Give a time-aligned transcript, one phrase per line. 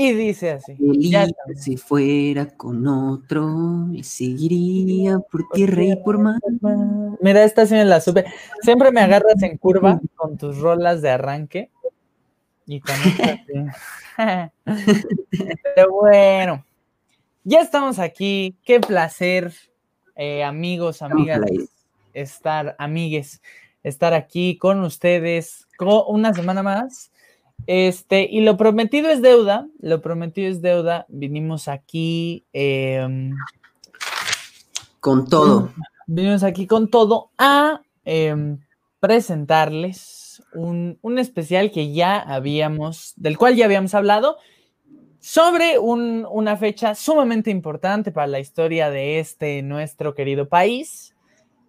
[0.00, 0.76] Y dice así.
[1.56, 6.38] si fuera con otro, le seguiría por tierra y por mar.
[7.20, 8.24] Mira, esta sí me la supe.
[8.62, 11.72] Siempre me agarras en curva con tus rolas de arranque.
[12.64, 13.42] Y con esta
[15.74, 16.64] Pero bueno,
[17.42, 18.56] ya estamos aquí.
[18.64, 19.52] Qué placer,
[20.14, 21.40] eh, amigos, amigas,
[22.14, 23.42] estar, amigues,
[23.82, 25.66] estar aquí con ustedes
[26.06, 27.10] una semana más
[27.66, 31.06] este, y lo prometido es deuda, lo prometido es deuda.
[31.08, 33.34] Vinimos aquí em,
[35.00, 35.70] con todo.
[36.06, 38.58] Vinimos aquí con todo a em,
[39.00, 44.38] presentarles un, especial que ya habíamos, del cual ya habíamos hablado,
[45.20, 51.14] sobre una fecha sumamente importante para la historia de este nuestro querido país.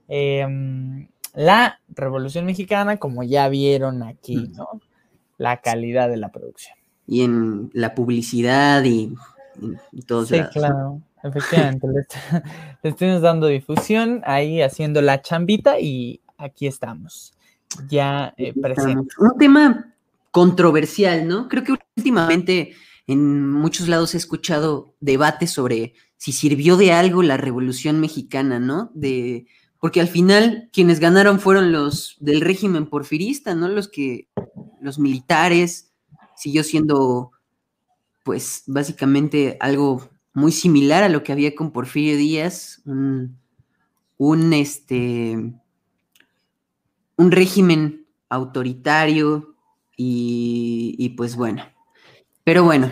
[0.08, 4.80] Em, la Revolución Mexicana, como ya vieron aquí, ¿no?
[5.39, 6.77] La calidad de la producción.
[7.07, 9.15] Y en la publicidad y,
[9.91, 11.87] y todo Sí, claro, efectivamente.
[11.87, 17.33] le, estamos dando difusión ahí haciendo la chambita y aquí estamos.
[17.87, 19.17] Ya eh, presentes.
[19.17, 19.95] Un tema
[20.29, 21.47] controversial, ¿no?
[21.47, 22.73] Creo que últimamente
[23.07, 28.91] en muchos lados he escuchado debates sobre si sirvió de algo la Revolución Mexicana, ¿no?
[28.93, 29.47] De
[29.80, 33.69] porque al final quienes ganaron fueron los del régimen porfirista, ¿no?
[33.69, 34.27] Los que,
[34.81, 35.94] los militares,
[36.35, 37.31] siguió siendo,
[38.23, 43.38] pues, básicamente algo muy similar a lo que había con Porfirio Díaz, un,
[44.17, 45.53] un este,
[47.17, 49.55] un régimen autoritario
[49.97, 51.63] y, y pues bueno,
[52.44, 52.91] pero bueno,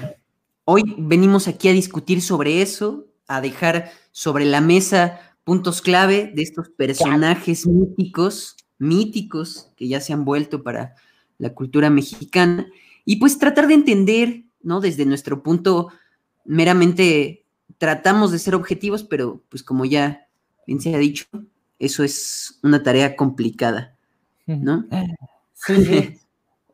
[0.65, 6.41] hoy venimos aquí a discutir sobre eso, a dejar sobre la mesa puntos clave de
[6.41, 10.95] estos personajes míticos, míticos, que ya se han vuelto para
[11.37, 12.67] la cultura mexicana,
[13.05, 14.81] y pues tratar de entender, ¿no?
[14.81, 15.87] Desde nuestro punto,
[16.43, 17.45] meramente
[17.77, 20.27] tratamos de ser objetivos, pero pues como ya
[20.67, 21.23] bien se ha dicho,
[21.79, 23.95] eso es una tarea complicada,
[24.45, 24.85] ¿no?
[25.65, 26.19] Sí, sí.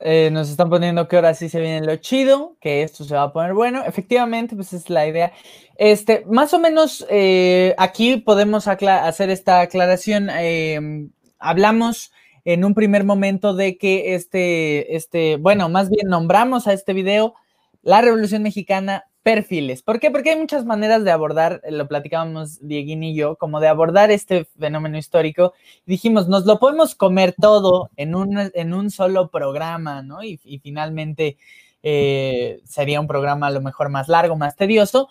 [0.06, 3.24] Eh, nos están poniendo que ahora sí se viene lo chido, que esto se va
[3.24, 3.84] a poner bueno.
[3.86, 5.32] Efectivamente, pues es la idea.
[5.78, 10.30] Este, más o menos eh, aquí podemos hacer esta aclaración.
[10.30, 12.12] Em, hablamos
[12.44, 17.36] en un primer momento de que este, este, bueno, más bien nombramos a este video
[17.82, 19.82] la Revolución Mexicana perfiles.
[19.82, 20.12] ¿Por qué?
[20.12, 24.12] Porque hay muchas maneras de abordar, eh, lo platicábamos Dieguín y yo, como de abordar
[24.12, 25.54] este fenómeno histórico.
[25.86, 30.24] Dijimos, nos lo podemos comer todo en un, en un solo programa, ¿no?
[30.24, 31.38] Y, finalmente
[31.82, 35.10] eh, sería un programa a lo mejor más largo, más tedioso.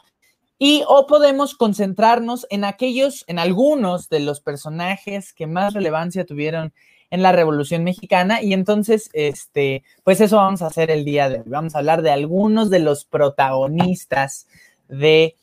[0.58, 6.72] Y o podemos concentrarnos en aquellos, en algunos de los personajes que más relevancia tuvieron
[7.12, 8.42] en la Revolución Mexicana.
[8.42, 11.44] Y entonces, este, pues eso vamos a hacer el día de hoy.
[11.46, 14.48] Vamos a hablar de algunos de los protagonistas
[14.88, 15.36] de,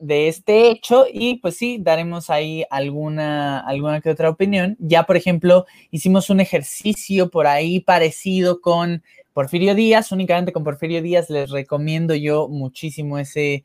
[0.00, 4.76] de este hecho y pues sí, daremos ahí alguna, alguna que otra opinión.
[4.80, 9.02] Ya, por ejemplo, hicimos un ejercicio por ahí parecido con
[9.34, 13.64] Porfirio Díaz, únicamente con Porfirio Díaz les recomiendo yo muchísimo ese,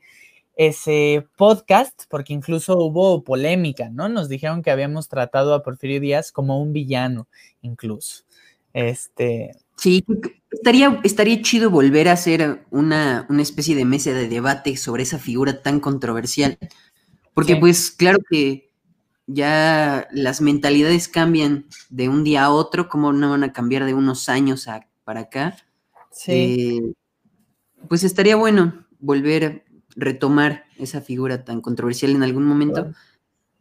[0.56, 4.08] ese podcast, porque incluso hubo polémica, ¿no?
[4.08, 7.28] Nos dijeron que habíamos tratado a Porfirio Díaz como un villano,
[7.60, 8.24] incluso.
[8.72, 9.52] Este.
[9.76, 10.02] Sí,
[10.50, 15.62] estaría, estaría chido volver a hacer una, especie de mesa de debate sobre esa figura
[15.62, 16.58] tan controversial.
[17.34, 18.70] Porque, pues, claro que
[19.26, 23.92] ya las mentalidades cambian de un día a otro, como no van a cambiar de
[23.92, 24.66] unos años
[25.04, 25.58] para acá.
[26.10, 26.32] Sí.
[26.32, 26.92] Eh,
[27.88, 29.65] pues estaría bueno volver
[29.96, 32.92] retomar esa figura tan controversial en algún momento,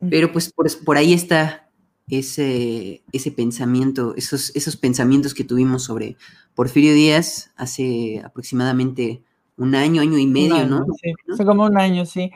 [0.10, 0.54] pero pues
[0.84, 1.70] por, ahí está
[2.08, 6.18] ese, ese pensamiento, esos, esos pensamientos que tuvimos sobre
[6.54, 9.24] Porfirio Díaz hace aproximadamente
[9.58, 10.86] un año, año y medio, ¿no?
[11.02, 12.32] Sí, hace como un año, sí.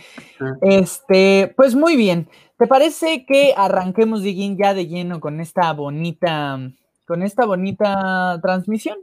[0.62, 2.30] Este, pues muy bien.
[2.58, 6.60] ¿Te parece que arranquemos, Diguín, ya de lleno con esta bonita,
[7.06, 8.98] con esta bonita transmisión?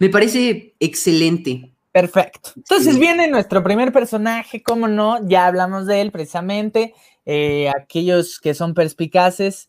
[0.00, 1.71] Me parece excelente.
[1.92, 2.52] Perfecto.
[2.56, 5.18] Entonces viene nuestro primer personaje, ¿cómo no?
[5.28, 6.94] Ya hablamos de él precisamente.
[7.26, 9.68] Eh, aquellos que son perspicaces.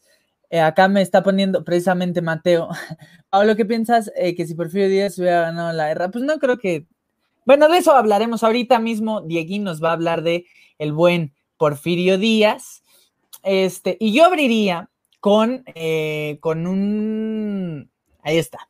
[0.50, 2.70] Eh, acá me está poniendo precisamente Mateo.
[3.30, 6.12] Pablo, ¿qué piensas eh, que si Porfirio Díaz hubiera ganado la guerra?
[6.12, 6.88] Pues no creo que.
[7.46, 9.22] Bueno, de eso hablaremos ahorita mismo.
[9.22, 10.46] Dieguín nos va a hablar de
[10.80, 12.84] el buen Porfirio Díaz.
[13.44, 15.66] Este, y yo abriría con,
[16.40, 17.92] con un...
[18.22, 18.70] Ahí está.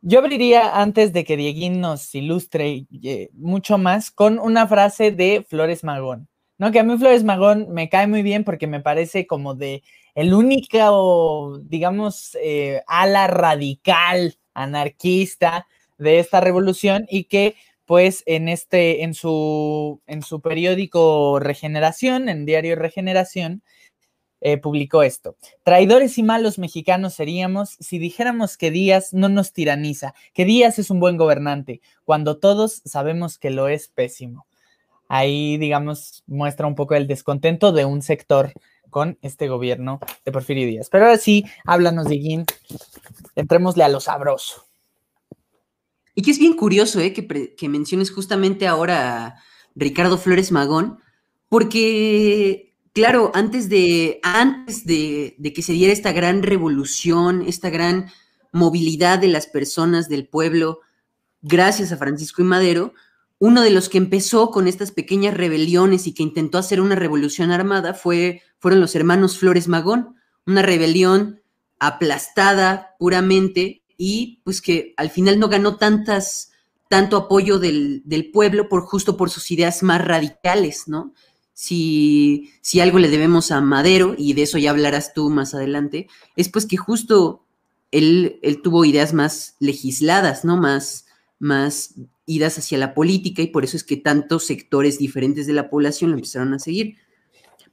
[0.00, 5.44] Yo abriría antes de que Dieguín nos ilustre eh, mucho más con una frase de
[5.48, 6.28] Flores Magón.
[6.58, 6.70] ¿no?
[6.72, 9.82] Que a mí Flores Magón me cae muy bien porque me parece como de
[10.14, 15.66] el único, digamos, eh, ala radical, anarquista
[15.98, 17.54] de esta revolución y que
[17.84, 23.62] pues en este, en su, en su periódico Regeneración, en Diario Regeneración,
[24.40, 25.36] eh, publicó esto.
[25.64, 30.90] Traidores y malos mexicanos seríamos si dijéramos que Díaz no nos tiraniza, que Díaz es
[30.90, 34.46] un buen gobernante, cuando todos sabemos que lo es pésimo.
[35.08, 38.52] Ahí, digamos, muestra un poco el descontento de un sector
[38.90, 40.88] con este gobierno de Porfirio Díaz.
[40.90, 42.44] Pero ahora sí, háblanos, Diguín.
[43.34, 44.66] Entrémosle a lo sabroso.
[46.14, 47.12] Y que es bien curioso ¿eh?
[47.12, 49.42] que, que menciones justamente ahora a
[49.74, 50.98] Ricardo Flores Magón,
[51.48, 52.67] porque
[52.98, 58.10] claro, antes de, antes de, que se diera esta gran revolución, esta gran
[58.52, 60.80] movilidad de las personas del pueblo,
[61.40, 62.94] gracias a Francisco y Madero,
[63.38, 67.52] uno de los que empezó con estas pequeñas rebeliones y que intentó hacer una revolución
[67.52, 71.40] armada fue, fueron los hermanos Flores Magón, una rebelión
[71.78, 76.50] aplastada puramente y pues que al final no ganó tantas,
[76.88, 81.12] tanto apoyo del, del pueblo por justo por sus ideas más radicales, ¿no?
[81.58, 86.06] Si, si algo le debemos a Madero, y de eso ya hablarás tú más adelante,
[86.36, 87.42] es pues que justo
[87.90, 90.56] él, él tuvo ideas más legisladas, ¿no?
[90.56, 91.06] Más,
[91.40, 91.94] más
[92.26, 96.12] idas hacia la política y por eso es que tantos sectores diferentes de la población
[96.12, 96.94] lo empezaron a seguir.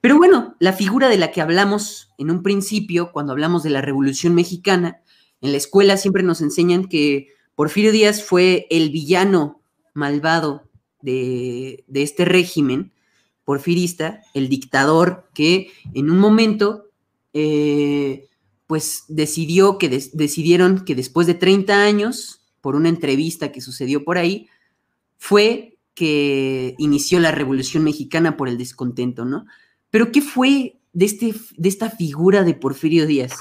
[0.02, 3.82] Pero bueno, la figura de la que hablamos en un principio, cuando hablamos de la
[3.82, 5.02] Revolución Mexicana,
[5.42, 9.62] en la escuela siempre nos enseñan que Porfirio Díaz fue el villano
[9.94, 10.68] malvado
[11.04, 12.95] de, de este régimen
[13.46, 16.88] porfirista, el dictador que en un momento,
[17.34, 18.28] eh,
[18.68, 24.18] pues decidió que decidieron que después de 30 años, por una entrevista que sucedió por
[24.18, 24.50] ahí,
[25.18, 29.46] fue que inició la Revolución Mexicana por el descontento, ¿no?
[29.92, 33.34] Pero ¿qué fue de, este, de esta figura de Porfirio Díaz?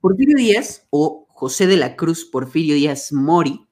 [0.00, 3.66] Porfirio Díaz, o José de la Cruz Porfirio Díaz Mori,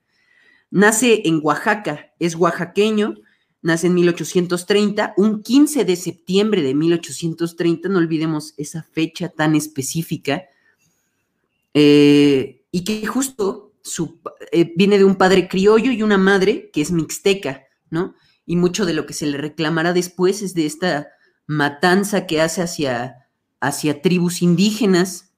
[0.71, 3.17] nace en Oaxaca, es oaxaqueño,
[3.65, 10.45] nace en 1830, un 15 de septiembre de 1830, no olvidemos esa fecha tan específica,
[11.73, 13.73] eh, y que justo
[14.53, 18.15] eh, viene de un padre criollo y una madre que es mixteca, ¿no?
[18.45, 21.09] Y mucho de lo que se le reclamará después es de esta
[21.47, 23.27] matanza que hace hacia,
[23.61, 25.33] hacia tribus indígenas,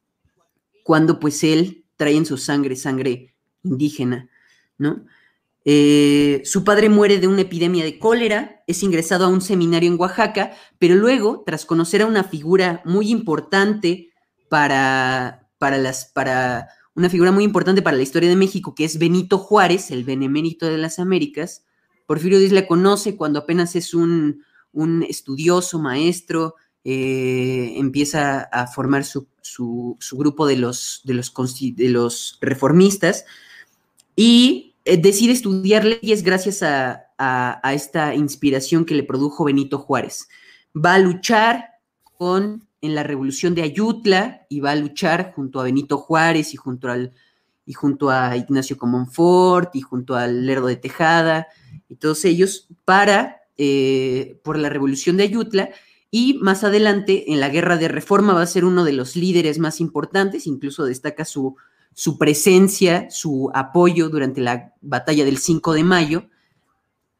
[0.82, 4.28] cuando pues él trae en su sangre sangre indígena,
[4.78, 5.06] ¿no?
[5.68, 9.98] Eh, su padre muere de una epidemia de cólera, es ingresado a un seminario en
[9.98, 14.10] Oaxaca, pero luego, tras conocer a una figura muy importante
[14.48, 18.96] para, para, las, para una figura muy importante para la historia de México, que es
[18.96, 21.64] Benito Juárez, el benemérito de las Américas,
[22.06, 24.44] Porfirio Díaz le conoce cuando apenas es un,
[25.08, 26.54] estudioso, maestro,
[26.84, 29.26] eh, empieza a formar su,
[30.12, 33.24] grupo de los, de los, de los reformistas
[34.14, 37.02] y decide estudiar leyes gracias a,
[37.72, 40.28] esta inspiración que le produjo Benito Juárez.
[40.76, 41.70] Va a luchar
[42.20, 46.90] en la revolución de Ayutla y va a luchar junto a Benito Juárez y junto,
[46.90, 47.12] al,
[47.64, 51.48] y junto a Ignacio Comonfort y junto al Lerdo de Tejada
[51.88, 55.70] y todos ellos para, eh, por la revolución de Ayutla
[56.10, 59.58] y más adelante en la guerra de reforma va a ser uno de los líderes
[59.58, 61.56] más importantes, incluso destaca su,
[61.98, 66.28] su presencia, su apoyo durante la batalla del 5 de mayo.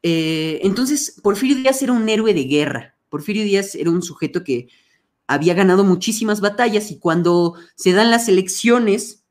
[0.03, 2.95] Eh, entonces, Porfirio Díaz era un héroe de guerra.
[3.09, 4.67] Porfirio Díaz era un sujeto que
[5.25, 9.23] había ganado muchísimas batallas y cuando se dan las elecciones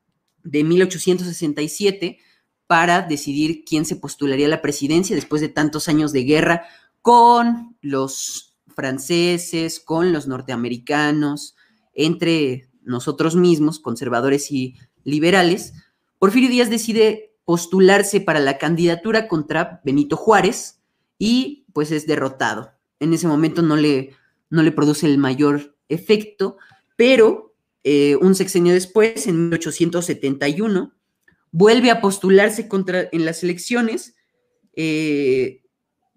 [0.43, 2.19] de 1867
[2.67, 6.65] para decidir quién se postularía a la presidencia después de tantos años de guerra
[7.03, 11.55] con los franceses, con los norteamericanos,
[11.95, 14.75] entre nosotros mismos, conservadores y
[15.07, 15.73] liberales,
[16.19, 20.81] Porfirio Díaz decide postularse para la candidatura contra Benito Juárez
[21.19, 22.73] y pues es derrotado.
[22.99, 24.15] En ese momento no le,
[24.51, 26.57] no le produce el mayor efecto,
[26.97, 30.93] pero eh, un sexenio después, en 1871,
[31.53, 34.17] vuelve a postularse contra, en las elecciones,
[34.75, 35.63] eh,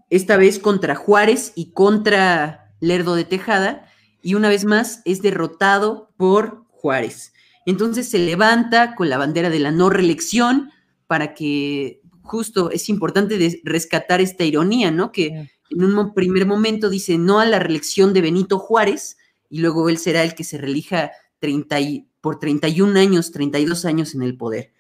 [0.09, 3.87] esta vez contra Juárez y contra Lerdo de Tejada,
[4.23, 7.33] y una vez más es derrotado por Juárez.
[7.69, 10.71] Entonces se levanta con la bandera de la no reelección
[11.05, 15.11] para que justo es importante rescatar esta ironía, ¿no?
[15.11, 19.17] Que en un primer momento dice no a la reelección de Benito Juárez
[19.51, 21.77] y luego él será el que se reelija 30
[22.21, 24.73] por 31 años, 32 años en el poder.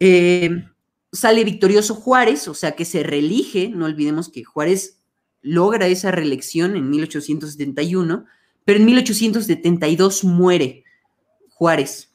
[0.00, 0.64] Eh,
[1.12, 5.02] sale victorioso Juárez, o sea que se reelige, no olvidemos que Juárez
[5.42, 8.24] logra esa reelección en 1871,
[8.64, 10.83] pero en 1872 muere
[11.54, 12.10] Juárez.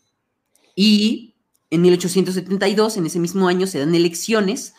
[0.75, 1.35] Y
[1.69, 4.73] en 1872, en ese mismo año, se dan elecciones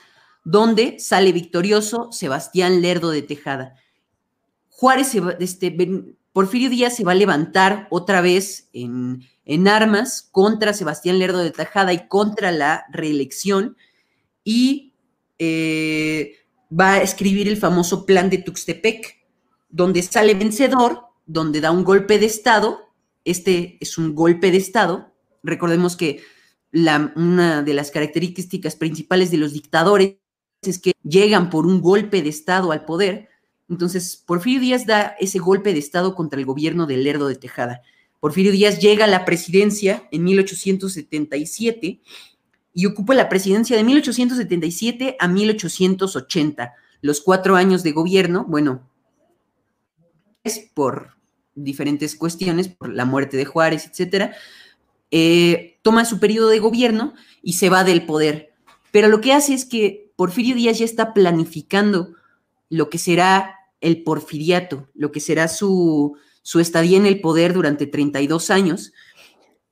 [0.45, 3.75] donde sale victorioso Sebastián Lerdo de Tejada.
[4.69, 5.77] Juárez, este,
[6.33, 9.27] Porfirio Díaz se va a levantar otra vez en,
[9.67, 13.77] armas contra Sebastián Lerdo de Tejada y contra la reelección
[14.45, 14.95] y
[15.39, 16.37] eh,
[16.79, 19.19] va a escribir el famoso plan de Tuxtepec,
[19.69, 22.90] donde sale vencedor, donde da un golpe de Estado.
[23.25, 25.13] Este es un golpe de Estado.
[25.43, 26.23] Recordemos que
[26.73, 30.17] una de las características principales de los dictadores
[30.63, 33.29] es que llegan por un golpe de Estado al poder.
[33.69, 37.83] Entonces, Porfirio Díaz da ese golpe de Estado contra el gobierno de Lerdo de Tejada.
[38.21, 42.01] Porfirio Díaz llega a la presidencia en 1877
[42.73, 46.75] y ocupa la presidencia de 1877 a 1880.
[47.01, 48.89] Los cuatro años de gobierno, bueno,
[50.45, 51.17] es por
[51.65, 54.35] diferentes cuestiones, por la muerte de Juárez, etcétera,
[55.11, 58.53] eh, toma su periodo de gobierno y se va del poder.
[58.93, 62.15] Pero lo que hace es que Porfirio Díaz ya está planificando
[62.69, 67.87] lo que será el porfiriato, lo que será su, su estadía en el poder durante
[67.87, 68.93] 32 años.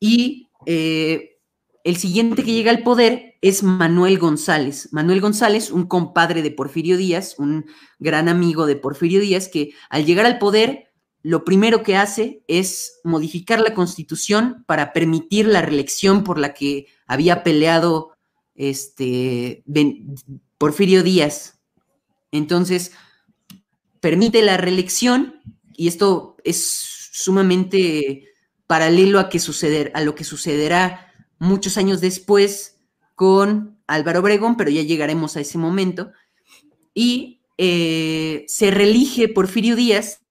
[0.01, 1.39] Y eh,
[1.85, 4.89] el siguiente que llega al poder es Manuel González.
[4.93, 7.67] Manuel González, un compadre de Porfirio Díaz, un
[7.99, 10.88] gran amigo de Porfirio Díaz, que al llegar al poder
[11.23, 16.87] lo primero que hace es modificar la constitución para permitir la reelección por la que
[17.07, 18.13] había peleado
[18.55, 19.65] este,
[20.59, 21.61] Porfirio Díaz.
[22.31, 22.93] Entonces,
[24.01, 25.41] permite la reelección
[25.75, 28.29] y esto es sumamente
[28.67, 29.29] paralelo a,
[29.95, 32.81] a lo que sucederá muchos años después
[33.15, 36.13] con Álvaro Obregón, pero ya llegaremos a ese momento.
[36.95, 40.23] Y eh, se reelige Porfirio Díaz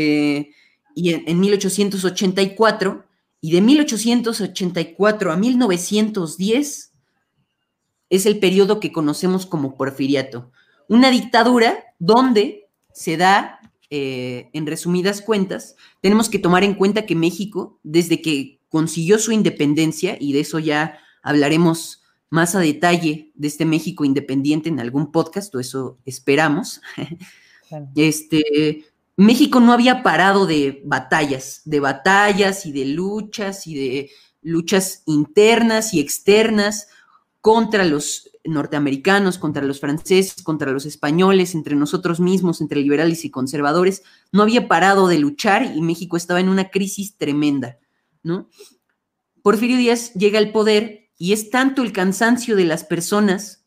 [0.00, 0.50] eh,
[0.94, 3.04] y en, 1884,
[3.42, 6.92] y de 1884 a 1910
[8.08, 10.50] es el periodo que conocemos como porfiriato.
[10.88, 17.14] Una dictadura donde se da, eh, en resumidas cuentas, tenemos que tomar en cuenta que
[17.14, 23.48] México, desde que consiguió su independencia, y de eso ya hablaremos más a detalle de
[23.48, 26.80] este México independiente en algún podcast, o eso esperamos,
[27.96, 28.84] este,
[29.20, 34.10] México no había parado de batallas, de batallas y de luchas y de
[34.40, 36.88] luchas internas y externas
[37.42, 43.30] contra los norteamericanos, contra los franceses, contra los españoles, entre nosotros mismos, entre liberales y
[43.30, 44.04] conservadores.
[44.32, 47.78] No había parado de luchar y México estaba en una crisis tremenda,
[48.22, 48.48] ¿no?
[49.42, 53.66] Porfirio Díaz llega al poder y es tanto el cansancio de las personas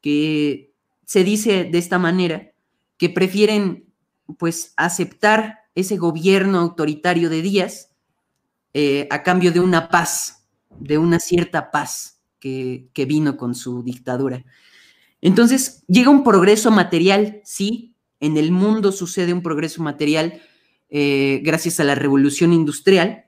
[0.00, 0.72] que
[1.04, 2.52] se dice de esta manera
[2.96, 3.89] que prefieren
[4.38, 7.90] pues aceptar ese gobierno autoritario de Díaz
[8.72, 14.44] eh, a cambio de una paz, de una cierta paz que, vino con su dictadura.
[15.20, 20.40] Entonces, llega un progreso material, sí, en el mundo sucede un progreso material
[20.88, 23.26] eh, gracias a la revolución industrial.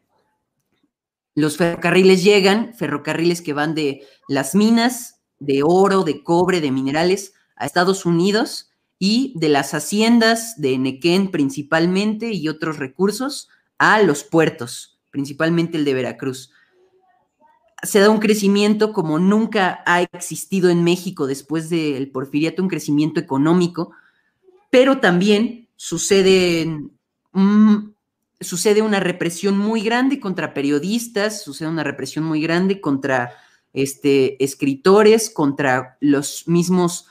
[1.34, 7.34] Los ferrocarriles llegan, ferrocarriles que van de las minas de oro, de cobre, de minerales
[7.56, 8.71] a Estados Unidos
[9.04, 15.84] y de las haciendas de Nequén principalmente y otros recursos a los puertos, principalmente el
[15.84, 16.52] de Veracruz.
[17.82, 23.18] Se da un crecimiento como nunca ha existido en México después del porfiriato, un crecimiento
[23.18, 23.90] económico,
[24.70, 26.72] pero también sucede,
[28.40, 33.32] sucede una represión muy grande contra periodistas, sucede una represión muy grande contra
[33.72, 37.08] este, escritores, contra los mismos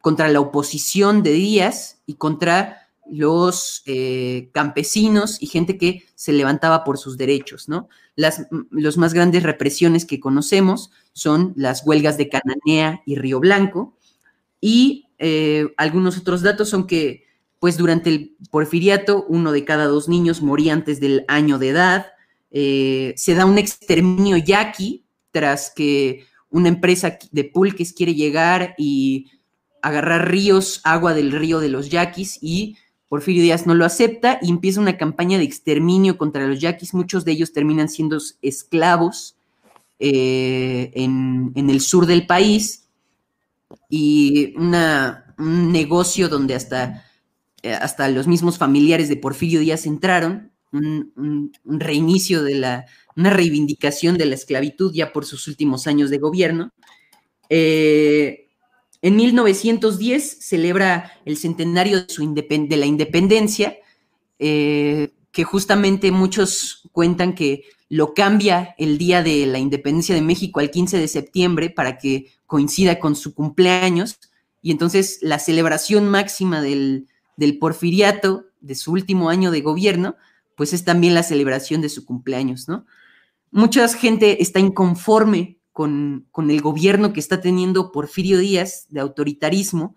[0.00, 6.84] contra la oposición de Díaz y contra los eh, campesinos y gente que se levantaba
[6.84, 7.88] por sus derechos, ¿no?
[8.14, 13.96] Las los más grandes represiones que conocemos son las huelgas de Cananea y Río Blanco,
[14.60, 17.24] y eh, algunos otros datos son que,
[17.58, 22.06] pues durante el porfiriato, uno de cada dos niños moría antes del año de edad,
[22.50, 29.30] eh, se da un exterminio yaqui tras que una empresa de pulques quiere llegar y
[29.82, 32.76] agarrar ríos, agua del río de los yaquis y
[33.10, 36.94] Porfirio Díaz no lo acepta y empieza una campaña de exterminio contra los yaquis.
[36.94, 39.36] Muchos de ellos terminan siendo esclavos
[39.98, 42.88] eh, en, el sur del país
[43.88, 47.04] y una, un negocio donde hasta,
[47.62, 54.16] eh, hasta los mismos familiares de Porfirio Díaz entraron un, reinicio de la, una reivindicación
[54.18, 56.70] de la esclavitud ya por sus últimos años de gobierno.
[57.48, 58.49] Eh,
[59.02, 63.76] en 1910 celebra el centenario de, su de la independencia,
[64.38, 70.60] eh, que justamente muchos cuentan que lo cambia el día de la independencia de México
[70.60, 74.18] al 15 de septiembre para que coincida con su cumpleaños.
[74.60, 80.16] Y entonces la celebración máxima del, del porfiriato, de su último año de gobierno,
[80.56, 82.84] pues es también la celebración de su cumpleaños, ¿no?
[83.50, 89.96] Mucha gente está inconforme con, el gobierno que está teniendo Porfirio Díaz de autoritarismo.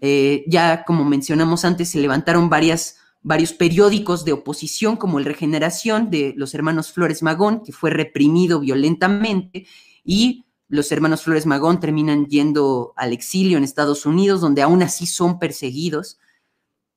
[0.00, 6.08] Eh, ya como mencionamos antes, se levantaron varias, varios periódicos de oposición, como el Regeneración
[6.08, 9.66] de los hermanos Flores Magón, que fue reprimido violentamente,
[10.04, 15.04] y los hermanos Flores Magón terminan yendo al exilio en Estados Unidos, donde aún así
[15.04, 16.18] son perseguidos.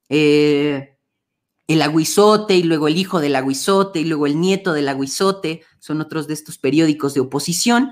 [0.08, 0.93] Eh,
[1.68, 6.02] el aguizote y luego el hijo del aguizote y luego el nieto del aguizote, son
[6.02, 7.92] otros de estos periódicos de oposición,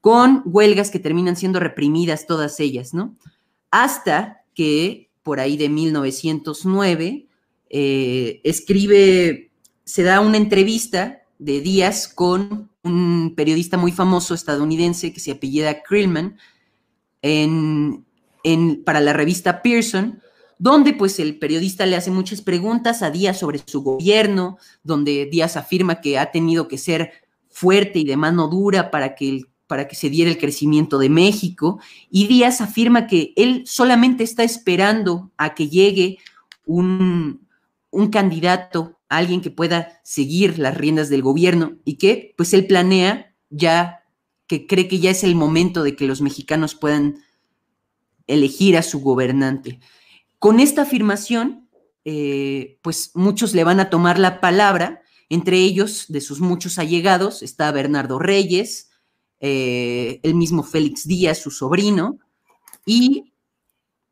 [0.00, 3.16] con huelgas que terminan siendo reprimidas todas ellas, ¿no?
[3.70, 7.26] Hasta que por ahí de 1909
[7.70, 9.50] eh, escribe,
[9.84, 15.82] se da una entrevista de Díaz con un periodista muy famoso estadounidense que se apellida
[15.82, 16.38] Krillman
[17.22, 18.04] en,
[18.84, 20.22] para la revista Pearson,
[20.58, 25.56] donde pues el periodista le hace muchas preguntas a Díaz sobre su gobierno, donde Díaz
[25.56, 27.12] afirma que ha tenido que ser
[27.48, 31.80] fuerte y de mano dura para que, para que se diera el crecimiento de México,
[32.10, 36.18] y Díaz afirma que él solamente está esperando a que llegue
[36.64, 37.46] un,
[37.90, 43.34] un candidato, alguien que pueda seguir las riendas del gobierno y que pues él planea
[43.48, 44.04] ya,
[44.46, 47.22] que cree que ya es el momento de que los mexicanos puedan
[48.26, 49.80] elegir a su gobernante.
[50.38, 51.68] Con esta afirmación,
[52.04, 57.42] eh, pues muchos le van a tomar la palabra, entre ellos, de sus muchos allegados,
[57.42, 58.90] está Bernardo Reyes,
[59.40, 62.18] eh, el mismo Félix Díaz, su sobrino,
[62.86, 63.34] y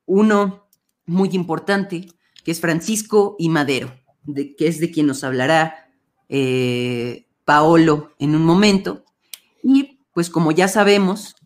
[0.05, 0.69] uno
[1.07, 2.09] muy importante,
[2.45, 5.91] que es Francisco y Madero, de, que es de quien nos hablará
[6.29, 9.05] eh, Paolo en un momento.
[9.63, 11.37] Y pues como ya sabemos,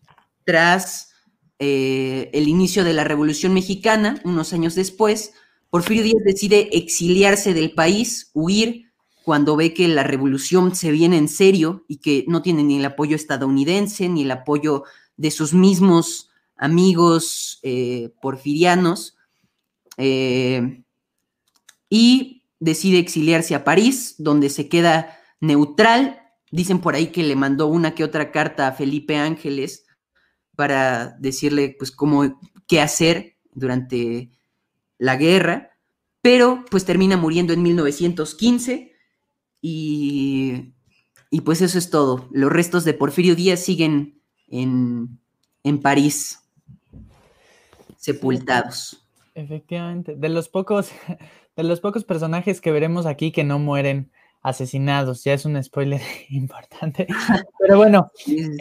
[0.44, 1.09] tras
[1.62, 5.34] eh, el inicio de la Revolución Mexicana, unos años después,
[5.68, 8.90] Porfirio Díaz decide exiliarse del país, huir
[9.24, 12.84] cuando ve que la revolución se viene en serio y que no tiene ni el
[12.86, 14.84] apoyo estadounidense ni el apoyo
[15.18, 19.18] de sus mismos amigos eh, porfirianos.
[19.98, 20.82] Eh,
[21.90, 26.22] y decide exiliarse a París, donde se queda neutral.
[26.50, 29.84] Dicen por ahí que le mandó una que otra carta a Felipe Ángeles
[30.60, 34.28] para decirle pues cómo, qué hacer durante
[34.98, 35.70] la guerra,
[36.20, 38.92] pero pues termina muriendo en 1915
[39.62, 40.74] y,
[41.30, 42.28] y pues eso es todo.
[42.30, 45.18] Los restos de Porfirio Díaz siguen en,
[45.64, 46.40] en París,
[47.96, 49.02] sepultados.
[49.34, 50.90] Efectivamente, de los pocos,
[51.56, 56.02] de los pocos personajes que veremos aquí que no mueren asesinados, ya es un spoiler
[56.28, 57.06] importante.
[57.58, 58.12] Pero bueno,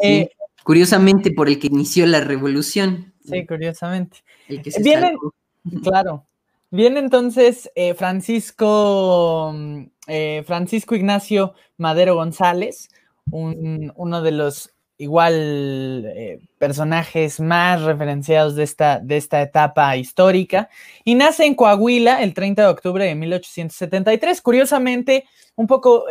[0.01, 0.29] eh,
[0.63, 3.13] Curiosamente por el que inició la revolución.
[3.23, 4.23] Sí, curiosamente.
[4.47, 5.15] El que se Viene,
[5.83, 6.25] claro.
[6.71, 12.89] Viene entonces eh, Francisco, mm, eh, Francisco Ignacio Madero González,
[13.31, 20.69] uno de los igual eh, personajes más referenciados de esta, de esta etapa histórica,
[21.03, 24.41] y nace en Coahuila el 30 de octubre de 1873.
[24.41, 26.05] Curiosamente, un poco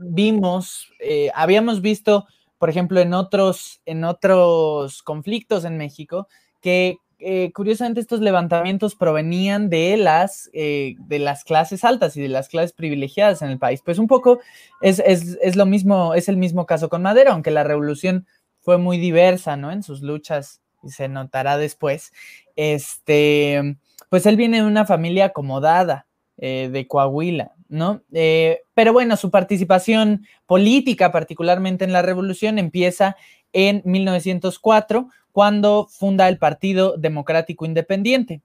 [0.00, 0.90] vimos,
[1.34, 2.26] habíamos visto
[2.62, 6.28] por ejemplo, en otros, en otros conflictos en México,
[6.60, 12.28] que eh, curiosamente estos levantamientos provenían de las, eh, de las clases altas y de
[12.28, 13.82] las clases privilegiadas en el país.
[13.84, 14.38] Pues un poco
[14.80, 18.28] es, lo mismo, es el mismo caso con Madero, aunque la revolución
[18.60, 19.72] fue muy diversa, ¿no?
[19.72, 22.12] En sus luchas, y se notará después.
[22.54, 23.76] Este,
[24.08, 26.06] pues él viene de una familia acomodada
[26.38, 28.02] eh, de Coahuila, ¿no?
[28.12, 33.16] Eh, pero bueno, su participación política, particularmente en la revolución, empieza
[33.52, 38.42] en 1904, cuando funda el Partido Democrático Independiente.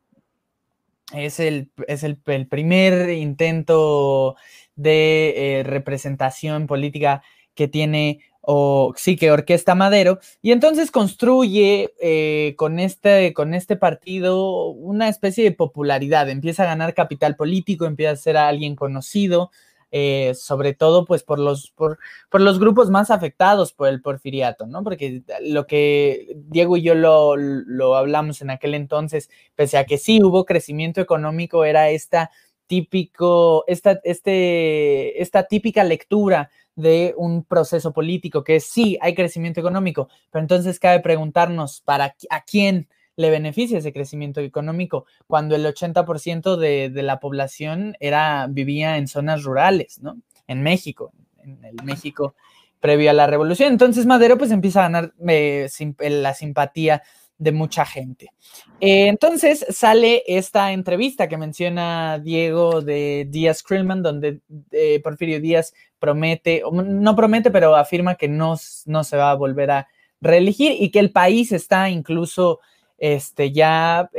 [1.14, 4.36] Es el, es el, primer intento
[4.76, 7.24] de eh, representación política
[7.56, 8.20] que tiene
[8.50, 15.10] o sí que Orquesta Madero, y entonces construye eh, con, este, con este partido una
[15.10, 19.52] especie de popularidad, empieza a ganar capital político, empieza a ser alguien conocido,
[19.92, 22.00] eh, sobre todo pues por los, por,
[22.32, 24.82] los grupos más afectados por el porfiriato, ¿no?
[24.82, 29.98] Porque lo que Diego y yo lo, lo hablamos en aquel entonces, pese a que
[29.98, 32.32] sí hubo crecimiento económico, era esta
[32.66, 39.60] típico, esta, este, esta típica lectura de un proceso político, que es sí, hay crecimiento
[39.60, 42.88] económico, pero entonces cabe preguntarnos para a quién
[43.18, 49.08] le beneficia ese crecimiento económico cuando el 80% de, de, la población era, vivía en
[49.08, 50.18] zonas rurales, ¿no?
[50.46, 51.12] En México,
[51.44, 52.36] en el México
[52.80, 53.72] previo a la revolución.
[53.72, 55.68] Entonces Madero pues empieza a ganar eh,
[56.00, 57.04] la simpatía
[57.38, 58.32] de mucha gente.
[58.80, 65.74] Eh, entonces sale esta entrevista que menciona Diego de Díaz Krillman, donde eh, Porfirio Díaz
[66.00, 69.88] promete, no promete, pero afirma que no, no se va a volver a
[70.22, 72.60] reelegir y que el país está incluso
[72.98, 74.10] este, ya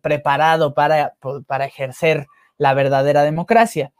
[0.00, 1.14] preparado para,
[1.46, 2.26] para ejercer
[2.58, 3.92] la verdadera democracia.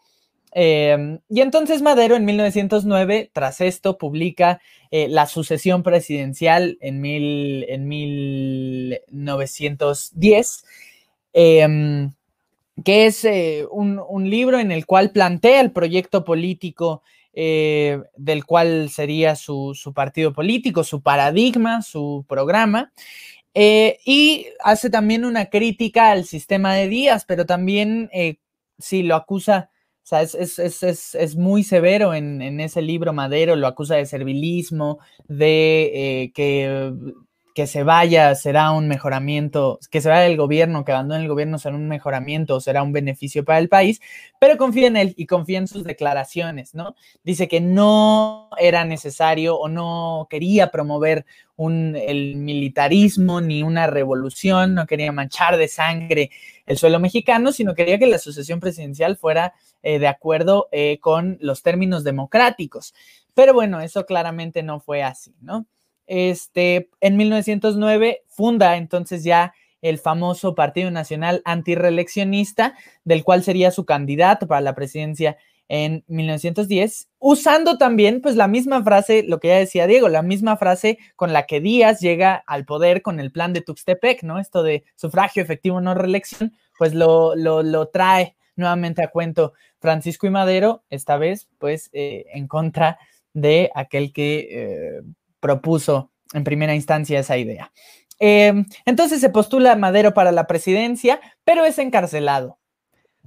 [0.59, 4.59] Em, y entonces Madero en 1909, tras esto, publica
[4.91, 10.65] eh, La sucesión presidencial en, en 1910,
[11.35, 12.11] em,
[12.83, 17.03] que es eh, un, libro en el cual plantea el proyecto político
[17.35, 22.95] eh, del cual sería su, su, partido político, su paradigma, su programa.
[23.55, 28.11] y hace también una crítica al sistema de Díaz, pero también
[28.79, 29.69] sí lo acusa
[30.07, 36.33] o sea, es, muy severo en, ese libro Madero, lo acusa de servilismo, de eh,
[36.33, 36.95] que,
[37.57, 41.59] que, se vaya será un mejoramiento, que se vaya el gobierno, que abandone el gobierno
[41.59, 44.01] será un mejoramiento, será un beneficio para el país,
[44.39, 46.95] pero confía en él y confía en sus declaraciones, ¿no?
[47.25, 51.25] Dice que no era necesario o no quería promover
[51.57, 56.31] un, el militarismo ni una revolución, no quería manchar de sangre
[56.67, 61.39] el suelo mexicano, sino quería que la sucesión presidencial fuera eh, de acuerdo eh, con
[61.41, 62.95] los términos democráticos.
[63.35, 65.67] Pero bueno, eso claramente no fue así, ¿no?
[66.07, 73.85] Este, en 1909 funda entonces ya el famoso Partido Nacional Antireeleccionista, del cual sería su
[73.85, 75.37] candidato para la presidencia
[75.69, 80.57] en 1910, usando también pues la misma frase, lo que ya decía Diego, la misma
[80.57, 84.39] frase con la que Díaz llega al poder con el plan de Tuxtepec, ¿no?
[84.39, 90.31] Esto de sufragio efectivo, no reelección, pues lo, lo, trae nuevamente a cuento Francisco y
[90.31, 92.99] Madero, esta vez pues eh, en contra
[93.35, 95.03] de aquel que eh,
[95.41, 97.73] propuso en primera instancia esa idea.
[98.19, 102.59] Eh, entonces se postula Madero para la presidencia, pero es encarcelado.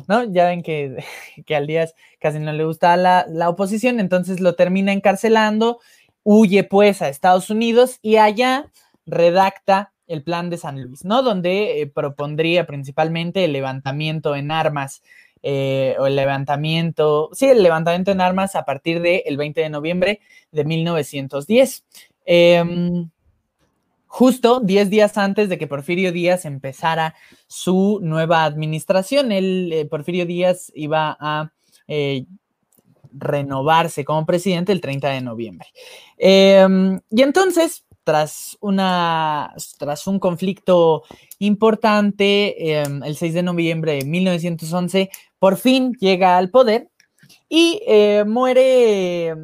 [0.08, 0.24] ¿no?
[0.24, 1.04] Ya ven que,
[1.46, 5.80] que al Díaz casi no le gusta la, la, oposición, entonces lo termina encarcelando,
[6.24, 8.72] huye pues a Estados Unidos y allá
[9.06, 11.22] redacta el plan de San Luis, ¿no?
[11.22, 15.04] Donde eh, propondría principalmente el levantamiento en armas
[15.42, 20.22] eh, o el levantamiento, sí, el levantamiento en armas a partir del 20 de noviembre
[20.52, 21.86] de 1910.
[22.26, 23.10] Em,
[24.08, 27.16] justo 10 días antes de que Porfirio Díaz empezara
[27.48, 29.32] su nueva administración.
[29.32, 31.52] El eh, Porfirio Díaz iba a
[31.88, 32.26] eh,
[33.14, 35.68] renovarse como presidente el 30 de noviembre.
[36.18, 41.04] Em, y entonces, tras, una, tras un conflicto
[41.38, 46.90] importante, em, el 6 de noviembre de 1911, por fin llega al poder
[47.48, 49.36] y eh, muere,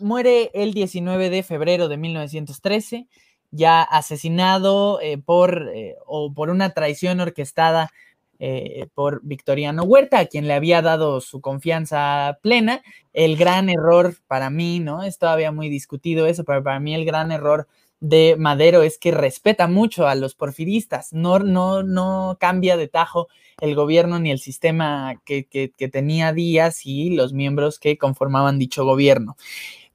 [0.00, 3.08] muere el 19 de febrero de 1913
[3.52, 7.90] ya asesinado eh, por, eh, o por una traición orquestada
[8.94, 12.80] por Victoriano Huerta, a quien le había dado su confianza plena.
[13.12, 15.02] El gran error para mí, ¿no?
[15.02, 17.68] Es todavía muy discutido eso, pero para mí el gran error
[18.00, 23.28] de Madero es que respeta mucho a los porfiristas, no, no, no cambia de tajo
[23.60, 28.84] el gobierno ni el sistema que, que, tenía Díaz y los miembros que conformaban dicho
[28.84, 29.36] gobierno.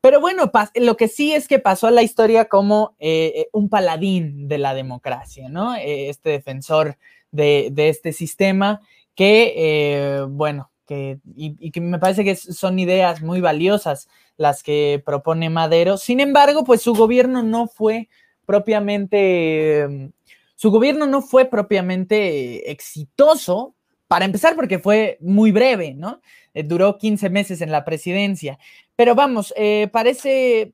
[0.01, 3.69] Pero bueno, lo que sí es que pasó a la historia como eh, eh, un
[3.69, 5.75] paladín de la democracia, ¿no?
[5.75, 6.99] Eh, este defensor
[7.31, 8.81] de, este sistema
[9.15, 15.97] que, bueno, y, que me parece que son ideas muy valiosas las que propone Madero.
[15.97, 18.09] Sin embargo, pues su gobierno no fue
[18.45, 20.11] propiamente,
[20.55, 23.75] su gobierno no fue propiamente exitoso,
[24.07, 26.21] para empezar porque fue muy breve, ¿no?
[26.53, 28.59] duró 15 meses en la presidencia.
[28.95, 30.73] Pero vamos, eh, parece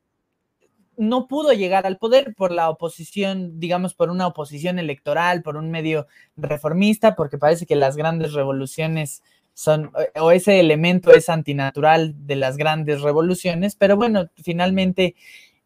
[0.98, 5.72] no pudo llegar al poder por la oposición, digamos, por una oposición electoral, por un
[5.72, 12.36] medio reformista, porque parece que las grandes revoluciones son, o ese elemento es antinatural de
[12.36, 15.16] las grandes revoluciones, pero bueno, finalmente,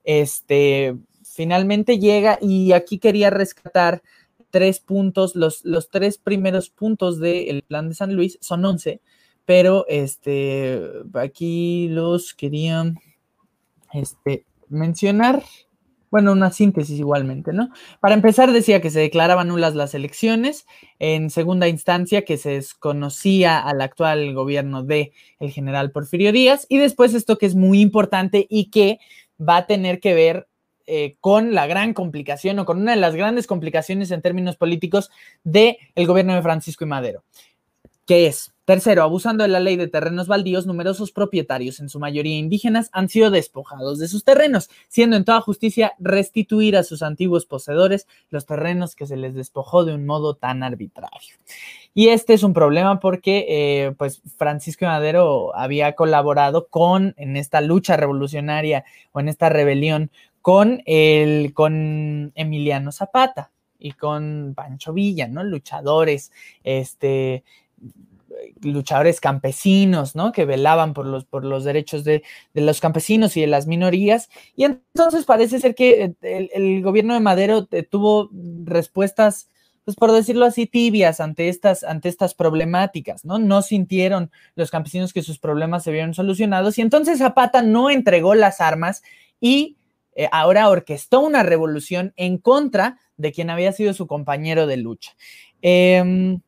[0.04, 4.02] este, finalmente llega y aquí quería rescatar
[4.50, 9.02] tres puntos, los, los tres primeros puntos del plan de San Luis, son once,
[9.46, 10.82] pero este,
[11.14, 12.94] aquí los quería
[13.94, 15.44] este, mencionar.
[16.16, 17.72] Bueno, una síntesis igualmente, ¿no?
[18.00, 20.66] Para empezar, decía que se declaraban nulas las elecciones.
[20.98, 26.68] En segunda instancia, que se desconocía al actual gobierno de el general Porfirio Díaz.
[26.70, 29.00] Y después esto que es muy importante y que
[29.38, 30.48] va a tener que ver
[30.88, 35.12] eh, con la gran complicación o con una de las grandes complicaciones en términos políticos
[35.44, 37.26] del el gobierno de Francisco y Madero,
[38.06, 42.36] que es Tercero, abusando de la ley de terrenos baldíos, numerosos propietarios, en su mayoría
[42.36, 47.46] indígenas, han sido despojados de sus terrenos, siendo en toda justicia restituir a sus antiguos
[47.46, 51.36] poseedores los terrenos que se les despojó de un modo tan arbitrario.
[51.94, 57.62] Y este es un problema porque, eh, pues, Francisco Madero había colaborado con, en esta
[57.62, 60.10] lucha revolucionaria o en esta rebelión,
[60.42, 65.44] con, el, con Emiliano Zapata y con Pancho Villa, ¿no?
[65.44, 66.32] Luchadores,
[66.64, 67.44] este
[68.62, 70.32] luchadores campesinos, ¿no?
[70.32, 74.30] Que velaban por los, por los derechos de, los campesinos y de las minorías.
[74.56, 78.30] Y entonces parece ser que eh, el, gobierno de Madero eh, tuvo
[78.64, 79.50] respuestas,
[79.84, 83.38] pues por decirlo así, tibias ante estas, ante estas problemáticas, ¿no?
[83.38, 88.36] No sintieron los campesinos que sus problemas se vieron solucionados y entonces Zapata no entregó
[88.36, 89.04] las armas
[89.40, 89.78] y
[90.16, 95.16] eh, ahora orquestó una revolución en contra de quien había sido su compañero de lucha.
[95.62, 96.40] Eh,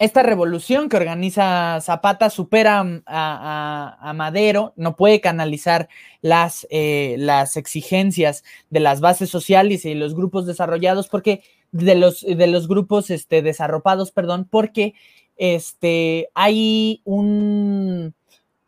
[0.00, 5.90] esta revolución que organiza Zapata supera a, Madero, no puede canalizar
[6.22, 12.22] las, eh, las, exigencias de las bases sociales y los grupos desarrollados, porque de los,
[12.22, 14.94] de los grupos este, desarropados, perdón, porque
[15.36, 18.14] este, hay un,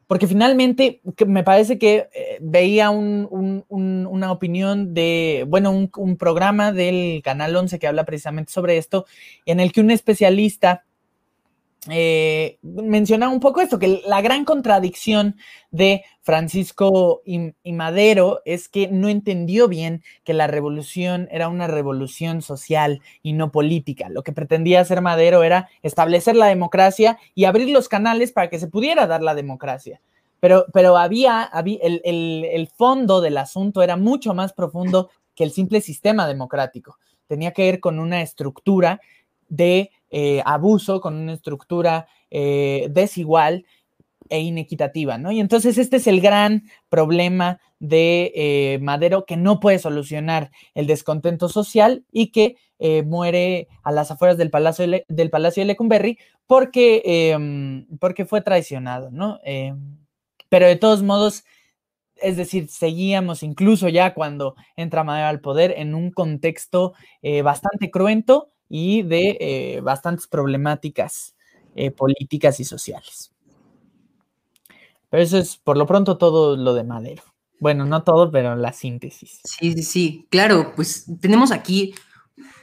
[0.06, 7.22] porque finalmente me parece que eh, veía una opinión de, bueno, un, un, programa del
[7.24, 9.06] Canal 11 que habla precisamente sobre esto,
[9.46, 10.84] en el que un especialista
[11.90, 15.36] eh, mencionaba un poco esto, que la gran contradicción
[15.72, 22.40] de Francisco y, Madero es que no entendió bien que la revolución era una revolución
[22.40, 24.08] social y no política.
[24.10, 28.60] Lo que pretendía hacer Madero era establecer la democracia y abrir los canales para que
[28.60, 30.00] se pudiera dar la democracia.
[30.38, 35.80] Pero, pero había, el, el fondo del asunto era mucho más profundo que el simple
[35.80, 36.98] sistema democrático.
[37.26, 39.00] Tenía que ver con una estructura
[39.48, 43.64] de eh, abuso, con una estructura eh, desigual
[44.28, 45.32] e inequitativa, ¿no?
[45.32, 50.86] Y entonces este es el gran problema de eh, Madero que no puede solucionar el
[50.86, 52.56] descontento social y que
[53.06, 58.42] muere a las afueras del Palacio de, del Palacio de Lecumberri porque, em, porque fue
[58.42, 59.38] traicionado, ¿no?
[59.44, 59.98] Em,
[60.50, 61.44] pero de todos modos,
[62.16, 66.92] es decir, seguíamos incluso ya cuando entra Madero al poder en un contexto
[67.42, 71.34] bastante cruento y de eh, bastantes problemáticas
[71.74, 73.30] eh, políticas y sociales.
[75.10, 77.22] Pero eso es por lo pronto todo lo de Madero.
[77.60, 79.42] Bueno, no todo, pero la síntesis.
[79.44, 80.26] Sí, sí, sí.
[80.30, 81.94] Claro, pues tenemos aquí,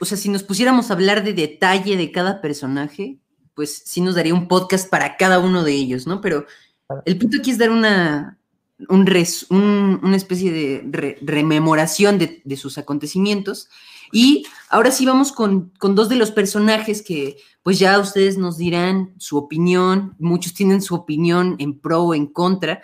[0.00, 3.18] o sea, si nos pusiéramos a hablar de detalle de cada personaje,
[3.54, 6.20] pues sí nos daría un podcast para cada uno de ellos, ¿no?
[6.20, 6.44] Pero
[7.04, 8.36] el punto aquí es dar una,
[8.88, 9.08] un
[10.02, 13.68] una especie de rememoración de, de, sus acontecimientos
[14.12, 19.14] y ahora sí vamos con, dos de los personajes que pues ya ustedes nos dirán
[19.18, 22.82] su opinión, muchos tienen su opinión en pro o en contra,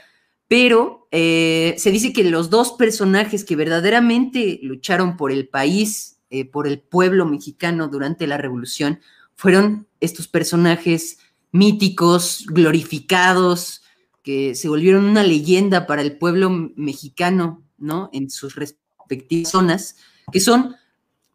[0.49, 6.45] pero eh, se dice que los dos personajes que verdaderamente lucharon por el país, eh,
[6.45, 9.01] por el pueblo mexicano durante la revolución,
[9.35, 11.19] fueron estos personajes
[11.53, 13.83] míticos, glorificados,
[14.23, 18.11] que se volvieron una leyenda para el pueblo mexicano, ¿no?
[18.13, 19.97] En sus respectivas zonas,
[20.33, 20.77] que son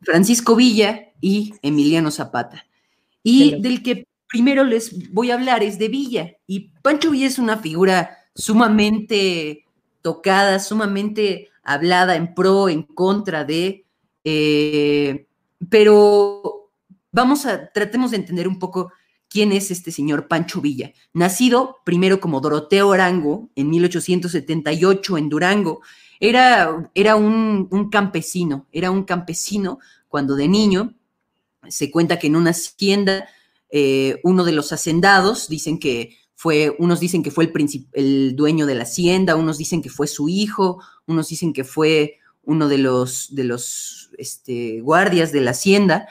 [0.01, 2.65] Francisco Villa y Emiliano Zapata.
[3.23, 6.33] Y del que primero les voy a hablar es de Villa.
[6.47, 9.65] Y Pancho Villa es una figura sumamente
[10.01, 13.85] tocada, sumamente hablada en pro, en contra de,
[14.23, 15.27] eh,
[15.69, 16.71] pero
[17.11, 18.91] vamos a, tratemos de entender un poco
[19.29, 20.91] quién es este señor Pancho Villa.
[21.13, 25.81] Nacido primero como Doroteo Arango en 1878 en Durango
[26.21, 30.93] era, era un, campesino, era un campesino cuando de niño
[31.67, 33.27] se cuenta que en una hacienda
[33.71, 38.67] eh, uno de los hacendados, dicen que fue, unos dicen que fue el, el dueño
[38.67, 42.77] de la hacienda, unos dicen que fue su hijo, unos dicen que fue uno de
[42.77, 46.07] los, de los este, guardias de la hacienda,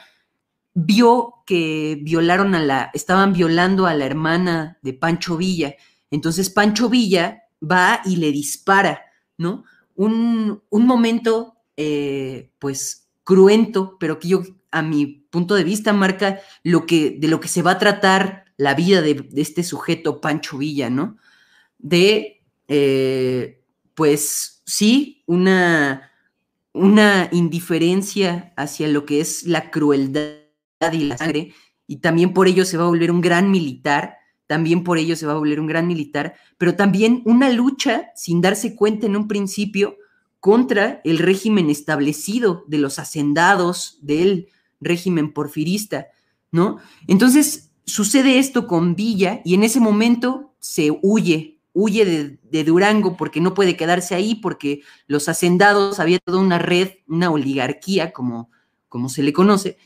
[0.73, 5.75] vio que violaron a la, estaban violando a la hermana de Pancho Villa.
[6.09, 9.01] Entonces Pancho Villa va y le dispara,
[9.37, 9.63] ¿no?
[10.05, 16.85] Un, momento, eh, pues, cruento, pero que yo, a mi punto de vista, marca lo
[16.85, 20.89] que, de lo que se va a tratar la vida de, este sujeto, Pancho Villa,
[20.89, 21.17] ¿no?
[21.77, 26.11] De, eh, pues, sí, una,
[26.73, 30.39] una indiferencia hacia lo que es la crueldad
[30.93, 31.53] y la sangre,
[31.85, 34.17] y también por ello se va a volver un gran militar,
[34.51, 38.41] también por ello se va a volver un gran militar, pero también una lucha sin
[38.41, 39.95] darse cuenta en un principio
[40.41, 44.49] contra el régimen establecido de los hacendados del
[44.81, 46.07] régimen porfirista,
[46.51, 46.79] ¿no?
[47.07, 53.39] Entonces sucede esto con Villa y en ese momento se huye, huye de, Durango porque
[53.39, 58.49] no puede quedarse ahí, porque los hacendados había toda una red, una oligarquía, como,
[58.89, 59.77] como se le conoce,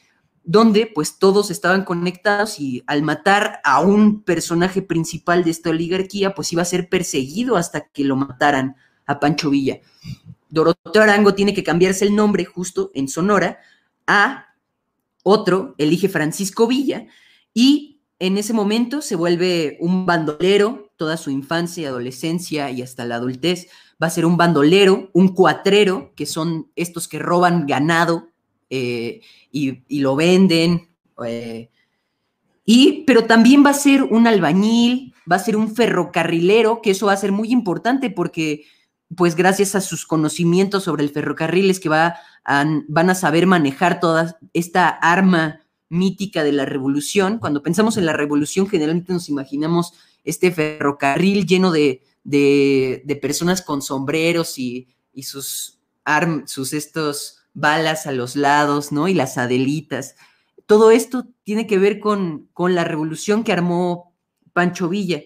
[0.45, 6.35] donde pues todos estaban conectados y al matar a un personaje principal de esta oligarquía,
[6.35, 8.75] pues iba a ser perseguido hasta que lo mataran
[9.07, 9.79] a Pancho Villa.
[10.49, 13.59] Doroteo Arango tiene que cambiarse el nombre justo en Sonora
[14.05, 14.53] a
[15.23, 17.07] otro, elige Francisco Villa,
[17.51, 23.05] y en ese momento se vuelve un bandolero, toda su infancia y adolescencia y hasta
[23.05, 23.67] la adultez,
[24.01, 28.29] va a ser un bandolero, un cuatrero, que son estos que roban ganado
[28.75, 30.89] eh, y, lo venden.
[31.25, 31.69] Eh,
[32.65, 37.07] y, pero también va a ser un albañil, va a ser un ferrocarrilero, que eso
[37.07, 38.65] va a ser muy importante porque
[39.15, 42.15] pues gracias a sus conocimientos sobre el ferrocarril es que va
[42.87, 47.39] van a saber manejar toda esta arma mítica de la revolución.
[47.39, 52.01] Cuando pensamos en la revolución, generalmente nos imaginamos este ferrocarril lleno de,
[53.21, 54.87] personas con sombreros y,
[55.23, 55.79] sus,
[56.45, 59.07] sus estos balas a los lados, ¿no?
[59.07, 60.15] Y las adelitas.
[60.67, 64.13] Todo esto tiene que ver con, con la revolución que armó
[64.53, 65.23] Pancho Villa.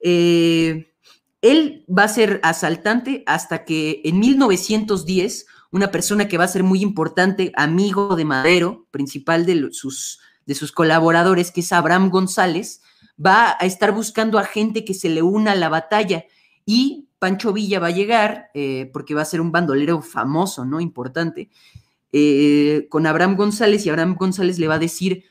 [0.00, 0.92] Eh,
[1.40, 6.64] él va a ser asaltante hasta que en 1910 una persona que va a ser
[6.64, 12.82] muy importante, amigo de Madero, principal de sus, de sus colaboradores, que es Abraham González,
[13.24, 16.24] va a estar buscando a gente que se le una a la batalla
[16.66, 20.80] y Pancho Villa va a llegar, eh, porque va a ser un bandolero famoso, ¿no?
[20.80, 21.50] Importante,
[22.12, 25.22] eh, con Abraham González y Abraham González le va a decir,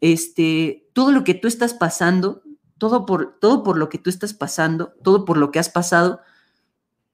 [0.00, 2.42] este, todo lo que tú estás pasando
[2.78, 6.20] todo por, todo por lo que tú estás pasando, todo por lo que has pasado,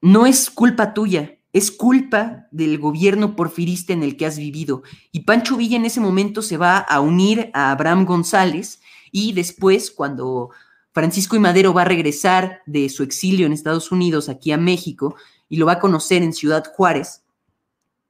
[0.01, 4.83] no es culpa tuya, es culpa del gobierno porfirista en el que has vivido.
[5.11, 8.81] Y Pancho Villa en ese momento se va a unir a Abraham González
[9.11, 10.49] y después, cuando
[10.93, 15.15] Francisco y Madero va a regresar de su exilio en Estados Unidos aquí a México
[15.49, 17.23] y lo va a conocer en Ciudad Juárez,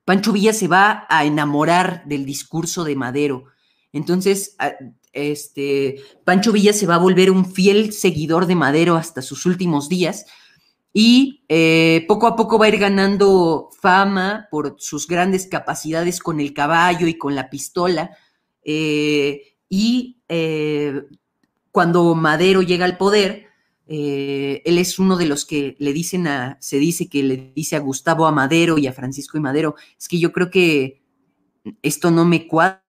[0.05, 3.45] Pancho Villa se va a enamorar del discurso de Madero.
[3.93, 4.57] Entonces,
[5.13, 9.87] este, Pancho Villa se va a volver un fiel seguidor de Madero hasta sus últimos
[9.87, 10.25] días
[10.91, 16.39] y eh, poco a poco va a ir ganando fama por sus grandes capacidades con
[16.39, 18.11] el caballo y con la pistola.
[18.63, 21.01] Eh, y eh,
[21.73, 23.47] cuando Madero llega al poder,
[23.87, 27.79] él es uno de los que le dicen a, se dice que le dice a
[27.79, 31.01] Gustavo a Madero y a Francisco y Madero, es que yo creo que
[31.81, 32.83] esto no me cuadra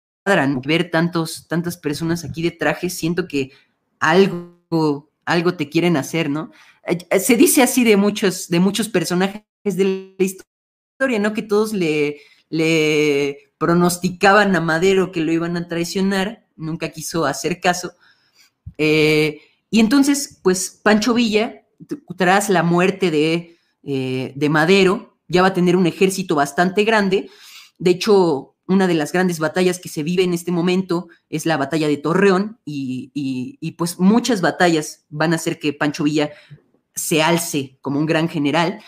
[0.65, 3.53] ver tantos, tantas personas aquí de traje, siento que
[4.01, 6.51] algo, algo te quieren hacer, ¿no?
[6.85, 11.33] Eh, eh, se dice así de muchos, de muchos personajes de la historia, ¿no?
[11.35, 12.19] Que todos le
[13.59, 17.93] pronosticaban a Madero que lo iban a traicionar, nunca quiso hacer caso.
[18.79, 21.67] Eh, y entonces, pues Pancho Villa,
[22.17, 27.31] tras la muerte de, de Madero, ya va a tener un ejército bastante grande.
[27.79, 31.57] De hecho, una de las grandes batallas que se vive en este momento es la
[31.57, 36.31] batalla de Torreón y, pues muchas batallas van a hacer que Pancho Villa
[36.95, 38.81] se alce como un gran general.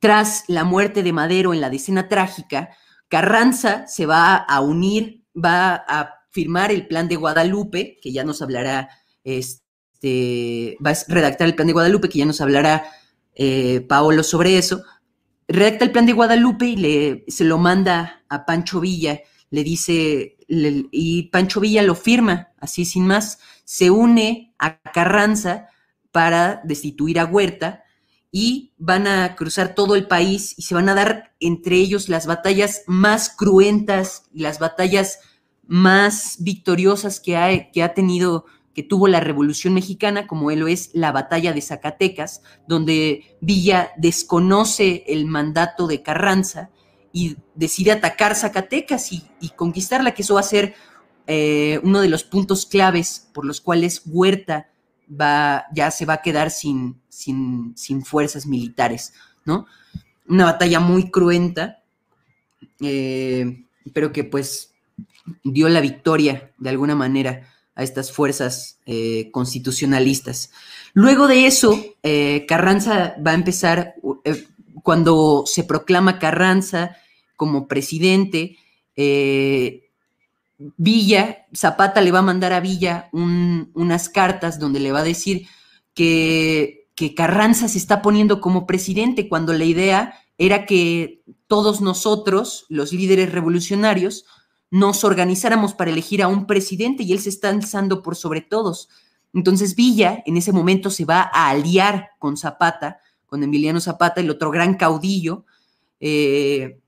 [0.00, 2.70] Tras la muerte de Madero en la decena trágica,
[3.08, 8.42] Carranza se va a unir, va a firmar el plan de Guadalupe, que ya nos
[8.42, 8.88] hablará,
[9.24, 12.84] este, va a redactar el plan de Guadalupe, que ya nos hablará
[13.34, 14.82] eh, Paolo sobre eso,
[15.46, 20.36] redacta el plan de Guadalupe y le, se lo manda a Pancho Villa, le dice,
[20.48, 25.68] y Pancho Villa lo firma, así sin más, se une a Carranza
[26.12, 27.84] para destituir a Huerta
[28.30, 32.26] y van a cruzar todo el país y se van a dar entre ellos las
[32.26, 35.20] batallas más cruentas, las batallas
[35.68, 40.68] más victoriosas que ha, que ha tenido que tuvo la Revolución Mexicana, como él lo
[40.68, 46.70] es la batalla de Zacatecas, donde Villa desconoce el mandato de Carranza
[47.12, 50.74] y decide atacar Zacatecas y, conquistarla, que eso va a ser
[51.26, 54.70] eh, uno de los puntos claves por los cuales Huerta
[55.08, 59.12] va, ya se va a quedar sin, sin, fuerzas militares,
[59.44, 59.66] ¿no?
[60.28, 61.82] Una batalla muy cruenta,
[62.80, 64.72] eh, pero que pues
[65.44, 67.48] dio la victoria de alguna manera
[67.78, 70.50] a estas fuerzas eh, constitucionalistas.
[70.94, 74.46] Luego de eso, eh, Carranza va a empezar, eh,
[74.82, 76.96] cuando se proclama Carranza
[77.36, 78.56] como presidente,
[80.76, 85.46] Villa, Zapata le va a mandar a Villa unas cartas donde le va a decir
[85.94, 92.92] que Carranza se está poniendo como presidente cuando la idea era que todos nosotros, los
[92.92, 94.24] líderes revolucionarios,
[94.70, 98.88] nos organizáramos para elegir a un presidente y él se está alzando por sobre todos.
[99.34, 104.30] Entonces Villa en ese momento se va a aliar con Zapata, con Emiliano Zapata, el
[104.30, 105.44] otro gran caudillo,
[106.00, 106.80] eh,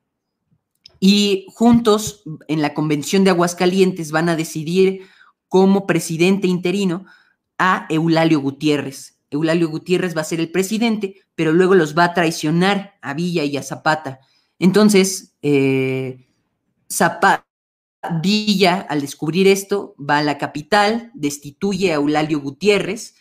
[1.00, 5.02] y juntos en la convención de Aguascalientes van a decidir
[5.48, 7.06] como presidente interino
[7.58, 9.18] a Eulalio Gutiérrez.
[9.30, 13.44] Eulalio Gutiérrez va a ser el presidente, pero luego los va a traicionar a Villa
[13.44, 14.20] y a Zapata.
[14.58, 16.26] Entonces, eh,
[16.90, 17.46] Zapata,
[18.22, 23.14] Villa, al descubrir esto, va a la capital, destituye a Eulalio Gutiérrez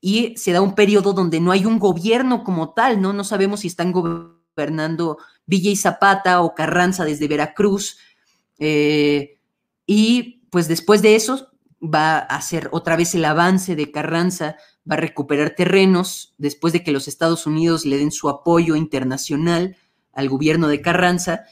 [0.00, 3.12] y se da un periodo donde no hay un gobierno como tal, ¿no?
[3.12, 7.98] No sabemos si están gobernando Villa y Zapata o Carranza desde Veracruz.
[8.58, 9.38] Eh,
[9.84, 11.48] y pues después de eso
[11.82, 14.56] va a hacer otra vez el avance de Carranza,
[14.88, 19.76] va a recuperar terrenos después de que los Estados Unidos le den su apoyo internacional
[20.12, 21.44] al gobierno de Carranza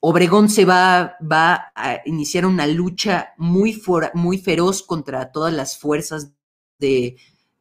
[0.00, 3.82] Obregón se va, va a iniciar una lucha muy,
[4.14, 6.32] muy feroz contra todas las fuerzas
[6.78, 7.16] de,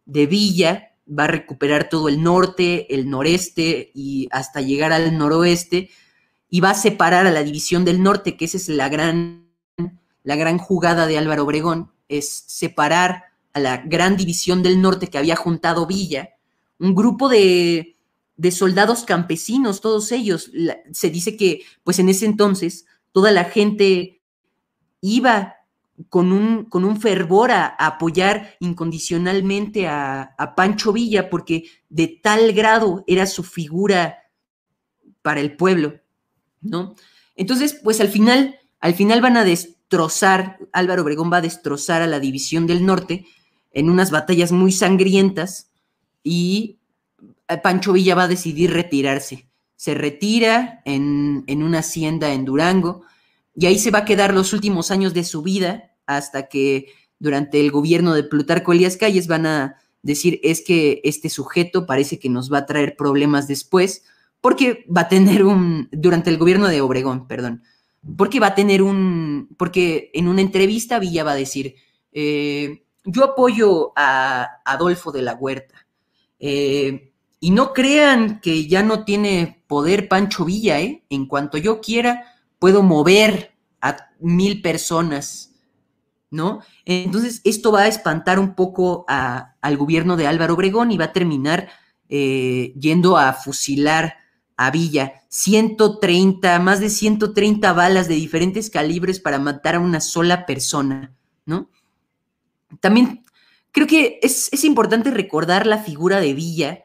[0.05, 5.89] de Villa, va a recuperar todo el norte, el noreste y hasta llegar al noroeste.
[6.49, 9.49] Y va a separar a la división del norte, que esa es la gran,
[10.23, 15.17] la gran jugada de Álvaro Obregón, es separar a la gran división del norte que
[15.17, 16.29] había juntado Villa,
[16.79, 17.94] un grupo de,
[18.37, 20.51] de soldados campesinos, todos ellos.
[20.91, 24.21] se dice que, pues en ese entonces, toda la gente
[25.01, 25.55] iba
[26.09, 33.03] con un, con un fervor a, apoyar incondicionalmente a, Pancho Villa, porque de tal grado
[33.07, 34.17] era su figura
[35.21, 36.01] para el pueblo,
[36.61, 36.95] ¿no?
[37.35, 42.07] Entonces, pues al final, al final van a destrozar, Álvaro Obregón va a destrozar a
[42.07, 43.25] la División del Norte
[43.71, 45.71] en unas batallas muy sangrientas
[46.23, 46.79] y
[47.63, 49.47] Pancho Villa va a decidir retirarse.
[49.75, 53.03] Se retira en, una hacienda en Durango
[53.53, 56.87] y ahí se va a quedar los últimos años de su vida hasta que
[57.19, 62.19] durante el gobierno de Plutarco Elías Calles van a decir es que este sujeto parece
[62.19, 64.03] que nos va a traer problemas después
[64.41, 67.63] porque va a tener un, durante el gobierno de Obregón, perdón,
[68.17, 71.75] porque va a tener un, porque en una entrevista Villa va a decir,
[72.11, 75.87] eh, yo apoyo a Adolfo de la Huerta,
[76.39, 77.14] eh,
[77.45, 81.03] y no crean que ya no tiene poder Pancho Villa, ¿eh?
[81.11, 82.23] En cuanto yo quiera,
[82.57, 85.53] puedo mover a mil personas,
[86.31, 86.61] ¿no?
[86.85, 91.13] Entonces, esto va a espantar un poco al gobierno de Álvaro Obregón y va a
[91.13, 91.69] terminar
[92.09, 94.15] eh, yendo a fusilar
[94.57, 95.21] a Villa.
[95.29, 101.13] 130, más de 130 balas de diferentes calibres para matar a una sola persona,
[101.45, 101.69] ¿no?
[102.79, 103.23] También
[103.71, 106.84] creo que es, es importante recordar la figura de Villa,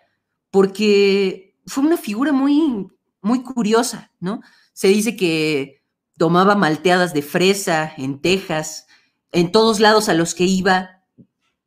[0.50, 2.88] porque fue una figura muy,
[3.20, 4.40] muy curiosa, ¿no?
[4.72, 5.82] Se dice que
[6.16, 8.86] tomaba malteadas de fresa en Texas,
[9.32, 11.04] en todos lados a los que iba,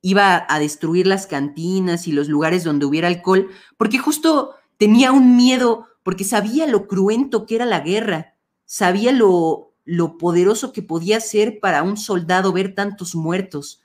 [0.02, 5.36] iba a destruir las cantinas y los lugares donde hubiera alcohol, porque justo tenía un
[5.36, 11.20] miedo, porque sabía lo cruento que era la guerra, sabía lo, lo poderoso que podía
[11.20, 13.83] ser para un soldado ver tantos muertos.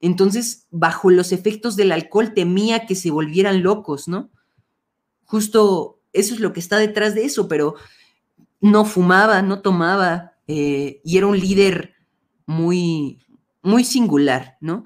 [0.00, 4.30] Entonces, bajo los efectos del alcohol, temía que se volvieran locos, ¿no?
[5.24, 7.74] Justo eso es lo que está detrás de eso, pero
[8.60, 11.94] no fumaba, no tomaba, eh, y era un líder
[12.46, 13.18] muy,
[13.62, 14.84] muy singular, ¿no?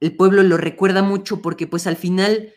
[0.00, 2.52] El pueblo lo recuerda mucho porque pues al final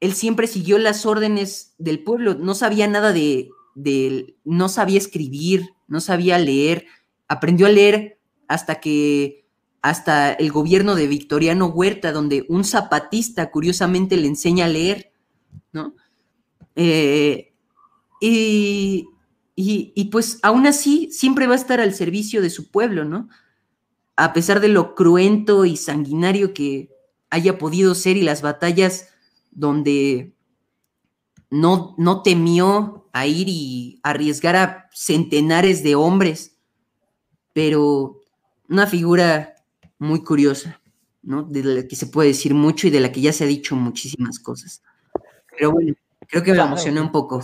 [0.00, 5.70] él siempre siguió las órdenes del pueblo, no sabía nada de, de no sabía escribir,
[5.88, 6.86] no sabía leer,
[7.28, 8.18] aprendió a leer
[8.48, 9.43] hasta que
[9.84, 15.12] hasta el gobierno de Victoriano Huerta, donde un zapatista curiosamente le enseña a leer,
[15.74, 15.94] ¿no?
[16.74, 17.52] Eh,
[18.18, 19.06] y,
[19.54, 23.28] y, pues aún así siempre va a estar al servicio de su pueblo, ¿no?
[24.16, 26.88] A pesar de lo cruento y sanguinario que
[27.28, 29.10] haya podido ser y las batallas
[29.50, 30.34] donde
[31.50, 36.56] no, no temió a ir y arriesgar a centenares de hombres,
[37.52, 38.22] pero
[38.66, 39.53] una figura
[39.98, 40.80] muy curiosa,
[41.22, 41.42] ¿no?
[41.42, 43.76] De la que se puede decir mucho y de la que ya se ha dicho
[43.76, 44.82] muchísimas cosas.
[45.56, 45.94] Pero bueno,
[46.28, 47.40] creo que me emocioné un poco.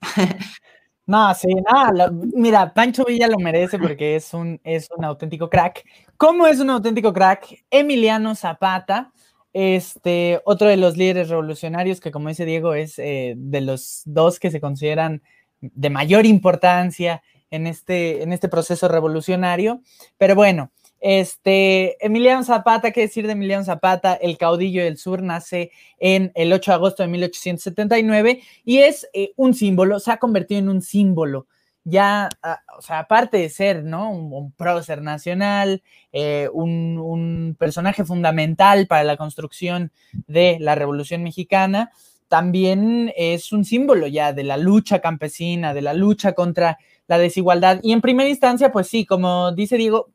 [1.04, 5.84] No, sí, nada, mira, Pancho Villa lo merece porque es un, es un auténtico crack.
[6.16, 7.64] ¿Cómo es un auténtico crack?
[7.70, 9.12] Emiliano Zapata
[9.52, 14.40] este, otro de los líderes revolucionarios que, como dice Diego, es eh, de los dos
[14.40, 15.22] que se consideran
[15.60, 19.82] de mayor importancia en este, en este proceso revolucionario.
[20.16, 20.72] Pero bueno,
[21.02, 24.14] este, Emiliano Zapata, ¿qué decir de Emiliano Zapata?
[24.14, 29.32] El caudillo del sur nace en el 8 de agosto de 1879 y es eh,
[29.36, 31.46] un símbolo, se ha convertido en un símbolo
[31.84, 34.10] ya, ah, o sea, aparte de ser, ¿no?
[34.10, 35.82] Un, prócer nacional,
[36.12, 41.90] eh, un, personaje fundamental para la construcción de la Revolución Mexicana,
[42.28, 47.80] también es un símbolo ya de la lucha campesina, de la lucha contra la desigualdad.
[47.82, 50.10] Y en primera instancia, pues sí, como dice Diego,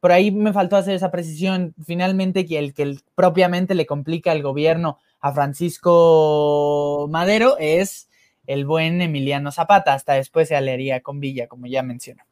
[0.00, 4.42] por ahí me faltó hacer esa precisión, finalmente que el que propiamente le complica el
[4.42, 8.08] gobierno a Francisco Madero es
[8.46, 12.24] el buen Emiliano Zapata, hasta después se alería con Villa, como ya mencionó.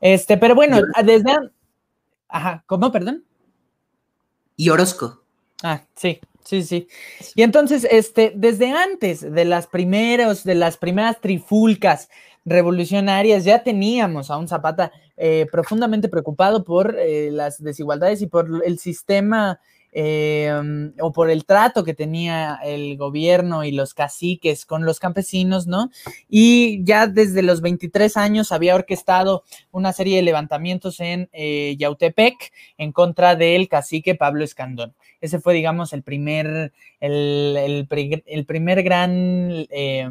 [0.00, 1.32] Este, pero bueno, desde...
[2.28, 3.24] Ajá, ¿cómo, perdón?
[4.56, 5.22] Y Orozco.
[5.62, 6.88] Ah, sí, sí, sí.
[7.34, 12.08] Y entonces, este, desde antes de las primeros, de las primeras trifulcas
[12.44, 18.48] revolucionarias, ya teníamos a un Zapata eh, profundamente preocupado por eh, las desigualdades y por
[18.64, 19.60] el sistema
[19.90, 25.66] Em, o por el trato que tenía el gobierno y los caciques con los campesinos,
[25.66, 25.90] ¿no?
[26.28, 32.52] Y ya desde los 23 años había orquestado una serie de levantamientos en eh, Yautepec
[32.76, 34.94] en contra del cacique Pablo Escandón.
[35.22, 37.86] Ese fue, digamos, el primer, el,
[38.46, 40.06] primer gran, eh,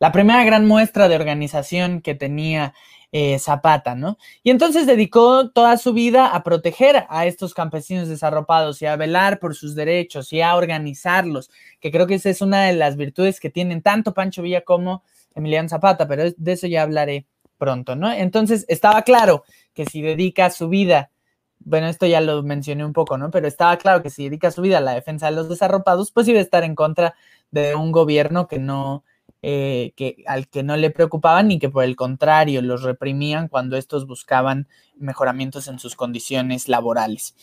[0.00, 2.74] la primera gran muestra de organización que tenía
[3.16, 4.18] eh, Zapata, ¿no?
[4.42, 9.38] Y entonces dedicó toda su vida a proteger a estos campesinos desarropados y a velar
[9.38, 11.48] por sus derechos y a organizarlos,
[11.78, 15.04] que creo que esa es una de las virtudes que tienen tanto Pancho Villa como
[15.32, 17.24] Emiliano Zapata, pero de eso ya hablaré
[17.56, 18.10] pronto, ¿no?
[18.10, 19.44] Entonces estaba claro
[19.74, 21.12] que si dedica su vida,
[21.60, 23.30] bueno, esto ya lo mencioné un poco, ¿no?
[23.30, 26.26] Pero estaba claro que si dedica su vida a la defensa de los desarropados, pues
[26.26, 27.14] iba a estar en contra
[27.52, 29.04] de un gobierno que no
[29.46, 33.76] eh, que, al que no le preocupaban y que por el contrario los reprimían cuando
[33.76, 37.34] estos buscaban mejoramientos en sus condiciones laborales.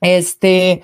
[0.00, 0.82] Este,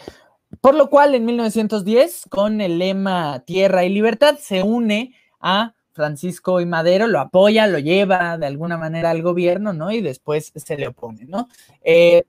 [0.60, 6.60] por lo cual en 1910, con el lema Tierra y Libertad, se une a Francisco
[6.60, 9.90] y Madero, lo apoya, lo lleva de alguna manera al gobierno, ¿no?
[9.90, 11.48] Y después se le opone, ¿no?
[11.82, 12.24] Eh,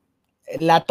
[0.61, 0.85] la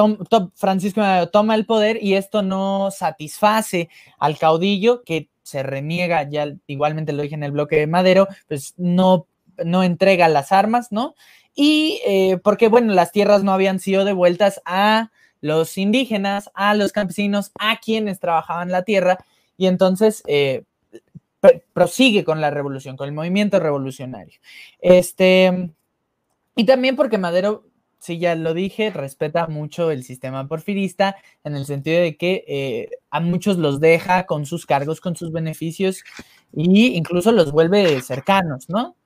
[0.54, 3.88] Francisco Madero toma el poder y esto no satisface
[4.18, 8.74] al caudillo que se reniega, ya igualmente lo dije en el bloque de Madero, pues
[8.76, 9.26] no,
[9.64, 11.14] no entrega las armas, ¿no?
[11.55, 16.92] Y eh, porque, bueno, las tierras no habían sido devueltas a los indígenas, a los
[16.92, 19.18] campesinos, a quienes trabajaban la tierra,
[19.57, 20.64] y entonces eh,
[21.72, 24.38] prosigue con la revolución, con el movimiento revolucionario.
[24.80, 25.70] Este,
[26.55, 27.64] y también porque Madero
[27.99, 32.90] sí, ya lo dije, respeta mucho el sistema porfirista en el sentido de que eh,
[33.11, 36.05] a muchos los deja con sus cargos, con sus beneficios
[36.57, 38.96] e incluso los vuelve cercanos, ¿no?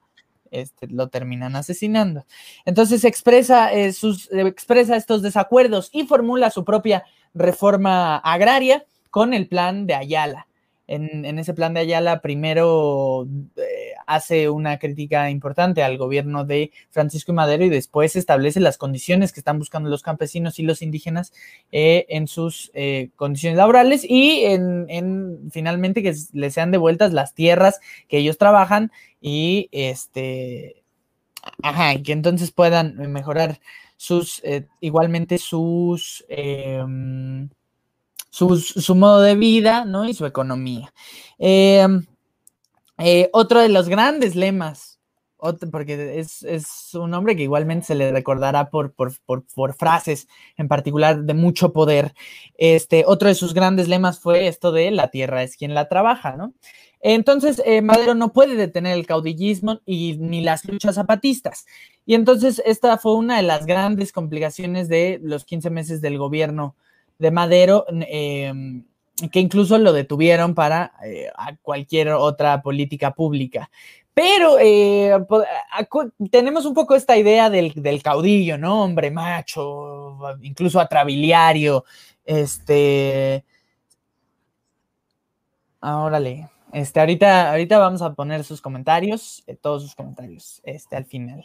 [0.51, 2.27] Este, lo terminan asesinando.
[2.67, 9.49] Entonces expresa, eh, sus, expresa estos desacuerdos y formula su propia reforma agraria con el
[9.49, 10.47] plan de Ayala
[10.95, 13.27] en, ese plan de Ayala primero
[13.57, 18.77] eh, hace una crítica importante al gobierno de Francisco y Madero y después establece las
[18.77, 21.33] condiciones que están buscando los campesinos y los indígenas
[21.71, 27.81] eh, en sus eh, condiciones laborales y en, finalmente que les sean devueltas las tierras
[28.09, 30.83] que ellos trabajan y este,
[32.05, 33.61] que entonces puedan mejorar
[33.97, 34.43] sus,
[34.81, 36.25] igualmente sus
[38.41, 40.09] em, su, modo de vida, ¿no?
[40.09, 40.93] Y su economía.
[41.39, 42.07] Em,
[42.99, 44.93] eh, otro de los grandes lemas,
[45.73, 51.35] porque es, un hombre que igualmente se le recordará por, por, frases en particular de
[51.35, 52.15] mucho poder.
[52.57, 56.37] Este, otro de sus grandes lemas fue esto de la tierra es quien la trabaja,
[56.37, 56.53] ¿no?
[57.01, 61.67] Entonces, eh, Madero no puede detener el caudillismo y ni las luchas zapatistas.
[62.07, 66.77] Y entonces, esta fue una de las grandes complicaciones de los 15 meses del gobierno
[67.19, 68.85] de Madero, em,
[69.31, 71.31] que incluso lo detuvieron para eh,
[71.63, 73.71] cualquier otra política pública.
[74.15, 75.13] Pero eh,
[76.31, 78.83] tenemos un poco esta idea del, caudillo, ¿no?
[78.83, 81.85] Hombre macho, incluso atrabiliario,
[82.25, 83.45] este...
[85.81, 91.05] Órale, este, ahorita, ahorita vamos a poner sus comentarios, eh, todos sus comentarios, este, al
[91.05, 91.45] final.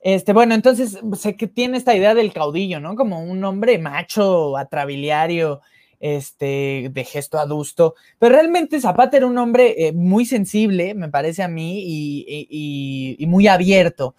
[0.00, 2.96] Este, bueno, entonces sé que tiene esta idea del caudillo, ¿no?
[2.96, 5.60] Como un hombre macho, atrabiliario,
[6.00, 11.42] este, de gesto adusto, pero realmente Zapata era un hombre eh, muy sensible, me parece
[11.42, 14.14] a mí, y, muy abierto,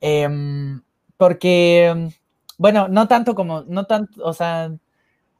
[0.00, 0.80] em,
[1.18, 2.10] porque,
[2.56, 4.72] bueno, no tanto como, no tanto, o sea,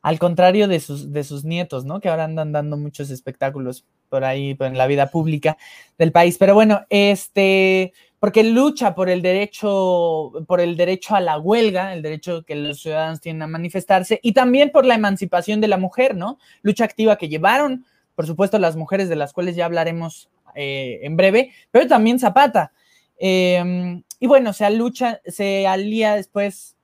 [0.03, 2.01] al contrario de sus, de sus nietos, ¿no?
[2.01, 5.57] Que ahora andan dando muchos espectáculos por ahí en la vida pública
[5.99, 6.39] del país.
[6.39, 12.03] Pero bueno, este, porque lucha por el derecho, por el derecho a la huelga, el
[12.03, 16.17] derecho que los ciudadanos tienen a manifestarse, y también por la emancipación de la mujer,
[16.17, 16.39] ¿no?
[16.63, 21.17] Lucha activa que llevaron, por supuesto, las mujeres de las cuales ya hablaremos eh, en
[21.17, 22.73] breve, pero también Zapata.
[23.19, 26.77] Em, y bueno, se, lucha, se alía después,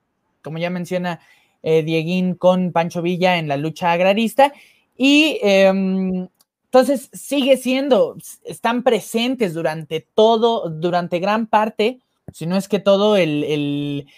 [0.43, 1.21] como ya menciona
[1.63, 4.53] eh, Dieguín, con Pancho Villa en la lucha agrarista,
[4.97, 6.29] y em,
[6.75, 12.01] entonces, sigue siendo, están presentes durante todo, durante gran parte,
[12.33, 14.09] si no es que todo el,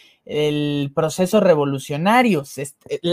[0.94, 2.44] proceso revolucionario.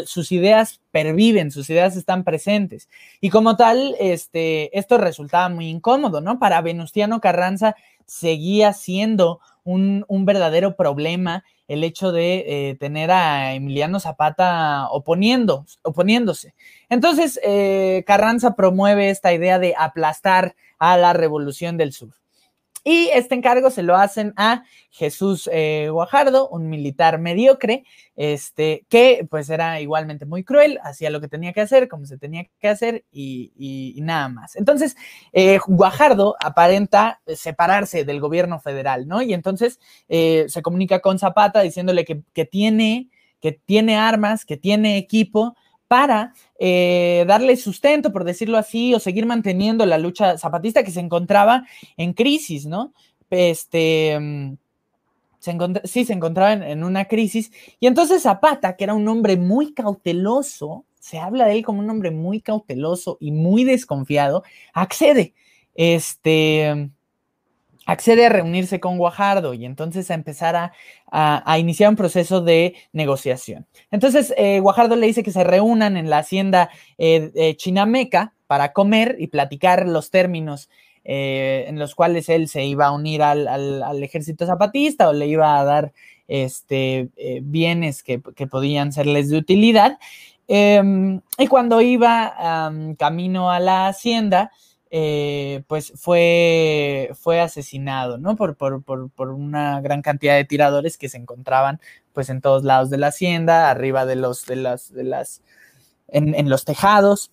[0.06, 2.88] sus ideas perviven, sus ideas están presentes.
[3.20, 6.40] Y como tal, este, esto resultaba muy incómodo, ¿no?
[6.40, 7.76] Para Venustiano Carranza
[8.06, 15.66] seguía siendo un, un verdadero problema el hecho de eh, tener a Emiliano Zapata oponiendo,
[15.82, 16.54] oponiéndose.
[16.90, 22.23] Entonces, eh, Carranza promueve esta idea de aplastar a la Revolución del Sur.
[22.84, 29.26] Y este encargo se lo hacen a Jesús eh, Guajardo, un militar mediocre, este, que
[29.30, 32.68] pues era igualmente muy cruel, hacía lo que tenía que hacer, como se tenía que
[32.68, 34.58] hacer y, nada más.
[34.58, 34.98] Entonces,
[35.32, 39.22] eh, Guajardo aparenta separarse del gobierno federal, ¿no?
[39.22, 39.80] Y entonces
[40.10, 43.10] eh, se comunica con Zapata diciéndole que, tiene,
[43.40, 45.56] que tiene armas, que tiene equipo
[45.94, 51.00] para eh, darle sustento, por decirlo así, o seguir manteniendo la lucha zapatista que se
[51.00, 51.68] encontraba
[51.98, 52.94] en crisis, ¿no?
[53.30, 54.58] Este, mm,
[55.84, 57.52] sí, se encontraba en, una crisis.
[57.80, 61.92] Y entonces Zapata, que era un hombre muy cauteloso, se habla de él como un
[61.92, 64.42] hombre muy cauteloso y muy desconfiado,
[64.74, 65.36] accede.
[65.76, 66.90] Este,
[67.86, 70.72] accede a reunirse con Guajardo y entonces a empezar
[71.12, 73.68] a, iniciar un proceso de negociación.
[73.92, 79.18] Entonces, eh, Guajardo le dice que se reúnan en la hacienda eh, chinameca para comer
[79.20, 80.70] y platicar los términos
[81.04, 85.60] eh, en los cuales él se iba a unir al, ejército zapatista o le iba
[85.60, 85.94] a dar
[86.28, 87.10] este,
[87.44, 90.00] bienes que, podían serles de utilidad.
[90.48, 94.52] Em, y cuando iba camino a la hacienda,
[94.96, 98.36] eh, pues fue, fue asesinado, ¿no?
[98.36, 98.56] Por,
[99.32, 101.82] una gran cantidad de tiradores que se encontraban
[102.14, 105.42] pues en todos lados de la hacienda, arriba de los, de las, de las,
[106.10, 107.32] en, los tejados.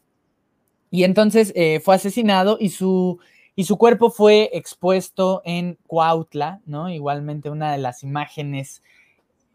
[0.90, 3.18] Y entonces eh, fue asesinado y su,
[3.54, 6.88] y su cuerpo fue expuesto en Cuautla, ¿no?
[6.88, 8.82] Igualmente una de las imágenes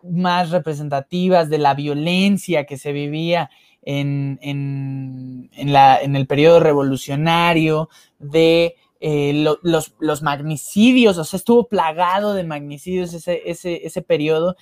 [0.03, 3.49] más representativas de la violencia que se vivía
[3.85, 11.67] en, en, la, en el periodo revolucionario, de eh, los, los, magnicidios, o sea, estuvo
[11.67, 14.55] plagado de magnicidios ese, ese, ese periodo.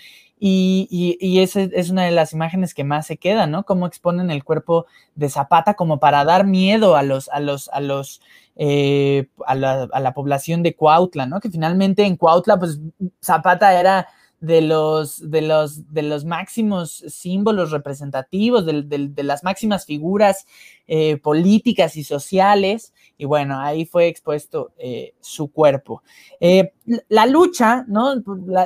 [0.45, 0.89] Y,
[1.21, 3.63] y, esa es una de las imágenes que más se quedan, ¿no?
[3.63, 7.79] Cómo exponen el cuerpo de Zapata como para dar miedo a los, a los, a
[7.79, 8.19] los,
[8.57, 11.39] eh, a, la, a la población de Cuautla, ¿no?
[11.39, 12.81] Que finalmente en Cuautla, pues
[13.23, 14.09] Zapata era
[14.43, 20.45] de los, de los, de los máximos símbolos representativos, de, las máximas figuras
[20.85, 22.93] eh, políticas y sociales.
[23.17, 26.03] Y bueno, ahí fue expuesto eh, su cuerpo.
[26.41, 26.73] Eh,
[27.07, 28.15] la lucha, ¿no?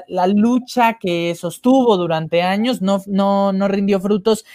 [0.08, 4.46] La, lucha que sostuvo durante años no, no, no rindió frutos.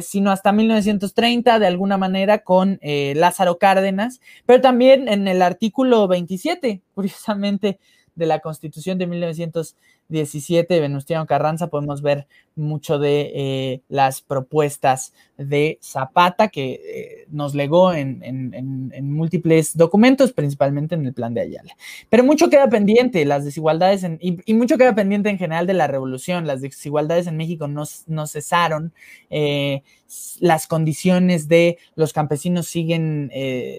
[0.00, 6.82] sino hasta 1930, de alguna manera, con Lázaro Cárdenas, pero también en el artículo 27,
[6.94, 7.78] curiosamente,
[8.14, 15.14] de la Constitución de 1917 de Venustiano Carranza podemos ver mucho de eh, las propuestas
[15.38, 18.22] de Zapata que eh, nos legó en,
[19.02, 21.74] múltiples documentos, principalmente en el Plan de Ayala.
[22.10, 26.46] Pero mucho queda pendiente, las desigualdades y, mucho queda pendiente en general de la revolución.
[26.46, 28.92] Las desigualdades en México no, cesaron.
[29.30, 29.82] Eh,
[30.40, 33.30] las condiciones de los campesinos siguen,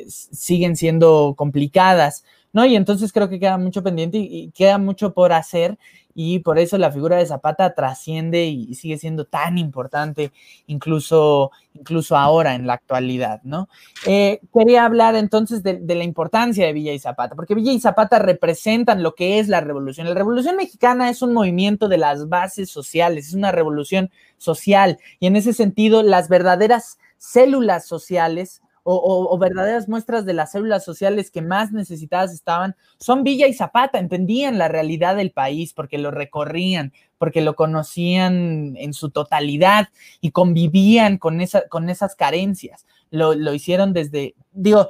[0.07, 2.23] siguen siendo complicadas
[2.53, 2.65] ¿no?
[2.65, 5.77] Y entonces creo que queda mucho pendiente y, queda mucho por hacer
[6.15, 10.31] y por eso la figura de Zapata trasciende y sigue siendo tan importante
[10.67, 13.67] incluso, incluso ahora en la actualidad, ¿no?
[14.05, 17.79] Eh, quería hablar entonces de, de, la importancia de Villa y Zapata, porque Villa y
[17.79, 20.07] Zapata representan lo que es la revolución.
[20.07, 25.25] La revolución mexicana es un movimiento de las bases sociales, es una revolución social y
[25.25, 31.41] en ese sentido las verdaderas células sociales o, verdaderas muestras de las células sociales que
[31.41, 36.93] más necesitadas estaban, son Villa y Zapata, entendían la realidad del país porque lo recorrían,
[37.17, 42.85] porque lo conocían en su totalidad y convivían con, con esas carencias.
[43.09, 44.89] Lo, hicieron desde, digo,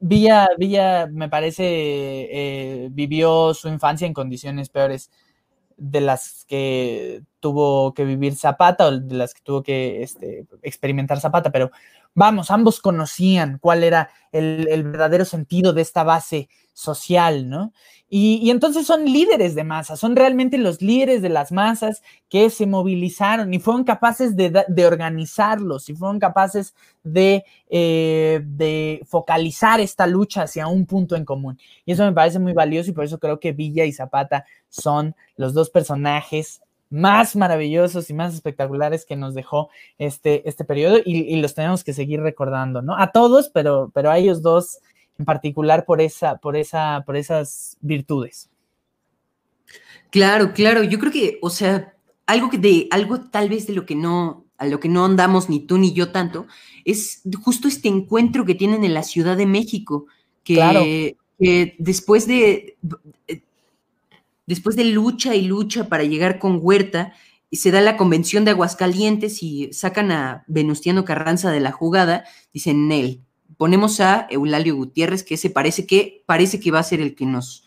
[0.00, 5.10] Villa, Villa me parece, eh, vivió su infancia en condiciones peores
[5.76, 11.20] de las que tuvo que vivir Zapata o de las que tuvo que este, experimentar
[11.20, 11.70] Zapata, pero
[12.14, 17.74] vamos, ambos conocían cuál era el, verdadero sentido de esta base social, ¿no?
[18.08, 22.66] Y, entonces son líderes de masa, son realmente los líderes de las masas que se
[22.66, 26.74] movilizaron y fueron capaces de, organizarlos y fueron capaces
[27.14, 31.58] eh, de, focalizar esta lucha hacia un punto en común.
[31.84, 35.14] Y eso me parece muy valioso y por eso creo que Villa y Zapata son
[35.36, 41.36] los dos personajes más maravillosos y más espectaculares que nos dejó este, este periodo y,
[41.40, 42.96] los tenemos que seguir recordando, ¿no?
[42.96, 44.78] A todos, pero, pero a ellos dos
[45.18, 48.50] en particular por, esa, por, esa, por esas virtudes.
[50.10, 51.94] Claro, claro, yo creo que, o sea,
[52.26, 55.48] algo que de algo tal vez de lo que no a lo que no andamos
[55.50, 56.46] ni tú ni yo tanto
[56.84, 60.06] es justo este encuentro que tienen en la Ciudad de México
[60.44, 62.76] que, que después de
[64.46, 67.12] después de lucha y lucha para llegar con Huerta
[67.56, 72.90] se da la convención de Aguascalientes y sacan a Venustiano Carranza de la jugada, dicen
[72.92, 73.20] él,
[73.56, 77.26] ponemos a Eulalio Gutiérrez, que ese parece que, parece que va a ser el que
[77.26, 77.64] nos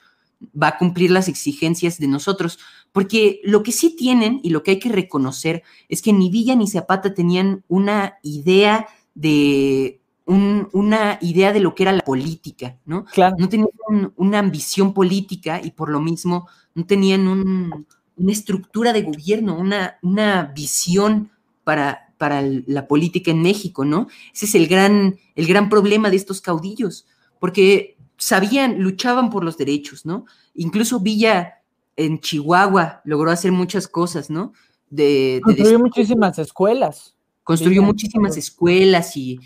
[0.62, 2.60] va a cumplir las exigencias de nosotros,
[2.92, 6.56] porque lo que sí tienen y lo que hay que reconocer es que ni Villa
[6.56, 13.06] ni Zapata tenían una idea de una idea de lo que era la política, ¿no?
[13.06, 13.38] Claro.
[13.40, 13.70] No tenían
[14.18, 20.44] una ambición política y por lo mismo no tenían una estructura de gobierno, una, una
[20.56, 21.32] visión
[21.64, 24.08] para, para la política en México, ¿no?
[24.32, 27.08] Ese es el gran, el gran problema de estos caudillos,
[27.40, 30.26] porque sabían, luchaban por los derechos, ¿no?
[30.54, 31.64] Incluso Villa
[31.96, 34.54] en Chihuahua logró hacer muchas cosas, ¿no?
[34.92, 37.16] De, construyó muchísimas escuelas.
[37.44, 39.40] Construyó muchísimas escuelas y,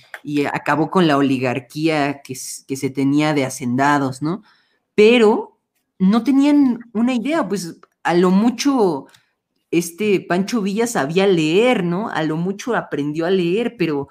[0.51, 2.35] acabó con la oligarquía que,
[2.67, 4.43] que se tenía de hacendados, ¿no?
[4.95, 5.50] Pero
[6.01, 9.05] no tenían una idea, pues a lo mucho
[9.69, 12.09] este Pancho Villa sabía leer, ¿no?
[12.09, 14.09] A lo mucho aprendió a leer, pero,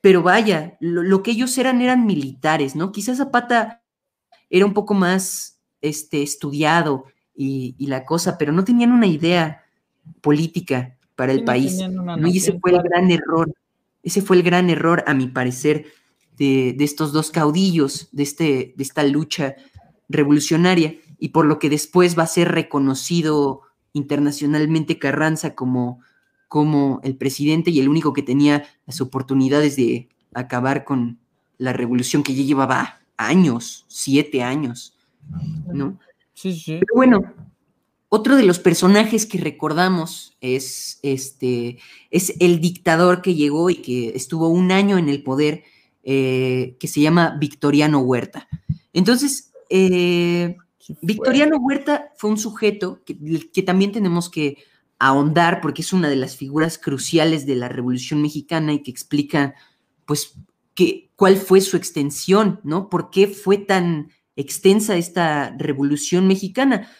[0.00, 2.90] pero vaya, lo, que ellos eran eran militares, ¿no?
[2.90, 3.82] Quizás Zapata
[4.48, 7.04] era un poco más este, estudiado
[7.36, 9.62] y, la cosa, pero no tenían una idea
[10.22, 11.78] política para el país.
[12.24, 13.52] y ese fue el gran error,
[14.02, 15.84] ese fue el gran error, a mi parecer,
[16.38, 19.54] de, de estos dos caudillos, de, este, de esta lucha
[20.08, 26.00] revolucionaria, y por lo que después va a ser reconocido internacionalmente Carranza como,
[26.48, 31.18] como el presidente y el único que tenía las oportunidades de acabar con
[31.58, 34.96] la revolución que ya llevaba años, siete años,
[35.72, 35.98] ¿no?
[36.34, 36.72] Sí, sí.
[36.80, 37.34] Pero bueno,
[38.08, 41.78] otro de los personajes que recordamos es este,
[42.10, 45.64] es el dictador que llegó y que estuvo un año en el poder,
[46.02, 48.48] eh, que se llama Victoriano Huerta.
[48.92, 50.56] Entonces, eh,
[51.00, 54.58] Victoriano Huerta fue un sujeto que, también tenemos que
[54.98, 59.54] ahondar porque es una de las figuras cruciales de la Revolución Mexicana y que explica,
[60.04, 60.34] pues,
[60.74, 62.88] que, cuál fue su extensión, ¿no?
[62.88, 66.90] ¿Por qué fue tan extensa esta Revolución Mexicana?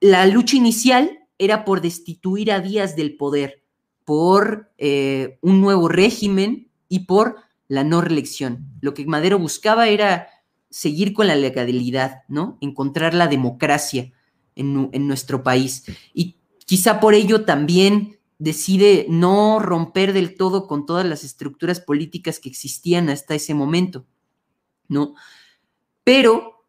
[0.00, 3.62] La lucha inicial era por destituir a Díaz del poder,
[4.04, 7.36] por eh, un nuevo régimen y por
[7.68, 8.66] la no reelección.
[8.80, 10.28] Lo que Madero buscaba era
[10.70, 12.58] seguir con la legalidad, ¿no?
[12.60, 14.12] Encontrar la democracia
[14.54, 15.84] en, nuestro país.
[16.14, 22.40] Y quizá por ello también decide no romper del todo con todas las estructuras políticas
[22.40, 24.06] que existían hasta ese momento,
[24.88, 25.14] ¿no?
[26.04, 26.64] Pero,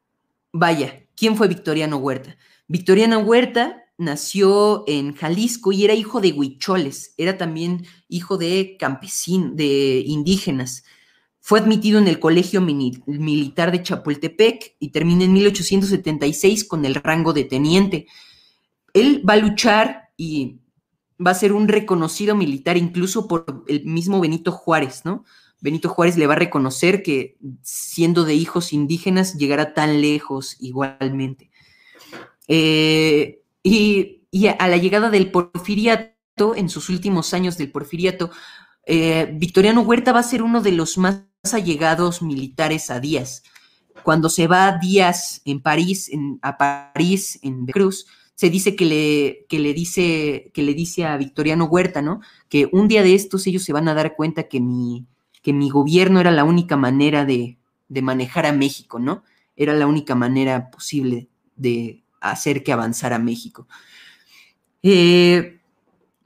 [0.52, 2.38] vaya, ¿quién fue Victoriano Huerta?
[2.68, 9.56] Victoriano Huerta nació en Jalisco y era hijo de huicholes, era también hijo de campesinos,
[9.56, 10.84] de indígenas.
[11.48, 17.32] Fue admitido en el Colegio Militar de Chapultepec y termina en 1876 con el rango
[17.32, 18.06] de teniente.
[18.94, 20.58] Él va a luchar y
[21.26, 25.24] va a ser un reconocido militar incluso por el mismo Benito Juárez, ¿no?
[25.62, 31.50] Benito Juárez le va a reconocer que siendo de hijos indígenas llegará tan lejos igualmente.
[32.50, 34.20] Eh, y,
[34.60, 38.32] a la llegada del porfiriato, en sus últimos años del porfiriato,
[38.86, 43.44] eh, Victoriano Huerta va a ser uno de los más allegados militares a Díaz.
[44.04, 49.46] Cuando se va Díaz en París, en, a París, en Cruz, se dice que le,
[49.50, 52.22] que le dice que le dice a Victoriano Huerta, ¿no?
[52.50, 55.08] Que un día de estos ellos se van a dar cuenta que mi,
[55.42, 57.58] que mi gobierno era la única manera de,
[57.90, 59.24] de manejar a México, ¿no?
[59.56, 63.68] Era la única manera posible de hacer que avanzara México.
[64.84, 65.60] Eh,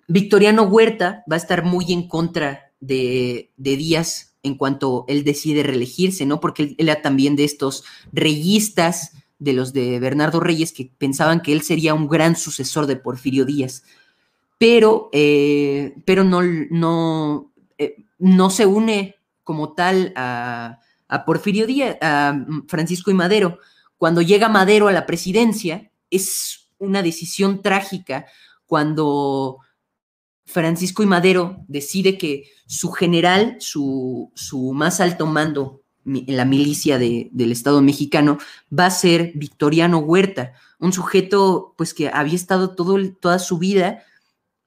[0.07, 5.63] Victoriano Huerta va a estar muy en contra de, de Díaz en cuanto él decide
[5.63, 6.39] reelegirse, ¿no?
[6.39, 11.51] Porque él, era también de estos reyistas, de los de Bernardo Reyes, que pensaban que
[11.51, 13.83] él sería un gran sucesor de Porfirio Díaz.
[14.57, 21.97] pero, eh, pero no, no, eh, no se une como tal a, a Porfirio Díaz,
[22.01, 23.57] a Francisco y Madero.
[23.97, 28.25] Cuando llega Madero a la presidencia, es una decisión trágica
[28.65, 29.59] cuando
[30.51, 36.97] Francisco y Madero decide que su general, su, su más alto mando en la milicia
[36.97, 38.37] del Estado mexicano,
[38.77, 44.03] va a ser Victoriano Huerta, un sujeto pues que había estado todo, toda su vida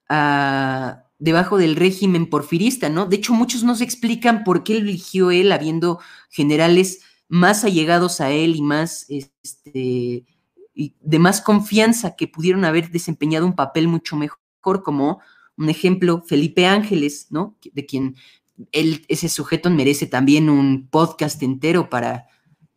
[0.09, 3.07] ah, debajo del régimen porfirista, ¿no?
[3.07, 5.99] De hecho, muchos no se explican por qué eligió él, habiendo
[6.31, 10.25] generales más allegados a él y más, este,
[10.75, 14.39] y de más confianza que pudieron haber desempeñado un papel mucho mejor,
[14.83, 15.21] como
[15.57, 17.57] un ejemplo, Felipe Ángeles, ¿no?
[17.73, 18.17] De quien
[18.73, 22.27] él, ese sujeto merece también un podcast entero para,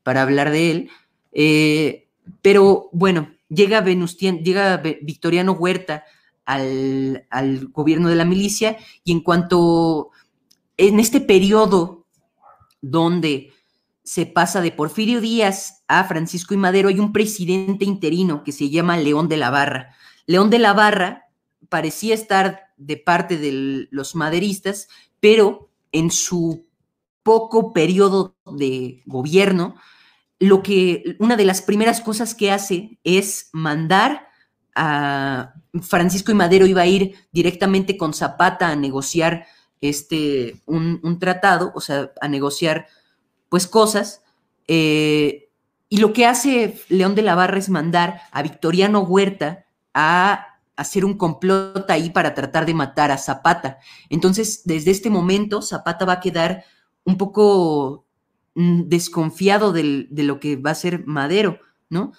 [0.03, 0.89] para hablar de él.
[1.31, 2.07] Eh,
[2.41, 6.03] pero bueno, llega, Venustian, llega Victoriano Huerta
[6.45, 10.11] al, al, gobierno de la milicia y en cuanto
[10.77, 12.05] en este periodo
[12.81, 13.51] donde
[14.03, 18.69] se pasa de Porfirio Díaz a Francisco y Madero, hay un presidente interino que se
[18.69, 19.95] llama León de la Barra.
[20.25, 21.26] León de la Barra
[21.69, 24.87] parecía estar de parte de los maderistas,
[25.19, 26.65] pero en su
[27.23, 29.75] poco periodo de gobierno,
[30.39, 34.27] lo que una de las primeras cosas que hace es mandar
[34.75, 39.45] a Francisco y Madero iba a ir directamente con Zapata a negociar
[39.81, 42.87] este un, tratado, o sea, a negociar
[43.49, 44.23] pues cosas.
[44.67, 45.49] Eh,
[45.89, 51.03] y lo que hace León de la Barra es mandar a Victoriano Huerta a hacer
[51.03, 53.79] un complot ahí para tratar de matar a Zapata.
[54.09, 56.63] Entonces, desde este momento, Zapata va a quedar
[57.03, 58.05] un poco
[58.55, 61.59] mm, desconfiado de lo que va a ser Madero,
[61.89, 62.13] ¿no?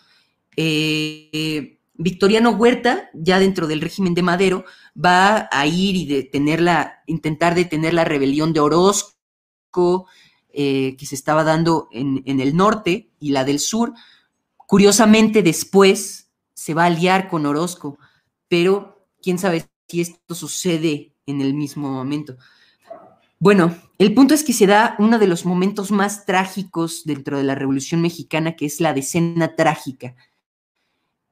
[0.57, 7.55] Eh, Victoriano Huerta, ya dentro del régimen de Madero, va a ir y detenerla, intentar
[7.55, 10.07] detener la rebelión de Orozco,
[10.51, 13.95] eh, que se estaba dando en, en el norte y la del sur.
[14.57, 17.99] Curiosamente, después se va a aliar con Orozco
[18.49, 22.37] pero quién sabe si esto sucede en el mismo momento.
[23.39, 27.45] Bueno, el punto es que se da uno de los momentos más trágicos dentro de
[27.45, 30.17] la Revolución Mexicana, que es la decena trágica.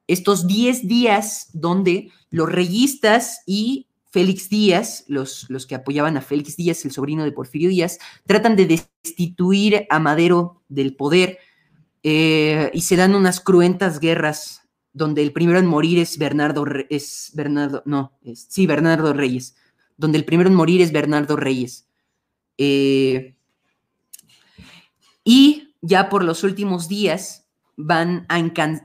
[0.07, 6.55] Estos 10 días donde los reyistas y Félix Díaz, los, los que apoyaban a Félix
[6.55, 11.39] Díaz, el sobrino de Porfirio Díaz, tratan de destituir a Madero del poder
[12.03, 14.66] eh, y se dan unas cruentas guerras
[14.97, 19.55] donde el primero en morir es Bernardo, es Bernardo, no, sí, Bernardo Reyes,
[19.95, 21.87] donde el primero en morir es Bernardo Reyes.
[22.57, 23.35] Eh,
[25.23, 28.35] y ya por los últimos días van a,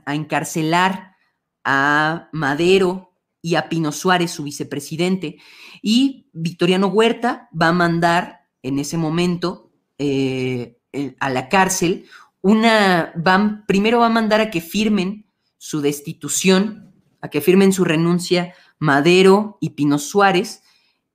[0.05, 1.15] a, encarcelar
[1.63, 5.37] a Madero y a Pino Suárez, su vicepresidente,
[5.81, 10.77] y Victoriano Huerta va a mandar en ese momento eh,
[11.19, 12.05] a la cárcel
[12.41, 15.22] una, van, primero va a mandar a que firmen
[15.63, 16.91] su destitución,
[17.21, 20.61] a que firmen su renuncia Madero y Pino Suárez,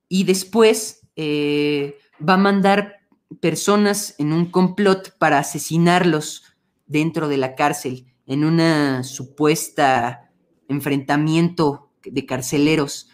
[0.07, 2.95] y después eh, va a mandar
[3.41, 6.45] personas en un complot para asesinarlos
[6.87, 10.31] dentro de la cárcel, en una supuesta
[10.67, 13.07] enfrentamiento de carceleros.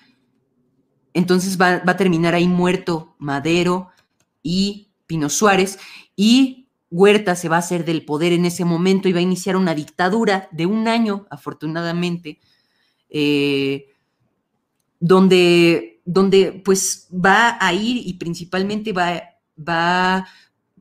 [1.13, 3.89] Entonces va, va a terminar ahí muerto Madero
[4.41, 5.79] y Pino Suárez,
[6.15, 6.64] y
[6.95, 9.75] Huerta se va a hacer del poder en ese momento y va a iniciar una
[9.75, 12.39] dictadura de un año, afortunadamente,
[13.09, 13.87] eh,
[15.01, 19.23] donde, donde pues va a ir y principalmente va,
[19.57, 20.25] va,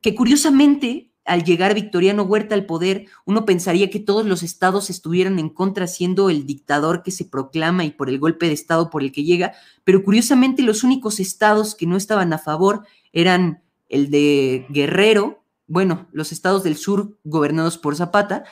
[0.01, 5.37] que curiosamente al llegar Victoriano Huerta al poder, uno pensaría que todos los estados estuvieran
[5.37, 9.03] en contra, siendo el dictador que se proclama y por el golpe de estado por
[9.03, 9.53] el que llega,
[9.83, 16.07] pero curiosamente los únicos estados que no estaban a favor eran el de Guerrero, bueno,
[16.11, 18.43] los estados del sur gobernados por Zapata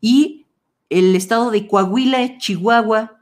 [0.00, 0.46] y
[0.88, 3.20] el estado de Coahuila, Chihuahua,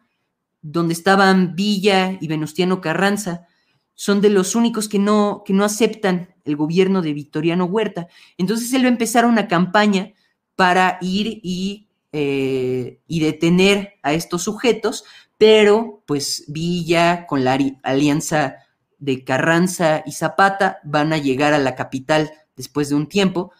[0.63, 3.47] donde estaban Villa y Venustiano Carranza,
[3.95, 8.09] son de los únicos que no, que no aceptan el gobierno de Victoriano Huerta.
[8.37, 10.13] Entonces él va a empezar una campaña
[10.57, 15.05] para ir y, eh, y detener a estos sujetos,
[15.37, 18.57] pero pues Villa con la alianza
[18.99, 23.53] de Carranza y Zapata van a llegar a la capital después de un tiempo.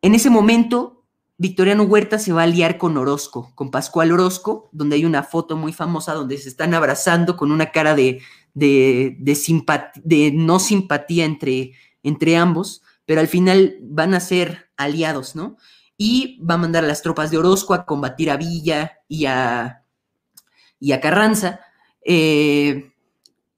[0.00, 1.02] En ese momento,
[1.38, 5.56] Victoriano Huerta se va a liar con Orozco, con Pascual Orozco, donde hay una foto
[5.56, 8.20] muy famosa donde se están abrazando con una cara de,
[8.54, 11.72] de, no simpatía entre,
[12.04, 15.56] entre ambos, pero al final van a ser aliados, ¿no?
[15.96, 19.84] Y va a mandar a las tropas de Orozco a combatir a Villa y a,
[20.78, 21.60] y a Carranza.
[22.04, 22.92] Eh,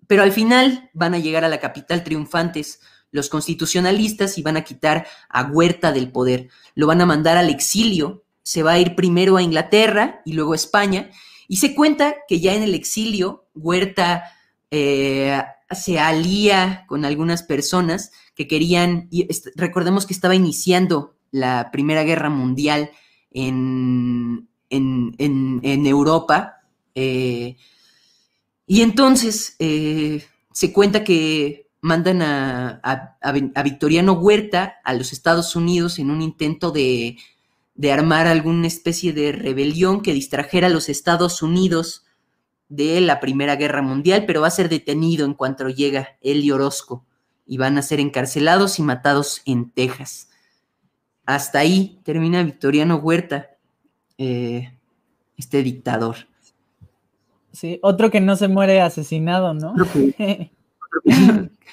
[0.06, 2.80] Pero al final van a llegar a la capital triunfantes
[3.14, 6.48] los constitucionalistas y van a quitar a Huerta del poder.
[6.74, 10.52] Lo van a mandar al exilio, se va a ir primero a Inglaterra y luego
[10.52, 11.10] a España.
[11.46, 14.24] Y se cuenta que ya en el exilio Huerta
[14.72, 15.40] eh,
[15.70, 22.30] se alía con algunas personas que querían, y recordemos que estaba iniciando la Primera Guerra
[22.30, 22.90] Mundial
[23.30, 26.62] en, en, Europa.
[26.96, 27.56] Eh,
[28.66, 35.98] y entonces eh, se cuenta que mandan a, a, Victoriano Huerta a los Estados Unidos
[35.98, 37.18] en un intento de,
[37.74, 42.06] de, armar alguna especie de rebelión que distrajera a los Estados Unidos
[42.70, 46.52] de la Primera Guerra Mundial, pero va a ser detenido en cuanto llega él y
[46.52, 47.04] Orozco
[47.44, 50.30] y van a ser encarcelados y matados en Texas.
[51.26, 53.50] Hasta ahí termina Victoriano Huerta,
[54.16, 54.72] eh,
[55.36, 56.16] este dictador.
[57.52, 59.74] Sí, otro que no se muere asesinado, ¿no?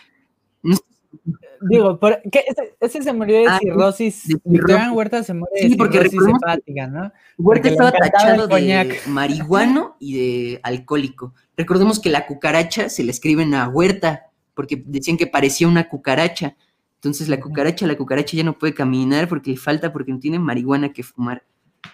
[1.69, 1.99] Digo,
[2.31, 2.43] ¿qué?
[2.79, 4.23] Ese, se murió de ah, cirrosis.
[4.43, 7.11] Victoriano Huerta se muere de sí, porque cirrosis hepática, ¿no?
[7.37, 11.33] Huerta estaba tachado de marihuano y de alcohólico.
[11.55, 16.55] Recordemos que la cucaracha se le escriben a Huerta, porque decían que parecía una cucaracha.
[16.95, 20.39] Entonces la cucaracha, la cucaracha ya no puede caminar porque le falta, porque no tiene
[20.39, 21.43] marihuana que fumar,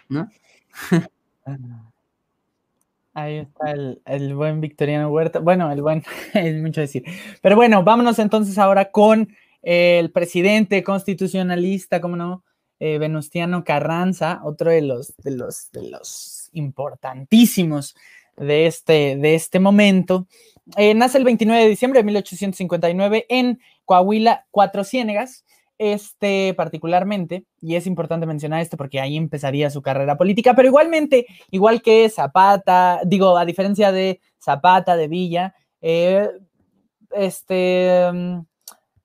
[0.07, 0.29] ¿no?
[3.17, 3.71] Ahí está
[4.05, 5.39] el, buen Victoriano Huerta.
[5.39, 6.03] Bueno, el buen,
[6.35, 7.03] es mucho decir.
[7.41, 12.43] Pero bueno, vámonos entonces ahora con el presidente constitucionalista, ¿cómo no?
[12.79, 17.95] Eh, Venustiano Carranza, otro de los, de los, de los importantísimos
[18.35, 20.27] de este, de este momento.
[20.75, 25.43] Eh, nace el 29 de diciembre de 1859 en Coahuila, Cuatro Ciénegas
[25.77, 31.27] este particularmente, y es importante mencionar esto porque ahí empezaría su carrera política, pero igualmente,
[31.51, 36.29] igual que Zapata, digo, a diferencia de Zapata, de Villa, eh,
[37.11, 38.39] este, mm,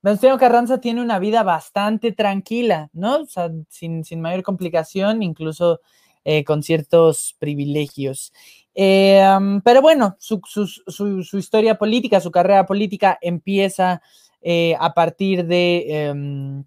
[0.02, 3.20] Venustiano Carranza tiene una vida bastante tranquila, ¿no?
[3.20, 5.80] O sea, sin, mayor complicación, incluso
[6.24, 8.32] eh, con ciertos privilegios.
[8.74, 14.02] Eh, mm, pero bueno, su, su, historia política, su carrera política empieza
[14.42, 16.64] eh, a partir de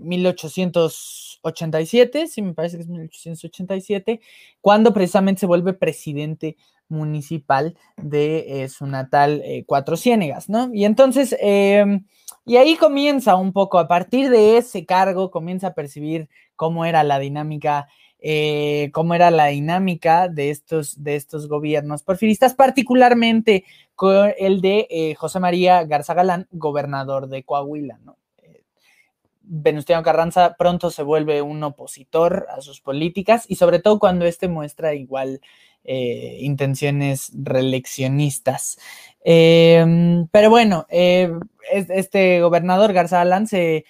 [0.00, 4.20] 1887, em, eh, sí me parece que es 1887,
[4.60, 6.56] cuando precisamente se vuelve presidente
[6.88, 10.70] municipal de eh, su natal Cuatro Ciénegas, ¿no?
[10.72, 12.06] Y entonces, em,
[12.46, 17.04] y ahí comienza un poco, a partir de ese cargo, comienza a percibir cómo era
[17.04, 17.88] la dinámica
[18.20, 23.64] eh, cómo era la dinámica de estos, de estos gobiernos porfiristas, particularmente
[23.94, 28.00] con el de eh, José María Garza Galán, gobernador de Coahuila.
[28.04, 28.16] ¿no?
[28.38, 28.64] Eh,
[29.42, 34.48] Venustiano Carranza pronto se vuelve un opositor a sus políticas y sobre todo cuando éste
[34.48, 35.40] muestra igual
[35.90, 38.78] intenciones reeleccionistas.
[39.24, 43.86] pero bueno, este gobernador Garza Galán se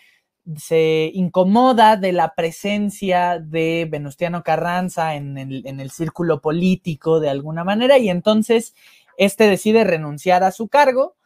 [0.56, 7.98] se incomoda de la presencia de Venustiano Carranza en el, círculo político de alguna manera
[7.98, 8.74] y entonces
[9.16, 11.16] este decide renunciar a su cargo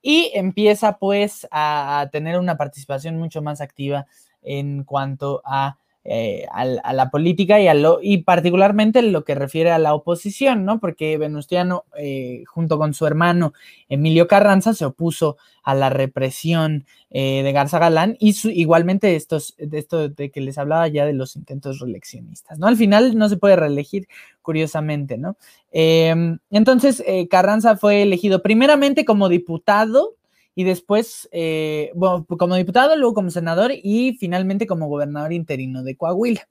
[0.00, 4.06] y empieza pues a tener una participación mucho más activa
[4.42, 9.36] en cuanto a eh, a, la política y, a lo, y particularmente en lo que
[9.36, 10.80] refiere a la oposición, ¿no?
[10.80, 13.52] Porque Venustiano, eh, junto con su hermano
[13.88, 19.78] Emilio Carranza, se opuso a la represión eh, de Garza Galán y igualmente estos, de
[19.78, 22.66] esto de que les hablaba ya de los intentos reeleccionistas, ¿no?
[22.66, 24.08] Al final no se puede reelegir,
[24.42, 25.36] curiosamente, ¿no?
[25.70, 27.00] Em, entonces,
[27.30, 30.16] Carranza fue elegido primeramente como diputado
[30.54, 35.96] y después, eh, bueno, como diputado, luego como senador y finalmente como gobernador interino de
[35.96, 36.48] Coahuila.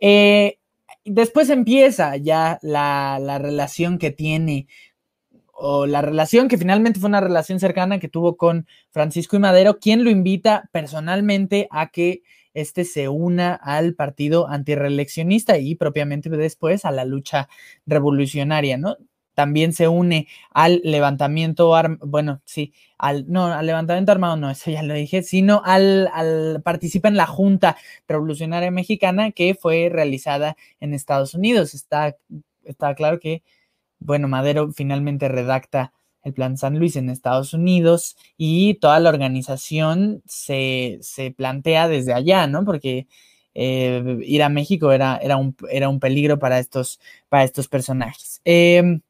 [0.00, 0.58] Eh,
[1.04, 4.68] después empieza ya la, la, relación que tiene,
[5.52, 9.78] o la relación que finalmente fue una relación cercana que tuvo con Francisco y Madero,
[9.78, 12.22] quien lo invita personalmente a que
[12.54, 17.48] este se una al partido antireeleccionista y propiamente después a la lucha
[17.86, 18.96] revolucionaria, ¿no?
[19.34, 24.82] También se une al levantamiento, bueno, sí, al, no, al levantamiento armado, no, eso ya
[24.82, 27.76] lo dije, sino al, al, participa en la Junta
[28.06, 31.74] Revolucionaria Mexicana que fue realizada en Estados Unidos.
[31.74, 32.16] Está,
[32.64, 33.42] está claro que,
[33.98, 40.22] bueno, Madero finalmente redacta el Plan San Luis en Estados Unidos y toda la organización
[40.26, 42.64] se, se plantea desde allá, ¿no?
[42.64, 43.08] Porque
[43.54, 48.40] eh, ir a México era, era, un, era un peligro para estos, para estos personajes.
[48.44, 49.00] Eh,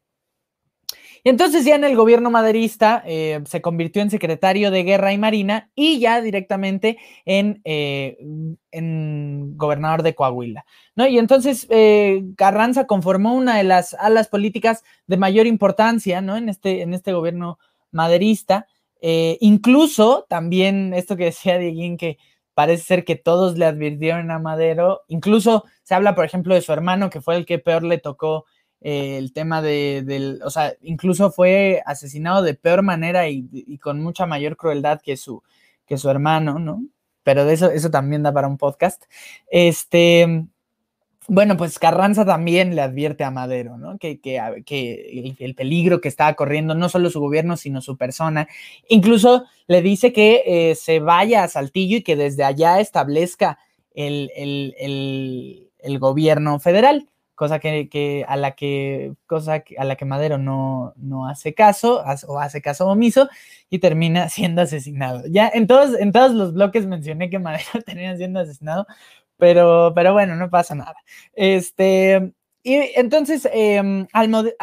[1.25, 5.19] y entonces ya en el gobierno maderista eh, se convirtió en secretario de Guerra y
[5.19, 8.19] Marina y ya directamente en, eh,
[9.55, 10.65] gobernador de Coahuila.
[10.97, 11.07] ¿no?
[11.07, 16.37] Y entonces eh, Carranza conformó una de las alas políticas de mayor importancia ¿no?
[16.37, 17.59] en, este, en este gobierno
[17.93, 18.67] maderista.
[19.01, 22.19] Eh, incluso también esto que decía Dieguín, que
[22.55, 26.73] parece ser que todos le advirtieron a Madero, incluso se habla, por ejemplo, de su
[26.73, 28.45] hermano, que fue el que peor le tocó
[28.85, 34.03] eh, el tema de, del, o sea, incluso fue asesinado de peor manera y, con
[34.03, 35.43] mucha mayor crueldad que su,
[35.87, 36.85] que su hermano, ¿no?
[37.23, 39.05] Pero de eso, eso también da para un podcast.
[39.49, 40.47] Este,
[41.29, 43.99] bueno, pues Carranza también le advierte a Madero, ¿no?
[43.99, 44.39] Que, que,
[45.39, 48.49] el, peligro que estaba corriendo no solo su gobierno, sino su persona.
[48.89, 53.59] Incluso le dice que eh, se vaya a Saltillo y que desde allá establezca
[53.95, 60.93] el, el gobierno federal cosa que, a la que cosa a la que Madero no,
[60.97, 63.29] no hace caso o hace caso omiso
[63.71, 65.23] y termina siendo asesinado.
[65.29, 68.87] Ya en todos, en todos los bloques mencioné que Madero termina siendo asesinado,
[69.37, 70.97] pero, pero bueno, no pasa nada.
[71.35, 74.55] Este, y entonces, em, al,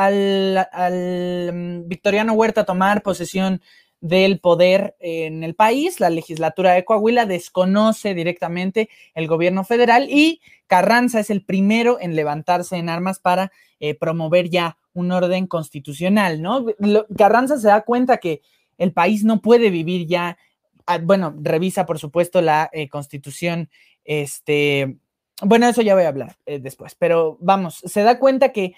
[0.71, 3.61] al, mm, Victoriano Huerta tomar posesión
[4.01, 10.41] del poder en el país, la legislatura de Coahuila desconoce directamente el gobierno federal y
[10.67, 16.41] Carranza es el primero en levantarse en armas para eh, promover ya un orden constitucional,
[16.41, 16.65] ¿no?
[17.17, 18.41] Carranza se da cuenta que
[18.77, 20.37] el país no puede vivir ya,
[20.85, 23.69] ah, bueno, revisa por supuesto la eh, constitución,
[24.03, 24.97] este,
[25.41, 28.73] bueno, eso ya voy a hablar eh, después, pero vamos, se da cuenta que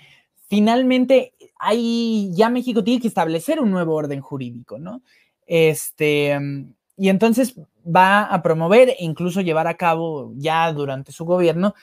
[0.51, 5.01] finalmente hay, ya México tiene que establecer un nuevo orden jurídico, ¿no?
[5.47, 6.37] Este,
[6.97, 7.55] y entonces
[7.87, 11.73] va a promover e incluso llevar a cabo ya durante su gobierno,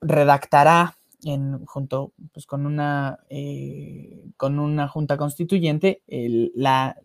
[0.00, 6.96] redactará en, junto pues, con, una, eh, con una junta constituyente la,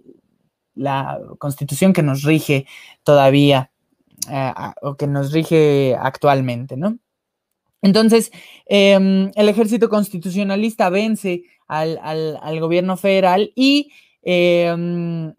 [0.76, 2.68] la, constitución que nos rige
[3.04, 3.72] todavía
[4.30, 7.00] eh, o que nos rige actualmente, ¿no?
[7.88, 8.32] Entonces,
[8.66, 15.34] em, el ejército constitucionalista vence al, al gobierno federal y em,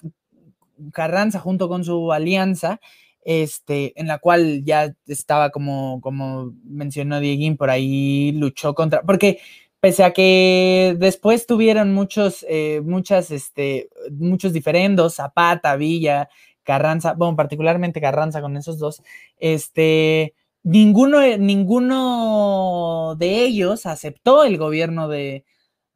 [0.93, 2.81] Carranza junto con su alianza,
[3.25, 9.41] este, en la cual ya estaba como, como mencionó Dieguín, por ahí luchó contra, porque
[9.81, 16.29] pese a que después tuvieron muchos, eh, muchas, este, muchos diferendos, Zapata, Villa,
[16.63, 19.03] Carranza, bueno, particularmente Carranza con esos dos,
[19.39, 25.45] este, ninguno, ninguno de ellos aceptó el gobierno de,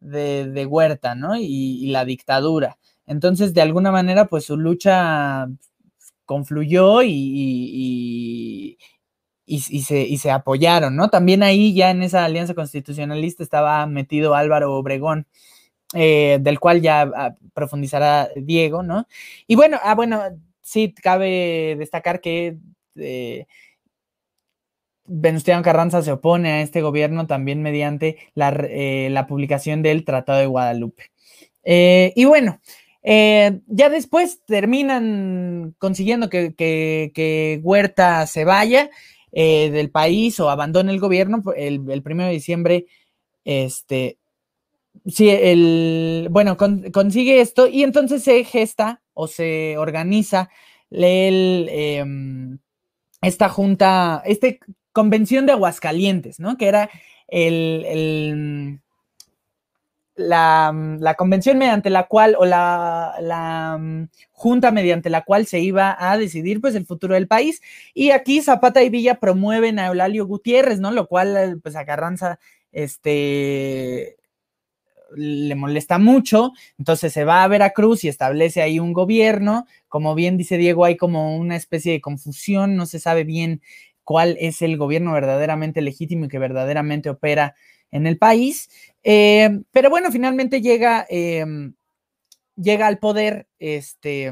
[0.00, 1.36] de, Huerta, ¿no?
[1.36, 2.78] y, la dictadura.
[3.06, 5.48] Entonces, de alguna manera, pues su lucha
[6.24, 8.78] confluyó y,
[9.46, 11.08] y, se, apoyaron, ¿no?
[11.10, 15.26] También ahí ya en esa alianza constitucionalista estaba metido Álvaro Obregón,
[15.94, 19.06] eh, del cual ya ah, profundizará Diego, ¿no?
[19.46, 20.22] Y bueno, ah, bueno,
[20.62, 22.56] sí, cabe destacar que
[22.96, 23.46] eh,
[25.04, 30.46] Venustiano Carranza se opone a este gobierno también mediante la, eh, publicación del Tratado de
[30.46, 31.10] Guadalupe.
[31.64, 32.60] y bueno,
[33.02, 38.90] eh, ya después terminan consiguiendo que, Huerta se vaya
[39.32, 42.86] eh, del país o abandone el gobierno el, primero de diciembre.
[43.44, 44.18] Este,
[45.06, 50.48] sí, el, bueno, consigue esto y entonces se gesta o se organiza
[50.90, 52.58] em,
[53.20, 54.48] esta junta, esta
[54.92, 56.56] convención de Aguascalientes, ¿no?
[56.56, 56.90] Que era
[57.28, 58.80] el
[60.14, 65.96] Mm, la, convención mediante la cual, o la, mm, junta mediante la cual se iba
[65.98, 67.62] a decidir pues el futuro del país.
[67.94, 70.90] Y aquí Zapata y Villa promueven a Eulalio Gutiérrez, ¿no?
[70.90, 72.38] Lo cual eh, pues a Carranza
[72.72, 74.16] este,
[75.14, 79.66] le molesta mucho, entonces se va a Veracruz y establece ahí un gobierno.
[79.88, 83.62] Como bien dice Diego, hay como una especie de confusión, no se sabe bien
[84.04, 87.54] cuál es el gobierno verdaderamente legítimo y que verdaderamente opera
[87.90, 88.70] en el país.
[89.04, 91.74] Eh, pero bueno, finalmente llega, em,
[92.56, 94.30] llega al poder este,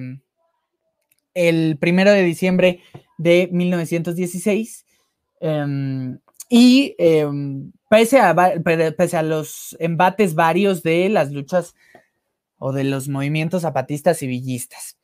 [1.34, 2.80] el primero de diciembre
[3.18, 4.86] de 1916.
[5.40, 6.18] Em,
[6.48, 8.34] y em, pese, a,
[8.96, 11.74] pese a los embates varios de las luchas
[12.58, 14.99] o de los movimientos zapatistas y villistas.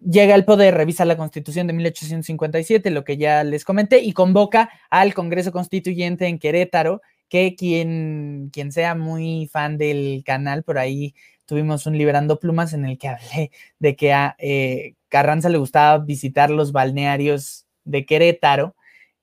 [0.00, 4.70] Llega al poder, revisa la constitución de 1857, lo que ya les comenté, y convoca
[4.90, 11.14] al Congreso Constituyente en Querétaro que quien, quien sea muy fan del canal, por ahí
[11.46, 15.98] tuvimos un Liberando Plumas en el que hablé de que a eh, Carranza le gustaba
[15.98, 18.76] visitar los balnearios de Querétaro,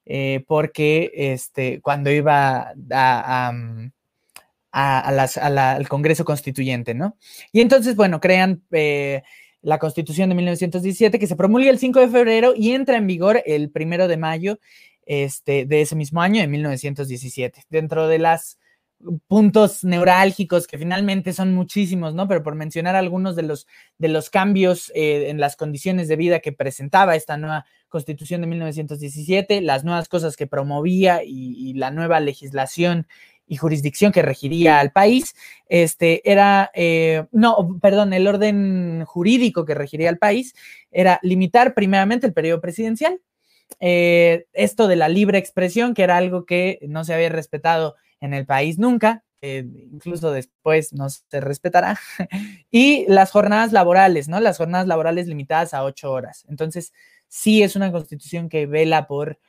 [0.06, 3.92] eh, porque este, cuando iba a, mm,
[4.72, 7.16] al Congreso Constituyente, ¿no?
[7.52, 9.24] Y entonces, bueno, crean eh,
[9.66, 13.42] la Constitución de 1917 que se promulga el 5 de febrero y entra en vigor
[13.48, 14.60] el 1 de mayo
[15.08, 17.64] este, de ese mismo año, de 1917.
[17.70, 18.60] Dentro de las
[19.28, 22.28] puntos neurálgicos que finalmente son muchísimos, ¿no?
[22.28, 23.68] Pero por mencionar algunos de los,
[23.98, 28.48] de los cambios eh, en las condiciones de vida que presentaba esta nueva constitución de
[28.48, 33.08] 1917, las nuevas cosas que promovía y, la nueva legislación
[33.48, 35.36] y jurisdicción que regiría al país,
[35.68, 40.56] este era, eh, no, perdón, el orden jurídico que regiría al país
[40.92, 43.20] era limitar primeramente el periodo presidencial,
[43.80, 48.34] eh, esto de la libre expresión, que era algo que no se había respetado en
[48.34, 52.00] el país nunca, eh, incluso después no se respetará,
[52.72, 54.40] y las jornadas laborales, ¿no?
[54.40, 56.46] Las jornadas laborales limitadas a ocho horas.
[56.50, 56.94] Entonces,
[57.28, 59.40] sí es una constitución que vela por,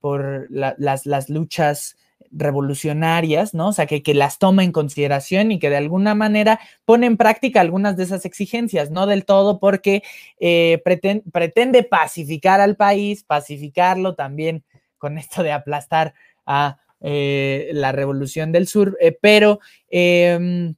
[0.00, 1.96] por las, las, luchas
[2.30, 3.68] revolucionarias, ¿no?
[3.68, 7.16] O sea, que, que, las toma en consideración y que de alguna manera pone en
[7.16, 10.02] práctica algunas de esas exigencias, no del todo porque
[10.38, 14.64] eh, pretende pacificar al país, pacificarlo también
[14.98, 16.14] con esto de aplastar
[16.46, 20.74] a eh, la Revolución del Sur, eh, pero em,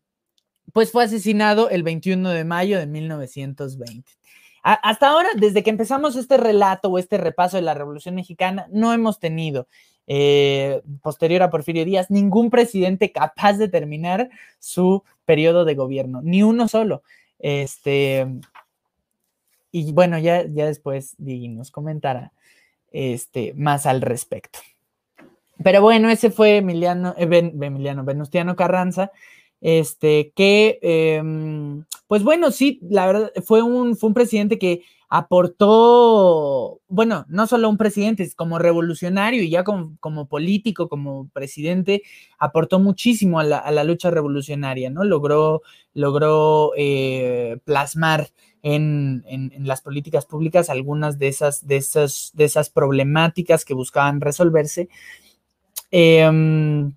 [0.73, 4.11] pues fue asesinado el 21 de mayo de 1920.
[4.63, 8.93] hasta ahora, desde que empezamos este relato o este repaso de la Revolución Mexicana, no
[8.93, 9.67] hemos tenido,
[10.07, 16.43] eh, posterior a Porfirio Díaz, ningún presidente capaz de terminar su periodo de gobierno, ni
[16.43, 17.03] uno solo.
[17.39, 18.27] Este,
[19.71, 22.33] y bueno, ya, ya después Diggy nos comentará
[22.91, 24.59] este, más al respecto.
[25.63, 29.13] Pero bueno, ese fue Emiliano, eh, Emiliano Venustiano Carranza,
[29.61, 34.83] este, que, em, pues bueno, sí, la verdad, fue un, fue un presidente que
[35.15, 42.03] aportó, bueno, no solo un presidente, como revolucionario y ya como, político, como presidente,
[42.39, 45.05] aportó muchísimo a la, lucha revolucionaria, ¿no?
[45.05, 45.61] Logró,
[45.93, 48.31] logró eh, plasmar
[48.63, 49.23] en,
[49.59, 54.89] las políticas públicas algunas de esas, de, esas, de esas problemáticas que buscaban resolverse
[55.95, 56.95] Em,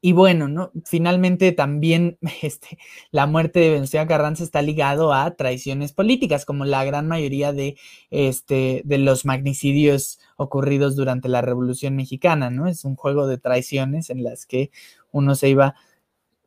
[0.00, 0.72] y bueno, ¿no?
[0.84, 2.78] Finalmente también este,
[3.10, 7.76] la muerte de Venustiano Carranza está ligado a traiciones políticas, como la gran mayoría de,
[8.10, 12.66] este, de los magnicidios ocurridos durante la Revolución Mexicana, ¿no?
[12.66, 14.70] Es un juego de traiciones en las que
[15.12, 15.74] uno se iba,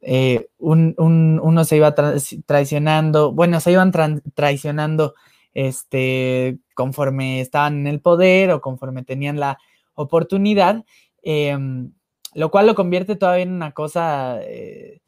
[0.01, 1.93] eh, uno se iba
[2.45, 3.91] traicionando, bueno, se iban
[4.33, 5.13] traicionando
[5.53, 9.59] este, conforme estaban en el poder o conforme tenían la
[9.95, 10.83] oportunidad
[11.23, 11.93] Em,
[12.35, 15.01] lo cual lo convierte todavía en una cosa eh,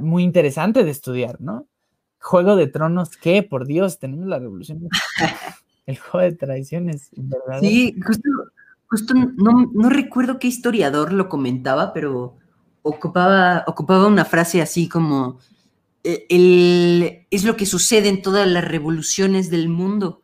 [0.00, 1.66] muy interesante de estudiar, ¿no?
[2.20, 3.42] Juego de Tronos, ¿qué?
[3.42, 4.88] Por Dios, tenemos la revolución.
[5.86, 7.60] El juego de traiciones, ¿verdad?
[7.60, 8.28] Sí, justo,
[8.88, 12.36] justo no, no, recuerdo qué historiador lo comentaba, pero
[12.82, 15.38] ocupaba, ocupaba una frase así como,
[16.02, 20.22] e, el, es lo que sucede en todas las revoluciones del mundo,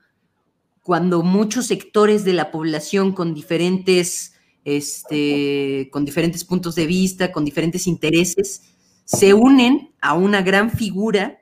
[0.82, 4.34] cuando muchos sectores de la población con diferentes
[4.64, 8.62] este, con diferentes puntos de vista, con diferentes intereses,
[9.05, 11.40] se unen a una gran figura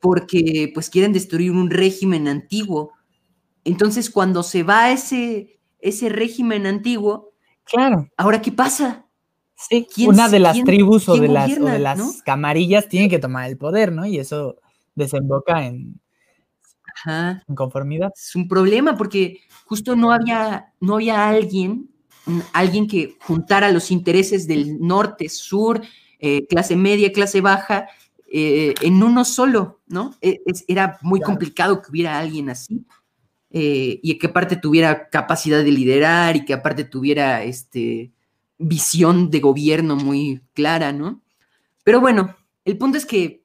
[0.00, 2.92] porque pues quieren destruir un régimen antiguo.
[3.64, 7.32] Entonces, cuando se va ese, ese régimen antiguo,
[7.64, 8.08] claro.
[8.16, 9.06] ¿ahora qué pasa?
[9.56, 13.56] Sí, una de las tribus o de las, de las camarillas tiene que tomar el
[13.56, 14.04] poder, ¿no?
[14.04, 14.56] Y eso
[14.94, 15.98] desemboca en,
[17.06, 18.12] en conformidad.
[18.14, 21.90] Es un problema porque justo no había, no había alguien
[22.52, 25.82] alguien que juntara los intereses del norte, sur,
[26.18, 27.88] eh, clase media, clase baja,
[28.32, 30.14] eh, en uno solo, ¿no?
[30.20, 32.84] E, era muy complicado que hubiera alguien así.
[33.50, 38.12] Eh, y que aparte tuviera capacidad de liderar y que aparte tuviera este,
[38.58, 41.22] visión de gobierno muy clara, ¿no?
[41.84, 43.44] Pero bueno, el punto es que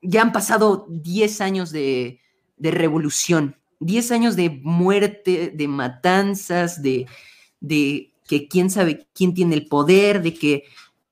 [0.00, 2.20] ya han pasado 10 años de,
[2.56, 7.06] de revolución, 10 años de muerte, de matanzas, de,
[7.64, 10.64] de que quién sabe quién tiene el poder, de que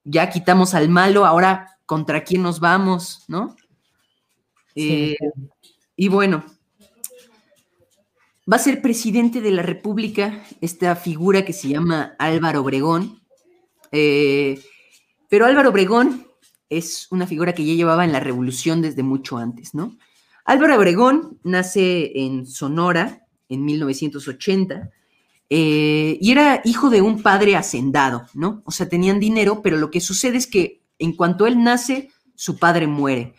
[0.05, 3.57] ya quitamos al malo, ahora contra quién nos vamos, ¿no?
[4.75, 5.17] Eh,
[5.97, 6.45] y bueno,
[8.51, 13.23] va a ser presidente de la República esta figura que se llama Álvaro Obregón.
[13.93, 14.61] Eh,
[15.29, 16.27] pero Álvaro Obregón
[16.69, 19.97] es una figura que ya llevaba en la revolución desde mucho antes, ¿no?
[20.45, 24.91] Álvaro Obregón nace en Sonora en 1980
[25.55, 28.63] eh, y era hijo de un padre hacendado, ¿no?
[28.65, 32.57] O sea, tenían dinero, pero lo que sucede es que en cuanto él nace, su
[32.57, 33.35] padre muere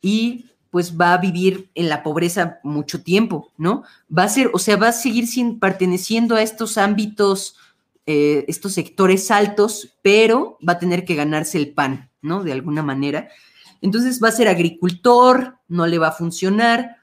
[0.00, 3.82] y pues va a vivir en la pobreza mucho tiempo, ¿no?
[4.10, 7.56] Va a ser, o sea, va a seguir sin, perteneciendo a estos ámbitos,
[8.06, 12.44] eh, estos sectores altos, pero va a tener que ganarse el pan, ¿no?
[12.44, 13.28] De alguna manera.
[13.82, 16.96] Entonces va a ser agricultor, no le va a funcionar,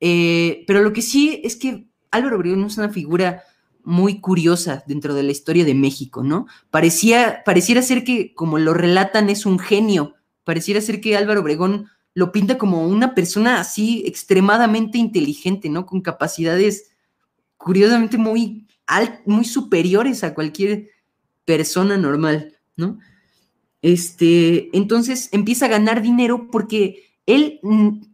[0.00, 3.44] eh, pero lo que sí es que Álvaro Obregón es una figura
[3.84, 6.46] muy curiosa dentro de la historia de México, ¿no?
[6.70, 10.14] Parecía, pareciera ser que, como lo relatan, es un genio.
[10.44, 15.86] Pareciera ser que Álvaro Obregón lo pinta como una persona así extremadamente inteligente, ¿no?
[15.86, 16.90] Con capacidades
[17.56, 18.66] curiosamente muy,
[19.26, 20.88] muy superiores a cualquier
[21.44, 22.98] persona normal, ¿no?
[23.82, 27.60] Este, entonces empieza a ganar dinero porque él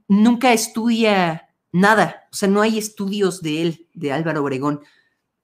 [0.09, 4.81] nunca estudia nada, o sea, no hay estudios de él, de Álvaro Obregón,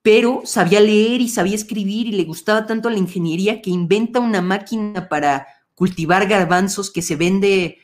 [0.03, 4.43] pero sabía leer y sabía escribir y le gustaba tanto la ingeniería que inventa una
[4.43, 7.79] máquina para cultivar garbanzos que se vende,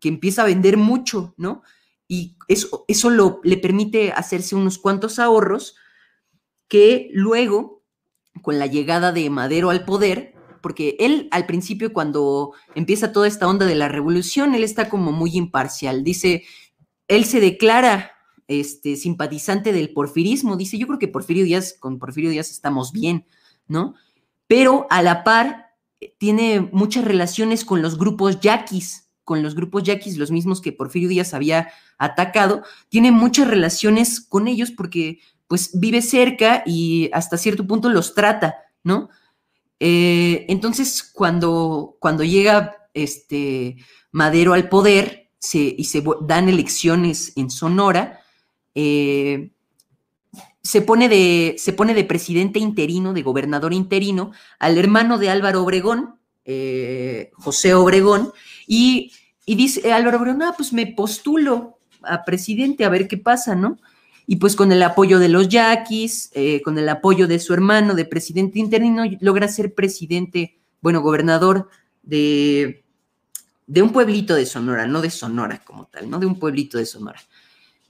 [0.00, 1.62] que empieza a vender mucho, ¿no?
[2.06, 5.74] Y eso, eso le permite hacerse unos cuantos ahorros
[6.68, 7.82] que luego,
[8.42, 13.48] con la llegada de Madero al poder, porque él al principio cuando empieza toda esta
[13.48, 16.44] onda de la revolución, él está como muy imparcial, dice,
[17.08, 18.13] él se declara
[18.48, 23.26] este, simpatizante del porfirismo, dice, yo creo que Porfirio Díaz, con Porfirio Díaz estamos bien,
[23.66, 23.94] ¿no?
[24.46, 29.82] Pero a la par eh, tiene muchas relaciones con los grupos yaquis, con los grupos
[29.84, 35.78] yaquis, los mismos que Porfirio Díaz había atacado, tiene muchas relaciones con ellos porque pues
[35.78, 39.08] vive cerca y hasta cierto punto los trata, ¿no?
[39.80, 43.76] Eh, entonces, cuando, cuando llega este
[44.12, 48.20] Madero al poder y se dan elecciones en Sonora,
[48.74, 49.50] eh,
[50.62, 55.62] se, pone de, se pone de presidente interino, de gobernador interino, al hermano de Álvaro
[55.62, 58.32] Obregón, eh, José Obregón,
[58.66, 59.12] y,
[59.46, 63.78] y, dice Álvaro Obregón, ah, pues me postulo a presidente a ver qué pasa, ¿no?
[64.26, 67.94] Y pues con el apoyo de los yaquis, eh, con el apoyo de su hermano
[67.94, 71.68] de presidente interino, logra ser presidente, bueno, gobernador
[72.02, 72.84] de,
[73.66, 76.86] de un pueblito de Sonora, no de Sonora como tal, no de un pueblito de
[76.86, 77.20] Sonora.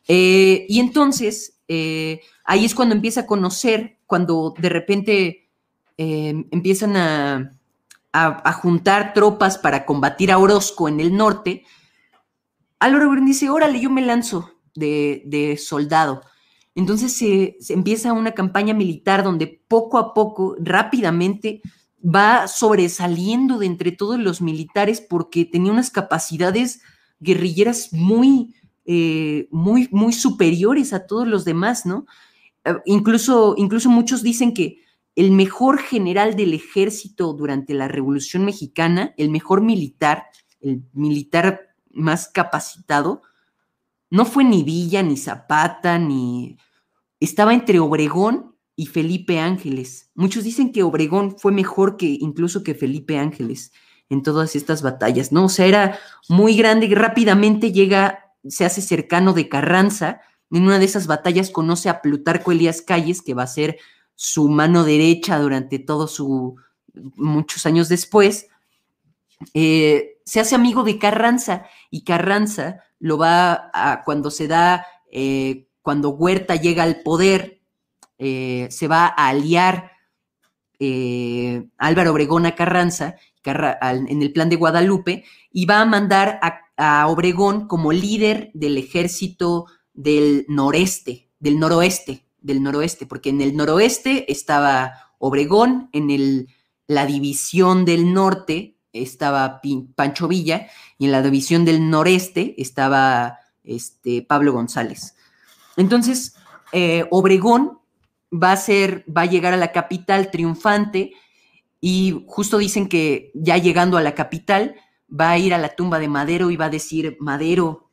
[0.09, 5.41] Eh, y entonces, eh, ahí es cuando empieza a conocer, cuando de repente
[5.97, 7.57] empiezan a,
[8.15, 11.65] a, juntar tropas para combatir a Orozco en el norte,
[12.79, 16.23] Álvaro Obregón dice, órale, yo me lanzo, de, soldado.
[16.77, 21.61] Entonces se, empieza una campaña militar donde poco a poco, rápidamente,
[22.05, 26.83] va sobresaliendo de entre todos los militares porque tenía unas capacidades
[27.19, 28.55] guerrilleras muy,
[28.85, 32.07] eh, muy, muy superiores a todos los demás, ¿no?
[32.65, 34.81] Eh, incluso, incluso muchos dicen que
[35.17, 40.25] el mejor general del ejército durante la Revolución Mexicana, el mejor militar,
[40.61, 43.23] el militar más capacitado,
[44.11, 46.57] no fue ni Villa, ni Zapata, ni...
[47.21, 50.11] Estaba entre Obregón y Felipe Ángeles.
[50.15, 53.73] Muchos dicen que Obregón fue mejor que incluso que Felipe Ángeles
[54.11, 55.47] en todas estas batallas, ¿no?
[55.47, 55.99] O sea, era
[56.29, 60.21] muy grande y rápidamente llega, se hace cercano de Carranza.
[60.51, 63.79] En una de esas batallas conoce a Plutarco Elías Calles, que va a ser
[64.15, 66.57] su mano derecha durante todo su,
[67.17, 68.49] muchos años después.
[69.53, 75.67] Eh, se hace amigo de Carranza y Carranza lo va a, cuando se da, eh,
[75.83, 77.61] cuando Huerta llega al poder,
[78.19, 79.93] eh, se va a aliar
[81.79, 86.61] Álvaro Obregón a Carranza en el plan de Guadalupe y va a mandar a,
[87.07, 94.31] Obregón como líder del ejército del noreste, del noroeste, del noroeste, porque en el noroeste
[94.33, 96.49] estaba Obregón, en el,
[96.89, 99.61] la división del norte estaba
[99.95, 100.67] Pancho Villa
[100.99, 105.15] y en la división del noreste estaba este, Pablo González.
[105.77, 106.35] Entonces,
[106.73, 107.79] eh, Obregón
[108.33, 111.13] va a ser, va a llegar a la capital triunfante
[111.87, 114.75] y justo dicen que ya llegando a la capital
[115.07, 117.91] va a ir a la tumba de Madero y va a decir, Madero,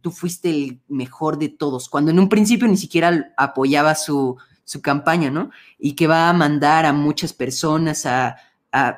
[0.00, 4.80] tú fuiste el mejor de todos, cuando en un principio ni siquiera apoyaba su, su
[4.80, 5.50] campaña, ¿no?
[5.78, 8.38] Y que va a mandar a muchas personas a,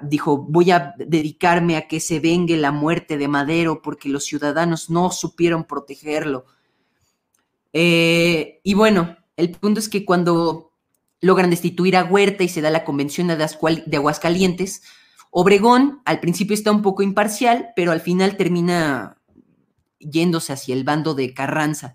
[0.02, 4.90] dijo, voy a dedicarme a que se vengue la muerte de Madero porque los ciudadanos
[4.90, 6.46] no supieron protegerlo.
[7.72, 10.65] Eh, y bueno, el punto es que cuando
[11.26, 14.82] logran destituir a Huerta y se da la convención de Aguascalientes,
[15.30, 19.18] Obregón al principio está un poco imparcial, pero al final termina
[19.98, 21.94] yéndose hacia el bando de Carranza.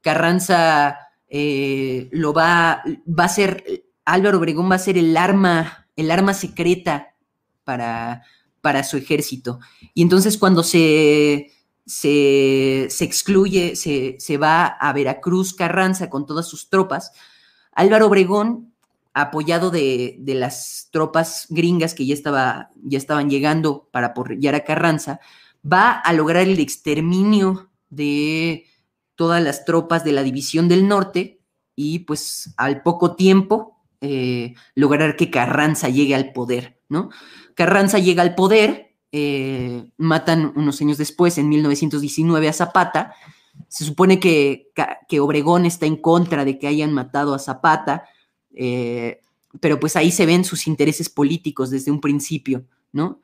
[0.00, 0.98] Carranza
[1.28, 6.32] eh, lo va, va a ser, Álvaro Obregón va a ser el arma, el arma
[6.32, 7.14] secreta
[7.64, 8.22] para,
[8.62, 9.58] para su ejército.
[9.92, 11.52] Y entonces cuando se,
[11.84, 17.12] se, excluye, se, se, va a Veracruz Carranza con todas sus tropas,
[17.72, 18.67] Álvaro Obregón,
[19.22, 24.64] apoyado de, de las tropas gringas que ya, estaba, ya estaban llegando para apoyar a
[24.64, 25.20] Carranza,
[25.70, 28.66] va a lograr el exterminio de
[29.14, 31.40] todas las tropas de la División del Norte
[31.74, 37.10] y pues al poco tiempo eh, lograr que Carranza llegue al poder, ¿no?
[37.54, 43.14] Carranza llega al poder, eh, matan unos años después, en 1919, a Zapata.
[43.66, 44.70] Se supone que,
[45.08, 48.04] que, Obregón está en contra de que hayan matado a Zapata,
[48.54, 49.20] eh,
[49.60, 53.20] pero pues ahí se ven sus intereses políticos desde un principio, ¿no?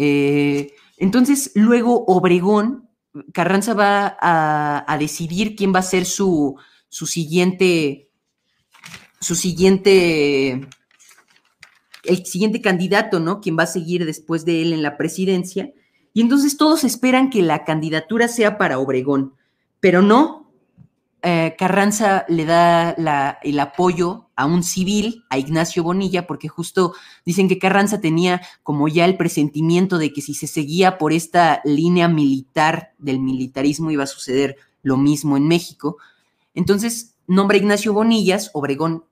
[0.00, 2.88] entonces, luego Obregón,
[3.32, 6.54] Carranza va a, decidir quién va a ser su,
[6.88, 8.08] su siguiente,
[9.20, 10.68] su siguiente
[12.08, 13.40] el siguiente candidato, ¿no?
[13.40, 15.72] Quien va a seguir después de él en la presidencia.
[16.12, 19.34] Y entonces todos esperan que la candidatura sea para Obregón,
[19.80, 20.50] pero no.
[21.22, 22.90] Eh, Carranza le da
[23.42, 26.94] el apoyo a un civil, a Ignacio Bonilla, porque justo
[27.26, 31.60] dicen que Carranza tenía como ya el presentimiento de que si se seguía por esta
[31.64, 35.96] línea militar del militarismo iba a suceder lo mismo en México.
[36.54, 39.04] Entonces nombra a Ignacio Bonillas, Obregón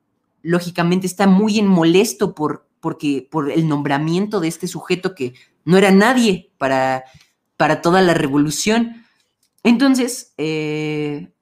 [0.42, 5.34] lógicamente está muy en molesto por porque por el nombramiento de este sujeto que
[5.64, 7.02] no era nadie para,
[7.56, 9.04] para toda la revolución.
[9.64, 11.32] Entonces, eh,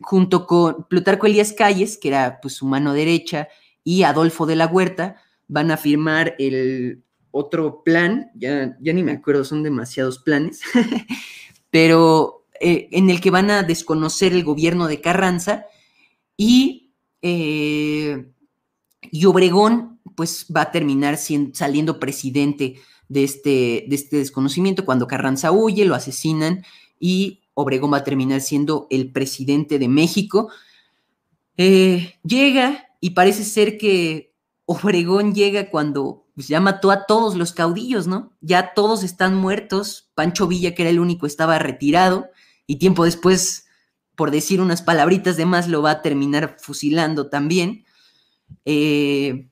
[0.00, 3.48] junto con Plutarco Elías Calles, que era pues su mano derecha,
[3.82, 5.16] y Adolfo de la Huerta,
[5.48, 10.60] van a firmar el otro plan, ya, ya ni me acuerdo, son demasiados planes,
[11.70, 15.66] pero eh, en el que van a desconocer el gobierno de Carranza
[16.36, 16.92] y,
[17.22, 18.30] eh,
[19.10, 21.18] y Obregón pues va a terminar
[21.52, 22.76] saliendo presidente
[23.08, 24.84] de este, de este desconocimiento.
[24.84, 26.64] Cuando Carranza huye, lo asesinan
[27.00, 30.50] y Obregón va a terminar siendo el presidente de México.
[31.56, 34.34] Eh, llega y parece ser que
[34.66, 38.32] Obregón llega cuando pues, ya mató a todos los caudillos, ¿no?
[38.40, 40.10] Ya todos están muertos.
[40.14, 42.30] Pancho Villa, que era el único, estaba retirado
[42.66, 43.66] y tiempo después,
[44.14, 47.84] por decir unas palabritas de más, lo va a terminar fusilando también.
[48.64, 49.48] Eh,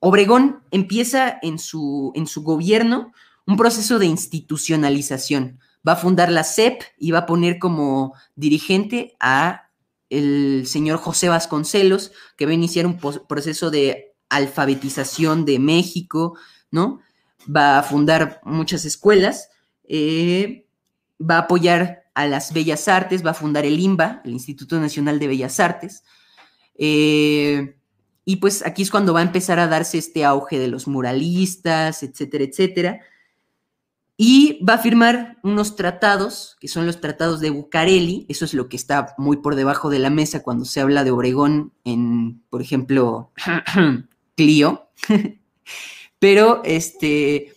[0.00, 3.12] Obregón empieza en su, en su gobierno
[3.46, 5.58] un proceso de institucionalización.
[5.86, 9.70] Va a fundar la CEP y va a poner como dirigente a
[10.10, 16.38] el señor José Vasconcelos, que va a iniciar un proceso de alfabetización de México,
[16.70, 17.00] ¿no?
[17.54, 19.50] Va a fundar muchas escuelas,
[19.84, 20.66] eh,
[21.18, 25.18] va a apoyar a las bellas artes, va a fundar el INBA, el Instituto Nacional
[25.18, 26.02] de Bellas Artes.
[26.74, 27.76] Eh,
[28.24, 32.02] y pues aquí es cuando va a empezar a darse este auge de los muralistas,
[32.02, 33.00] etcétera, etcétera.
[34.20, 38.68] Y va a firmar unos tratados, que son los tratados de Bucareli, eso es lo
[38.68, 42.60] que está muy por debajo de la mesa cuando se habla de Obregón en, por
[42.60, 43.30] ejemplo,
[44.36, 44.88] Clio.
[46.18, 47.54] Pero, este,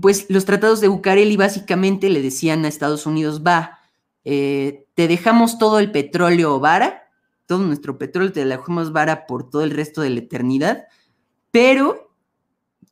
[0.00, 3.80] pues los tratados de Bucareli básicamente le decían a Estados Unidos, va,
[4.24, 7.10] eh, te dejamos todo el petróleo vara,
[7.46, 10.84] todo nuestro petróleo te dejamos vara por todo el resto de la eternidad,
[11.50, 12.05] pero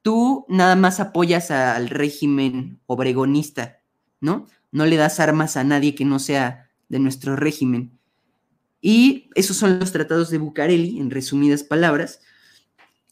[0.04, 3.80] tú nada más apoyas al régimen obregonista,
[4.20, 4.46] ¿no?
[4.70, 7.98] No le das armas a nadie que no sea de nuestro régimen.
[8.82, 12.20] Y esos son los tratados de Bucareli, en resumidas palabras.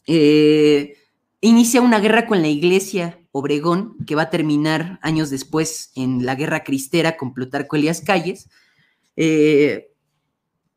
[0.05, 0.97] Eh,
[1.41, 6.35] inicia una guerra con la iglesia Obregón, que va a terminar años después en la
[6.35, 8.49] guerra cristera con Plutarco Elías Calles.
[9.17, 9.89] Eh,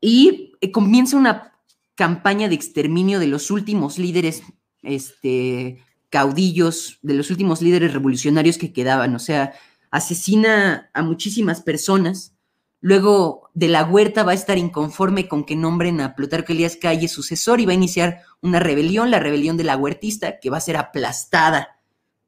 [0.01, 1.53] y eh, comienza una
[1.93, 4.41] campaña de exterminio de los últimos líderes
[4.81, 9.15] este, caudillos, de los últimos líderes revolucionarios que quedaban.
[9.15, 9.53] O sea,
[9.91, 12.33] asesina a muchísimas personas.
[12.79, 17.07] Luego de la huerta va a estar inconforme con que nombren a Plutarco Elías Calle
[17.07, 20.61] sucesor y va a iniciar una rebelión, la rebelión de la huertista, que va a
[20.61, 21.79] ser aplastada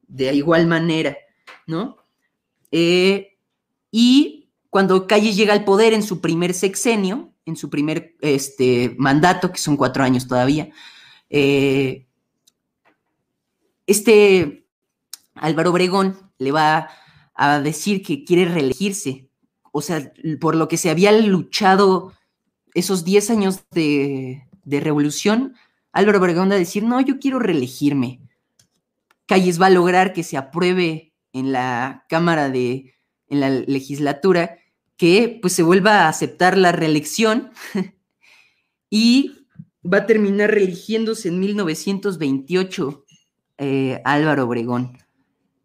[0.08, 1.16] de igual manera,
[1.66, 1.96] ¿no?
[2.72, 3.38] Eh,
[3.92, 9.52] y cuando Calle llega al poder en su primer sexenio, en su primer este, mandato,
[9.52, 10.70] que son cuatro años todavía,
[11.28, 12.06] eh,
[13.90, 14.68] este
[15.34, 16.88] Álvaro Obregón le va
[17.34, 19.28] a decir que quiere reelegirse,
[19.72, 22.12] o sea, por lo que se había luchado
[22.74, 25.54] esos diez años de, revolución,
[25.92, 28.20] Álvaro Obregón va a decir, no, yo quiero reelegirme.
[29.26, 32.94] Calles va a lograr que se apruebe en la Cámara de,
[33.26, 34.58] en la legislatura,
[34.96, 37.50] que pues se vuelva a aceptar la reelección
[38.90, 39.46] y
[39.84, 43.04] va a terminar reeligiéndose en 1928
[43.60, 44.98] eh, Álvaro Obregón.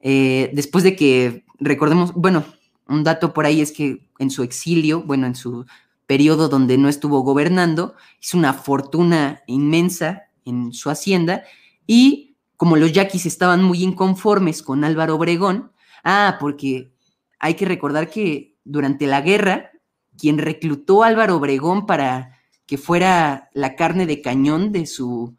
[0.01, 2.43] Eh, después de que, recordemos, bueno,
[2.87, 5.65] un dato por ahí es que en su exilio, bueno, en su
[6.05, 11.43] periodo donde no estuvo gobernando, hizo una fortuna inmensa en su hacienda
[11.87, 15.71] y como los yaquis estaban muy inconformes con Álvaro Obregón,
[16.03, 16.91] ah, porque
[17.39, 19.71] hay que recordar que durante la guerra,
[20.17, 25.37] quien reclutó a Álvaro Obregón para que fuera la carne de cañón de su,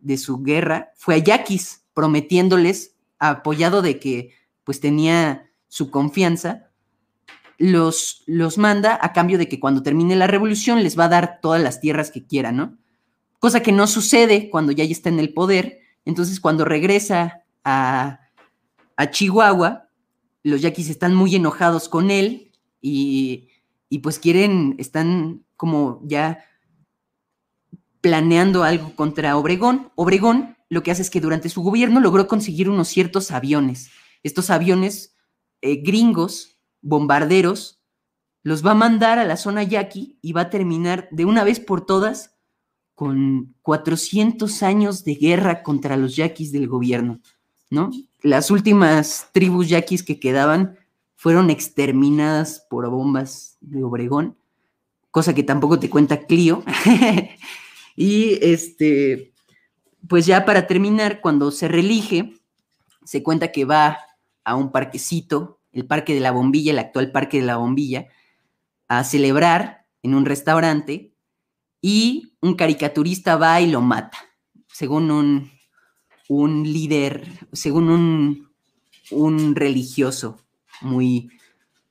[0.00, 6.70] de su guerra fue a yaquis, prometiéndoles, apoyado de que pues tenía su confianza,
[7.58, 11.38] los, los manda a cambio de que cuando termine la revolución les va a dar
[11.40, 12.76] todas las tierras que quiera, ¿no?
[13.38, 15.80] Cosa que no sucede cuando ya está en el poder.
[16.04, 18.20] Entonces, cuando regresa a,
[18.96, 19.88] a Chihuahua,
[20.42, 23.48] los yaquis están muy enojados con él y,
[23.88, 26.44] y pues quieren, están como ya
[28.00, 29.92] planeando algo contra Obregón.
[29.94, 33.90] Obregón lo que hace es que durante su gobierno logró conseguir unos ciertos aviones.
[34.22, 35.14] Estos aviones
[35.60, 37.82] eh, gringos, bombarderos,
[38.42, 41.60] los va a mandar a la zona yaqui y va a terminar de una vez
[41.60, 42.36] por todas
[42.94, 47.20] con 400 años de guerra contra los yaquis del gobierno,
[47.68, 47.90] ¿no?
[48.22, 50.78] Las últimas tribus yaquis que quedaban
[51.16, 54.38] fueron exterminadas por bombas de Obregón,
[55.10, 56.64] cosa que tampoco te cuenta Clio.
[57.94, 59.31] Y este,
[60.08, 62.34] pues ya para terminar, cuando se relige,
[63.04, 63.98] se cuenta que va
[64.44, 68.08] a un parquecito, el Parque de la Bombilla, el actual Parque de la Bombilla,
[68.88, 71.12] a celebrar en un restaurante
[71.80, 74.18] y un caricaturista va y lo mata,
[74.68, 75.50] según un,
[76.28, 78.50] un líder, según un,
[79.10, 80.38] un religioso,
[80.80, 81.30] muy,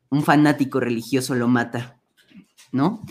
[0.09, 1.99] un fanático religioso lo mata,
[2.71, 3.03] ¿no?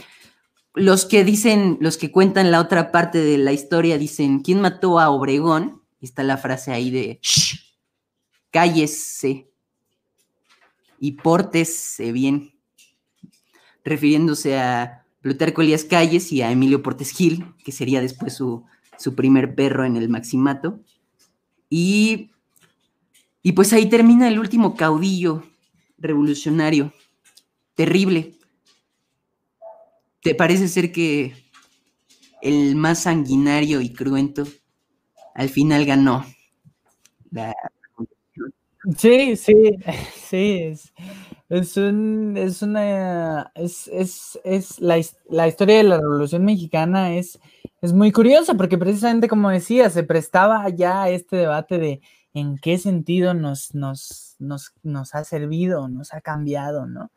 [0.74, 4.98] Los que dicen, los que cuentan la otra parte de la historia dicen, ¿quién mató
[5.00, 5.82] a Obregón?
[6.00, 7.56] Y está la frase ahí de, Shh,
[8.50, 9.50] cállese
[10.98, 12.54] y pórtese bien,
[13.84, 18.64] refiriéndose a Plutarco Elías Calles y a Emilio Portes Gil, que sería después su,
[18.98, 20.80] su primer perro en el Maximato.
[21.68, 22.30] Y,
[23.42, 25.42] y pues ahí termina el último caudillo
[25.98, 26.92] revolucionario,
[27.74, 28.34] terrible,
[30.22, 31.32] ¿Te parece ser que
[32.42, 34.44] el más sanguinario y cruento
[35.34, 36.24] al final ganó?
[38.96, 39.54] Sí, sí,
[40.14, 40.74] sí,
[41.48, 47.38] es, un, es una, es, es, es la, la, historia de la Revolución Mexicana es,
[47.82, 52.00] es muy curiosa porque precisamente como decía, se prestaba ya a este debate de
[52.32, 57.10] en qué sentido nos, nos, nos, nos ha servido, nos ha cambiado, ¿no?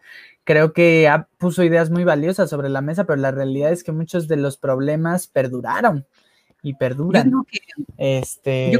[0.43, 4.27] Creo que puso ideas muy valiosas sobre la mesa, pero la realidad es que muchos
[4.27, 6.05] de los problemas perduraron
[6.61, 7.31] y perduran.
[7.97, 8.73] este,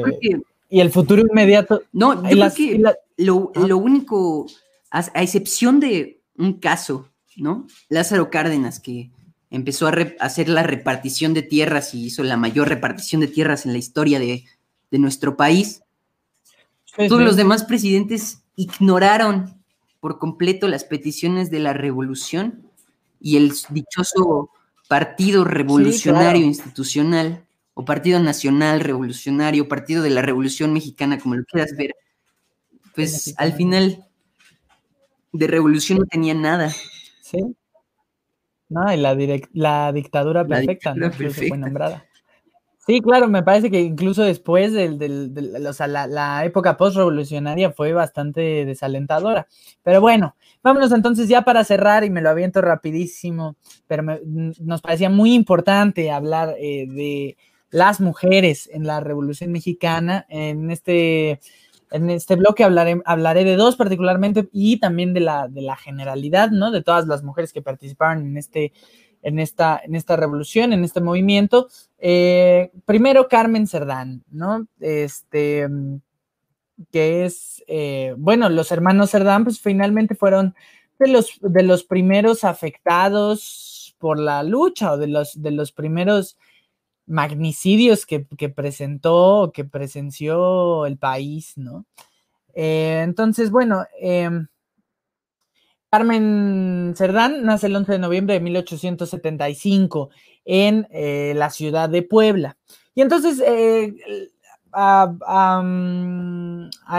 [0.70, 1.84] y el futuro inmediato.
[1.92, 2.84] No, yo creo que
[3.18, 3.60] lo, ¿Ah?
[3.68, 4.48] lo, único,
[4.92, 7.68] a, excepción de un caso, ¿no?
[7.90, 9.12] Lázaro Cárdenas, que
[9.50, 13.74] empezó a, hacer la repartición de tierras y hizo la mayor repartición de tierras en
[13.74, 14.46] la historia de,
[14.90, 15.84] de nuestro país.
[17.08, 19.63] Todos los demás presidentes ignoraron
[20.04, 22.70] por completo las peticiones de la revolución
[23.22, 24.50] y el dichoso
[24.90, 31.74] Partido Revolucionario Institucional o Partido Nacional Revolucionario, Partido de la Revolución Mexicana, como lo quieras
[31.78, 31.96] ver,
[32.94, 34.06] pues al final
[35.32, 36.70] de revolución no tenía nada.
[37.22, 37.40] Sí.
[38.68, 39.16] No, y la,
[39.54, 41.12] la dictadura perfecta, ¿no?
[41.12, 41.48] Perfecta.
[41.48, 42.06] Fue nombrada.
[42.86, 47.94] Sí, claro, me parece que incluso después del, del, o sea, la, época post-revolucionaria fue
[47.94, 49.48] bastante desalentadora.
[49.84, 53.56] Pero bueno, vámonos entonces ya para cerrar y me lo aviento rapidísimo,
[53.88, 57.38] pero nos parecía muy importante hablar eh, de
[57.72, 60.26] las mujeres en la Revolución Mexicana.
[60.28, 61.40] En este,
[61.92, 66.52] en este bloque hablaré, hablaré de dos particularmente y también de la, de la generalidad,
[66.52, 66.70] ¿no?
[66.70, 68.74] De todas las mujeres que participaron en este
[69.24, 71.68] en esta, en esta revolución, en este movimiento.
[71.98, 74.68] Eh, primero, Carmen Cerdán, ¿no?
[74.80, 75.68] Este,
[76.92, 80.54] que es, eh, bueno, los hermanos Cerdán, pues finalmente fueron
[81.00, 86.38] de los, de los primeros afectados por la lucha o de los, de los primeros
[87.06, 91.86] magnicidios que, que presentó, que presenció el país, ¿no?
[92.54, 94.48] Eh, entonces, bueno, em,
[95.94, 100.10] Carmen Cerdán nace el 11 de noviembre de 1875
[100.44, 102.58] en eh, la ciudad de Puebla.
[102.96, 103.94] Y entonces eh,
[104.72, 105.62] a,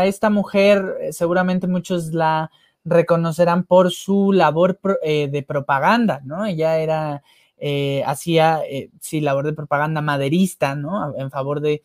[0.05, 2.53] esta mujer eh, seguramente muchos la
[2.85, 6.47] reconocerán por su labor de propaganda, ¿no?
[6.47, 7.23] Ella era,
[8.07, 8.61] hacía,
[9.01, 11.17] sí, labor de propaganda maderista, ¿no?
[11.19, 11.83] En favor de,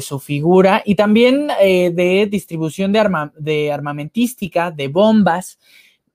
[0.00, 5.58] su figura y también de distribución de, de armamentística, de bombas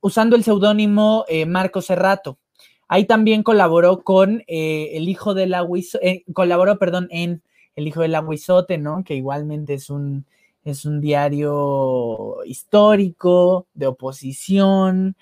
[0.01, 2.37] usando el seudónimo eh, Marco Serrato.
[2.87, 7.41] Ahí también colaboró con eh, el hijo del aguizote, eh, colaboró, perdón, en
[7.75, 9.05] El hijo del aguizote, ¿no?
[9.05, 10.25] Que igualmente es un,
[10.65, 15.15] es un diario histórico, de oposición,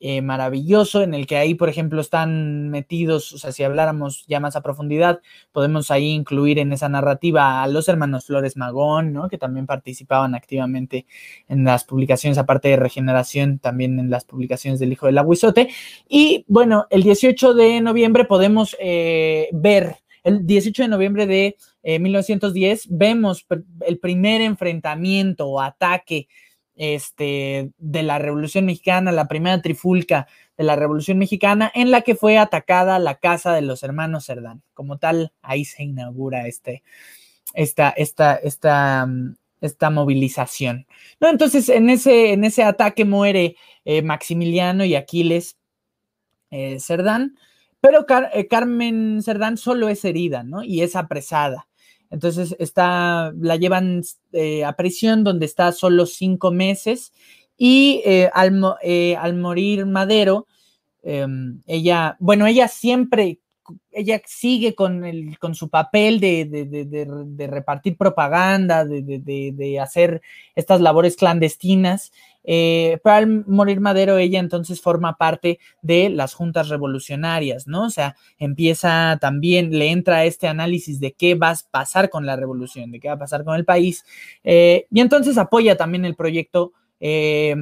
[0.00, 4.40] eh, maravilloso en el que ahí, por ejemplo, están metidos, o sea, si habláramos ya
[4.40, 5.20] más a profundidad,
[5.52, 9.28] podemos ahí incluir en esa narrativa a los hermanos Flores Magón, ¿no?
[9.28, 11.06] Que también participaban activamente
[11.48, 15.70] en las publicaciones, aparte de Regeneración, también en las publicaciones del Hijo del Aguizote.
[16.08, 22.86] Y bueno, el 18 de noviembre podemos eh, ver, el 18 de noviembre de 1910,
[22.86, 23.46] eh, vemos
[23.86, 26.28] el primer enfrentamiento o ataque
[26.76, 30.26] este, de la Revolución Mexicana, la primera trifulca
[30.56, 34.62] de la Revolución Mexicana, en la que fue atacada la casa de los hermanos Cerdán.
[34.74, 36.82] Como tal, ahí se inaugura este,
[37.54, 40.86] esta, esta, esta, mm, esta movilización.
[41.20, 41.28] ¿no?
[41.28, 45.56] Entonces, en ese, en ese ataque muere eh, Maximiliano y Aquiles
[46.50, 47.36] eh, Cerdán,
[47.80, 50.62] pero eh, Carmen Cerdán solo es herida, ¿no?
[50.62, 51.68] Y es apresada.
[52.10, 54.02] Entonces está, la llevan
[54.32, 57.12] eh, a prisión donde está solo cinco meses
[57.56, 58.30] y eh,
[58.82, 60.46] eh, al, morir Madero,
[61.02, 63.40] em, ella, bueno, ella siempre,
[63.90, 70.20] ella sigue con, el, con su papel de, de repartir propaganda, de, hacer
[70.54, 72.12] estas labores clandestinas
[72.44, 77.86] eh, pero al morir Madero, ella entonces forma parte de las juntas revolucionarias, ¿no?
[77.86, 82.36] O sea, empieza también, le entra este análisis de qué va a pasar con la
[82.36, 84.04] revolución, de qué va a pasar con el país,
[84.44, 87.56] eh, y entonces apoya también el proyecto eh,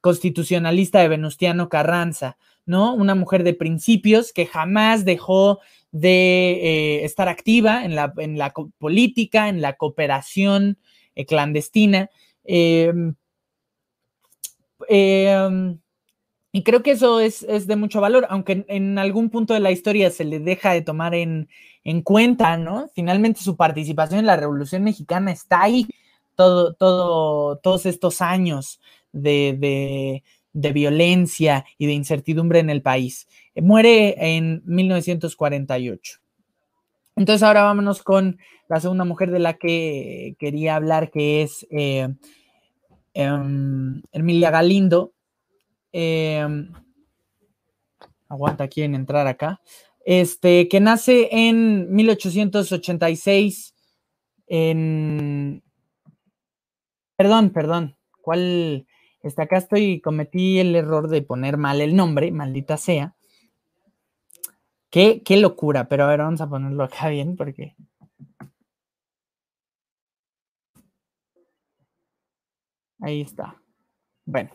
[0.00, 2.94] constitucionalista de Venustiano Carranza, ¿no?
[2.94, 5.60] Una mujer de principios que jamás dejó
[5.90, 10.78] de estar activa en la política, en la cooperación
[11.26, 12.08] clandestina.
[14.88, 15.78] Em,
[16.52, 20.10] y creo que eso es, de mucho valor, aunque en, algún punto de la historia
[20.10, 21.48] se le deja de tomar en,
[22.04, 22.88] cuenta, ¿no?
[22.94, 25.86] Finalmente su participación en la Revolución Mexicana está ahí
[26.36, 28.80] todo, todo, todos estos años
[29.12, 30.22] de,
[30.52, 33.28] violencia y de incertidumbre en el país.
[33.56, 36.20] muere en 1948.
[37.16, 38.38] Entonces ahora vámonos con
[38.68, 42.08] la segunda mujer de la que quería hablar, que es eh,
[43.14, 45.12] Emilia Galindo.
[45.92, 46.72] Em,
[48.28, 49.60] aguanta, quieren entrar acá.
[50.04, 53.74] Este, que nace en 1886
[54.46, 55.62] en...
[57.16, 57.96] Perdón, perdón.
[58.20, 58.86] ¿Cuál?
[59.22, 63.14] Está acá estoy, cometí el error de poner mal el nombre, maldita sea.
[64.90, 67.76] Qué, qué locura, pero a ver, vamos a ponerlo acá bien porque
[73.02, 73.60] Ahí está.
[74.24, 74.50] Bueno,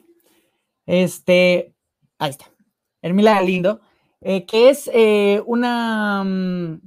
[0.85, 1.75] este,
[2.17, 2.45] ahí está.
[3.01, 3.81] Hermila Galindo,
[4.21, 6.79] eh, que es eh, una, mm,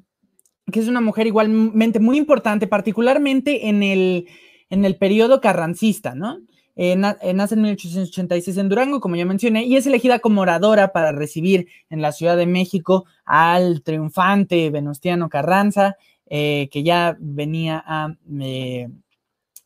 [0.72, 4.26] que es una mujer igualmente muy importante, particularmente en el,
[4.70, 6.40] en el periodo carrancista, ¿no?
[6.76, 11.12] Eh, nace en 1886 en Durango, como ya mencioné, y es elegida como oradora para
[11.12, 15.96] recibir en la Ciudad de México al triunfante Venustiano Carranza,
[16.26, 18.14] que ya venía a,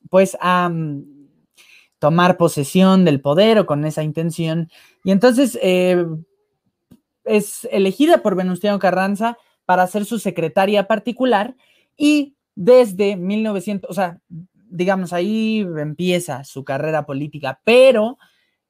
[0.09, 1.14] pues, a mm,
[1.99, 4.71] tomar posesión del poder o con esa intención.
[5.05, 6.05] Y entonces eh,
[7.25, 11.57] es elegida por Venustiano Carranza para ser su secretaria particular
[11.97, 14.21] y desde 1900, o sea,
[14.69, 18.19] digamos, ahí empieza su carrera política, pero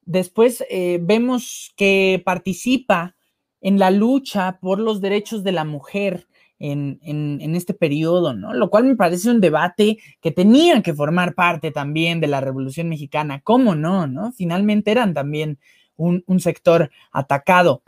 [0.02, 3.16] después eh, vemos que participa
[3.60, 6.26] en la lucha por los derechos de la mujer
[6.58, 8.54] en, este periodo, ¿no?
[8.54, 12.88] Lo cual me parece un debate que tenía que formar parte también de la Revolución
[12.88, 13.40] Mexicana.
[13.42, 14.32] ¿Cómo no, no?
[14.32, 15.58] Finalmente eran también
[15.96, 17.82] un, sector atacado.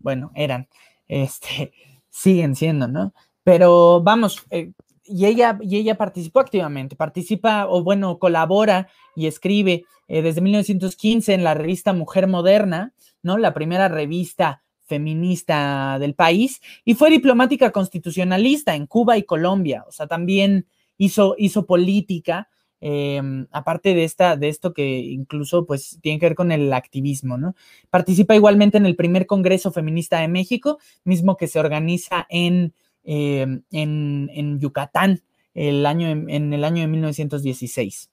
[0.00, 0.68] Bueno, eran,
[1.08, 1.72] este,
[2.10, 3.14] siguen siendo, ¿no?
[3.42, 4.72] Pero vamos, eh,
[5.04, 11.34] y, ella, y ella participó activamente, participa o bueno, colabora y escribe eh, desde 1915
[11.34, 12.92] en la revista Mujer Moderna,
[13.22, 13.38] ¿no?
[13.38, 19.92] La primera revista feminista del país y fue diplomática constitucionalista en Cuba y Colombia, o
[19.92, 20.66] sea, también
[20.98, 22.48] hizo, hizo política,
[22.80, 27.38] em, aparte de, esta, de esto que incluso pues tiene que ver con el activismo,
[27.38, 27.54] ¿no?
[27.90, 32.74] Participa igualmente en el primer Congreso Feminista de México, mismo que se organiza en,
[33.04, 35.22] em, en, Yucatán
[35.54, 38.10] el año, en el año de 1916.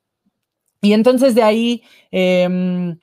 [0.82, 2.98] Y entonces de ahí, em,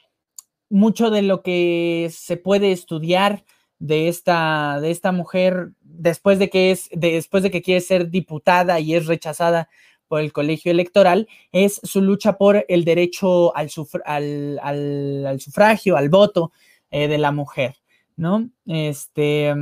[0.71, 3.45] mucho de lo que se puede estudiar
[3.79, 8.81] de esta, de esta mujer después de que es, después de que quiere ser diputada
[8.81, 9.69] y es rechazada
[10.09, 16.53] por el colegio electoral, es su lucha por el derecho al, al, sufragio, al voto
[16.91, 17.77] eh, de la mujer,
[18.17, 18.49] ¿no?
[18.67, 19.55] Este,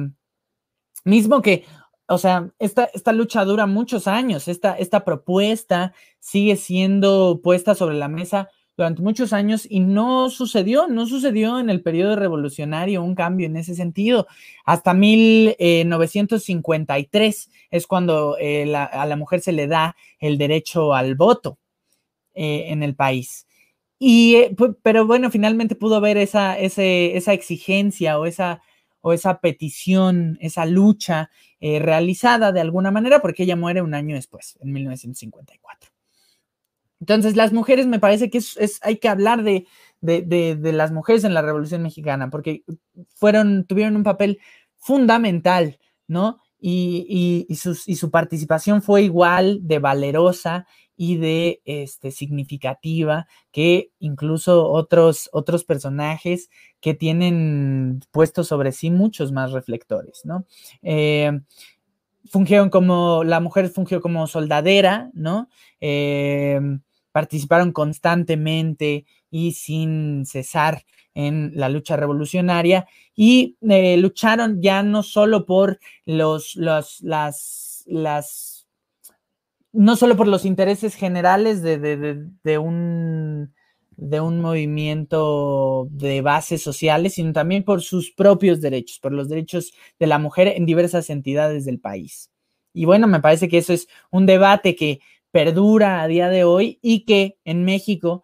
[1.05, 1.65] mismo que,
[2.07, 7.97] o sea, esta, esta lucha dura muchos años, esta, esta propuesta sigue siendo puesta sobre
[7.97, 13.15] la mesa durante muchos años y no sucedió, no sucedió en el periodo revolucionario un
[13.15, 14.27] cambio en ese sentido.
[14.65, 21.57] Hasta 1953 es cuando eh, a la mujer se le da el derecho al voto
[22.35, 23.47] eh, en el país.
[23.99, 28.61] Y, eh, pero bueno, finalmente pudo haber esa, esa exigencia o esa,
[29.01, 31.31] o esa petición, esa lucha
[31.61, 35.96] realizada de alguna manera, porque ella muere un año después, en 1954.
[37.01, 39.67] Entonces, las mujeres me parece que es, hay que hablar de,
[40.01, 42.65] las mujeres en la Revolución Mexicana, porque
[43.15, 44.39] fueron, tuvieron un papel
[44.79, 46.39] fundamental, ¿no?
[46.59, 50.67] Y, su, participación fue igual de valerosa
[50.97, 56.49] y de este, significativa que incluso otros, otros personajes
[56.81, 60.47] que tienen puestos sobre sí muchos más reflectores, ¿no?
[60.83, 61.41] Eh,
[62.31, 65.49] fungieron como, la mujer fungió como soldadera, ¿no?
[65.81, 66.61] Eh,
[67.13, 70.85] participaron constantemente y sin cesar
[71.15, 78.69] en la lucha revolucionaria y eh, lucharon ya no solo por los, los, las, las,
[79.73, 83.55] no solo por los intereses generales de, un,
[83.97, 89.73] de un movimiento de bases sociales, sino también por sus propios derechos, por los derechos
[89.99, 92.31] de la mujer en diversas entidades del país.
[92.73, 95.01] Y bueno, me parece que eso es un debate que
[95.31, 98.23] perdura a día de hoy y que en México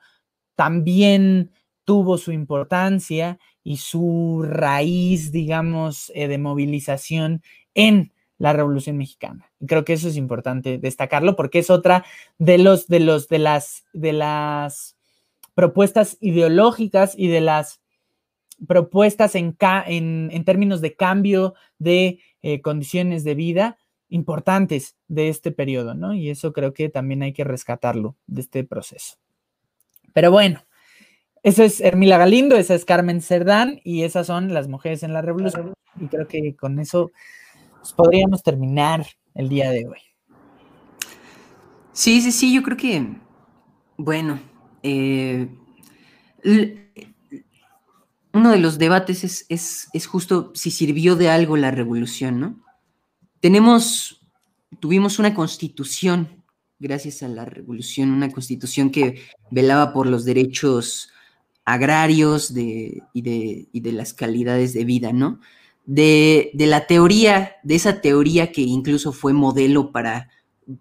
[0.56, 1.50] también
[1.84, 7.42] tuvo su importancia y su raíz, digamos, eh, de movilización
[7.74, 9.50] en la Revolución Mexicana.
[9.60, 12.04] Y creo que eso es importante destacarlo porque es otra
[12.38, 14.96] de los de los de las de las
[15.54, 17.80] propuestas ideológicas y de las
[18.66, 19.54] propuestas en,
[20.44, 26.14] términos de cambio de eh, condiciones de vida importantes de este periodo, ¿no?
[26.14, 29.16] Y eso creo que también hay que rescatarlo de este proceso.
[30.12, 30.64] Pero bueno,
[31.42, 35.22] eso es Hermila Galindo, esa es Carmen Cerdán y esas son las mujeres en la
[35.22, 35.72] revolución.
[35.98, 37.10] Y creo que con eso
[37.80, 39.98] pues, podríamos terminar el día de hoy.
[41.92, 43.06] Sí, sí, sí, yo creo que,
[43.96, 44.40] bueno,
[44.82, 45.48] eh,
[48.32, 52.62] uno de los debates es, es justo si sirvió de algo la revolución, ¿no?
[53.40, 54.20] Tenemos,
[54.78, 56.42] tuvimos una constitución,
[56.78, 61.12] gracias a la revolución, una constitución que velaba por los derechos
[61.64, 63.22] agrarios de, y,
[63.80, 65.40] de, las calidades de vida, ¿no?
[65.84, 70.30] De, la teoría, de esa teoría que incluso fue modelo para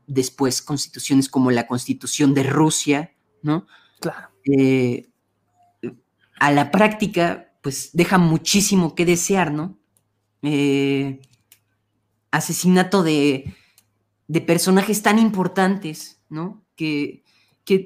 [0.07, 3.67] después constituciones como la constitución de Rusia, ¿no?
[4.01, 4.29] Claro.
[4.45, 5.09] Eh,
[6.39, 9.77] a la práctica, pues deja muchísimo que desear, ¿no?
[10.41, 11.21] Eh,
[12.31, 13.53] asesinato de,
[14.47, 16.65] personajes tan importantes, ¿no?
[16.75, 17.23] Que,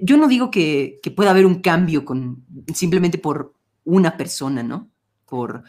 [0.01, 4.89] yo no digo que, pueda haber un cambio con, simplemente por una persona, ¿no?
[5.25, 5.63] Por,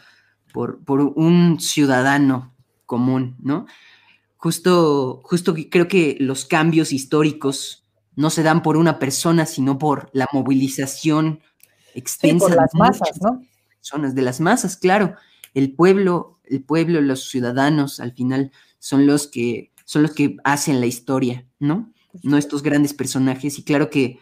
[0.53, 2.55] por, un ciudadano
[2.85, 3.65] común, ¿no?
[4.37, 7.86] Justo, justo creo que los cambios históricos
[8.17, 11.39] no se dan por una persona, sino por la movilización
[11.93, 13.43] extensa de las masas, ¿no?
[13.75, 15.13] Personas, de las masas, claro.
[15.53, 20.79] El pueblo, el pueblo, los ciudadanos, al final son los que, son los que hacen
[20.79, 21.93] la historia, ¿no?
[22.23, 23.59] No estos grandes personajes.
[23.59, 24.17] Y claro que,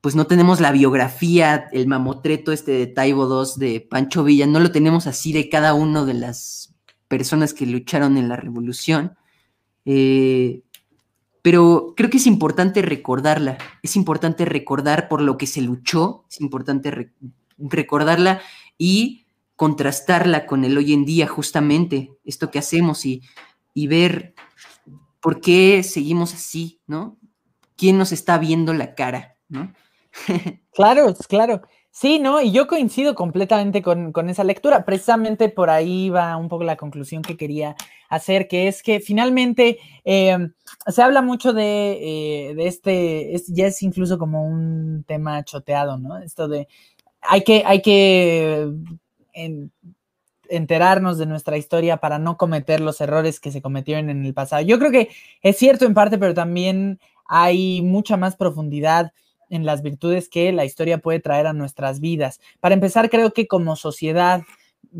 [0.00, 4.60] pues no tenemos la biografía, el mamotreto este de Taibo II, de Pancho Villa, no
[4.60, 6.74] lo tenemos así de cada uno de las
[7.08, 9.16] personas que lucharon en la revolución.
[9.84, 10.62] Eh,
[11.42, 16.40] pero creo que es importante recordarla, es importante recordar por lo que se luchó, es
[16.40, 17.12] importante
[17.58, 18.40] recordarla
[18.78, 23.22] y contrastarla con el hoy en día, justamente, esto que hacemos y
[23.74, 24.34] y ver
[25.20, 27.18] por qué seguimos así, ¿no?
[27.76, 29.72] ¿Quién nos está viendo la cara, ¿no?
[30.72, 31.62] claro, claro.
[31.90, 32.40] Sí, ¿no?
[32.40, 34.84] Y yo coincido completamente con, esa lectura.
[34.86, 37.76] Precisamente por ahí va un poco la conclusión que quería
[38.12, 40.36] hacer, que es que finalmente eh,
[40.86, 46.18] se habla mucho de, eh, este, ya es incluso como un tema choteado, ¿no?
[46.18, 46.68] Esto de
[47.22, 48.70] hay que, hay que
[50.50, 54.60] enterarnos de nuestra historia para no cometer los errores que se cometieron en el pasado.
[54.60, 55.08] Yo creo que
[55.40, 59.12] es cierto en parte, pero también hay mucha más profundidad
[59.48, 62.40] en las virtudes que la historia puede traer a nuestras vidas.
[62.60, 64.42] Para empezar, creo que como sociedad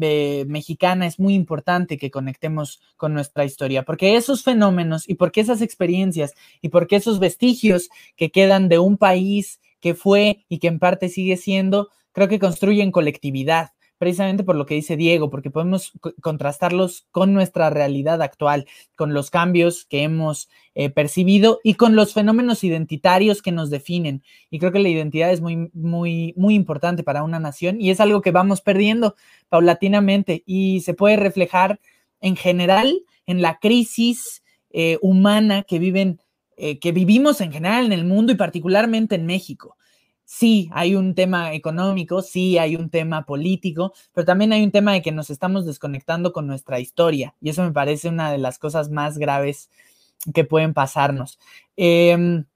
[0.01, 5.41] eh, mexicana es muy importante que conectemos con nuestra historia, porque esos fenómenos y porque
[5.41, 10.69] esas experiencias y porque esos vestigios que quedan de un país que fue y que
[10.69, 13.73] en parte sigue siendo, creo que construyen colectividad
[14.03, 18.67] precisamente por lo que dice Diego, porque podemos contrastarlos con nuestra realidad actual,
[18.97, 24.25] con los cambios que hemos eh, percibido y con los fenómenos identitarios que nos definen.
[24.51, 28.01] Y creo que la identidad es muy, muy, muy importante para una nación y es
[28.01, 29.15] algo que vamos perdiendo
[29.49, 31.79] paulatinamente y se puede reflejar
[32.21, 36.19] en general en la crisis eh, humana que viven,
[36.57, 39.77] eh, que vivimos en general en el mundo y particularmente en México
[40.33, 44.95] sí hay un tema económico, sí hay un tema político, pero también hay un tema
[44.95, 48.59] de que nos estamos desconectando con nuestra historia y eso me parece una de las
[48.59, 49.69] cosas más graves
[50.33, 51.39] que pueden pasarnos.
[51.77, 52.47] Em,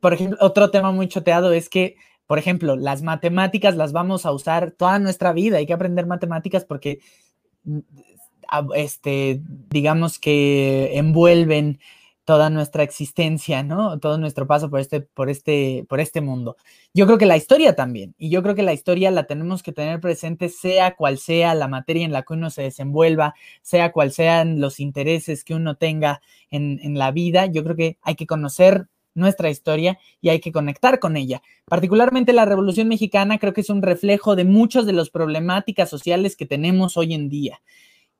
[0.00, 1.96] por ejemplo, otro tema muy choteado es que,
[2.26, 6.66] por ejemplo, las matemáticas las vamos a usar toda nuestra vida, hay que aprender matemáticas
[6.66, 6.98] porque,
[7.64, 7.78] mm,
[8.76, 9.40] este,
[9.70, 11.80] digamos que envuelven
[12.24, 13.98] toda nuestra existencia, ¿no?
[13.98, 16.56] Todo nuestro paso por este, por este, por este mundo.
[16.94, 19.72] Yo creo que la historia también, y yo creo que la historia la tenemos que
[19.72, 24.12] tener presente, sea cual sea la materia en la que uno se desenvuelva, sea cual
[24.12, 28.26] sean los intereses que uno tenga en, en la vida, yo creo que hay que
[28.26, 31.42] conocer nuestra historia y hay que conectar con ella.
[31.66, 36.36] Particularmente la Revolución Mexicana creo que es un reflejo de muchas de las problemáticas sociales
[36.36, 37.60] que tenemos hoy en día.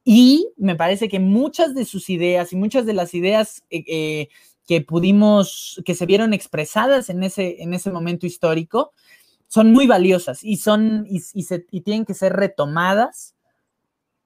[0.05, 4.29] Y me parece que muchas de sus ideas y muchas de las ideas eh, eh,
[4.67, 8.93] que pudimos, que se vieron expresadas en ese, en ese momento histórico,
[9.49, 13.35] son muy valiosas y, son, y, y, tienen que ser retomadas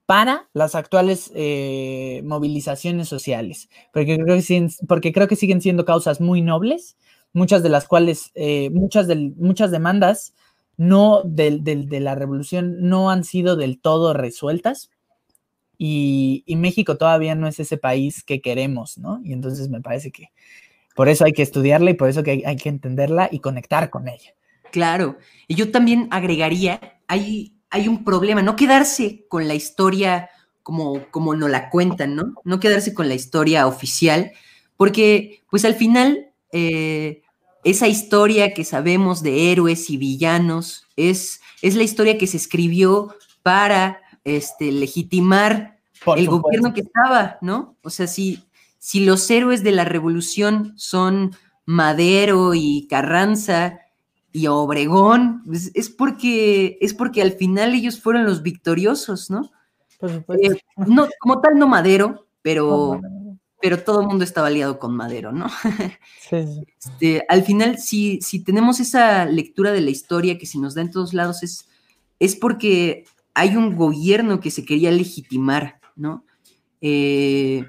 [0.06, 5.84] para las actuales eh, movilizaciones sociales, porque creo, que siguen, porque creo que siguen siendo
[5.84, 6.96] causas muy nobles,
[7.32, 8.32] muchas de las cuales,
[8.72, 9.06] muchas,
[9.36, 10.34] muchas demandas
[10.78, 14.90] no de, de la revolución no han sido del todo resueltas,
[15.78, 19.20] y, México todavía no es ese país que queremos, ¿no?
[19.22, 20.32] Y entonces me parece que
[20.96, 24.08] por eso hay que estudiarla y por eso que hay, que entenderla y conectar con
[24.08, 24.34] ella.
[24.72, 30.28] Claro, y yo también agregaría, hay, hay un problema, no quedarse con la historia
[30.64, 32.34] como, como nos la cuentan, ¿no?
[32.44, 34.32] No quedarse con la historia oficial,
[34.76, 37.22] porque pues al final eh,
[37.62, 43.14] esa historia que sabemos de héroes y villanos es, es la historia que se escribió
[43.42, 44.00] para
[44.36, 45.78] este, legitimar
[46.16, 47.76] el gobierno que estaba, ¿no?
[47.82, 48.44] O sea, si,
[48.78, 51.34] si los héroes de la revolución son
[51.64, 53.80] Madero y Carranza
[54.32, 59.50] y Obregón, pues, es, porque, es porque al final ellos fueron los victoriosos, ¿no?
[60.00, 63.00] Eh, no como tal, no Madero, pero,
[63.60, 65.46] pero todo el mundo estaba aliado con Madero, ¿no?
[66.30, 70.82] Este, al final, si, si tenemos esa lectura de la historia que se nos da
[70.82, 71.68] en todos lados, es,
[72.18, 73.06] es porque
[73.38, 76.24] hay un gobierno que se quería legitimar, ¿no?
[76.80, 77.64] Eh,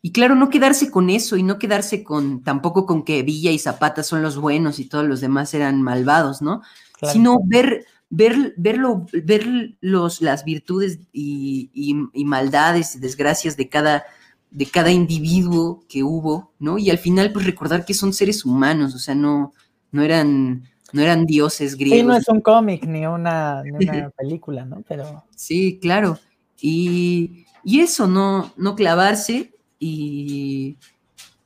[0.00, 3.58] y claro, no quedarse con eso y no quedarse con tampoco con que Villa y
[3.58, 6.62] Zapata son los buenos y todos los demás eran malvados, ¿no?
[7.02, 14.04] Sino ver, ver, verlo, ver los, las virtudes y, maldades y desgracias de cada,
[14.52, 16.78] de cada individuo que hubo, ¿no?
[16.78, 19.52] Y al final, pues recordar que son seres humanos, o sea, no,
[19.90, 21.98] no eran no eran dioses griegos.
[21.98, 23.62] Sí, no es un cómic ni una,
[24.16, 24.82] película, ¿no?
[24.88, 25.24] Pero...
[25.36, 26.18] Sí, claro.
[26.60, 30.76] Y, eso, no, no clavarse y,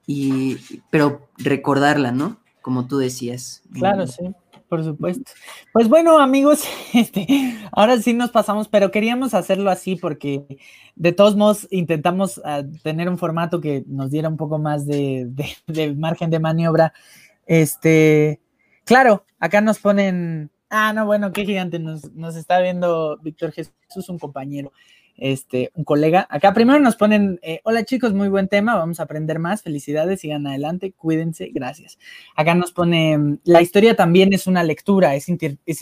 [0.06, 0.56] y,
[0.90, 2.38] pero recordarla, ¿no?
[2.60, 3.62] Como tú decías.
[3.72, 4.22] Claro, sí,
[4.68, 5.32] por supuesto.
[5.72, 6.62] Pues bueno, amigos,
[6.94, 7.26] este,
[7.72, 10.44] ahora sí nos pasamos, pero queríamos hacerlo así porque
[10.94, 15.28] de todos modos intentamos ah, tener un formato que nos diera un poco más de,
[15.66, 16.92] de margen de maniobra.
[17.46, 18.41] Este,
[18.84, 20.50] Claro, acá nos ponen.
[20.70, 21.78] Ah, no, bueno, qué gigante.
[21.78, 24.72] Nos, está viendo Víctor Jesús, un compañero,
[25.16, 26.26] este, un colega.
[26.30, 28.76] Acá primero nos ponen: eh, Hola chicos, muy buen tema.
[28.76, 29.62] Vamos a aprender más.
[29.62, 30.92] Felicidades, sigan adelante.
[30.92, 31.50] Cuídense.
[31.52, 31.98] Gracias.
[32.34, 35.28] Acá nos pone: La historia también es una lectura, es,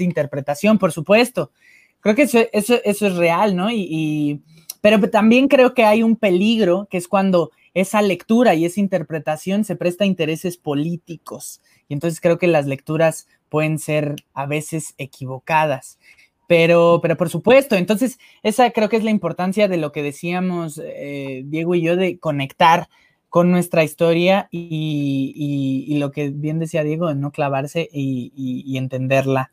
[0.01, 1.53] interpretación, por supuesto.
[2.01, 2.41] Creo que eso,
[2.83, 3.71] es real, ¿no?
[3.71, 4.43] y,
[4.81, 9.65] pero también creo que hay un peligro, que es cuando esa lectura y esa interpretación
[9.65, 11.61] se presta a intereses políticos.
[11.91, 15.99] Y entonces creo que las lecturas pueden ser a veces equivocadas.
[16.47, 20.81] Pero, pero por supuesto, entonces esa creo que es la importancia de lo que decíamos
[20.83, 22.89] eh, Diego y yo de conectar
[23.29, 29.53] con nuestra historia y, lo que bien decía Diego, de no clavarse y, entenderla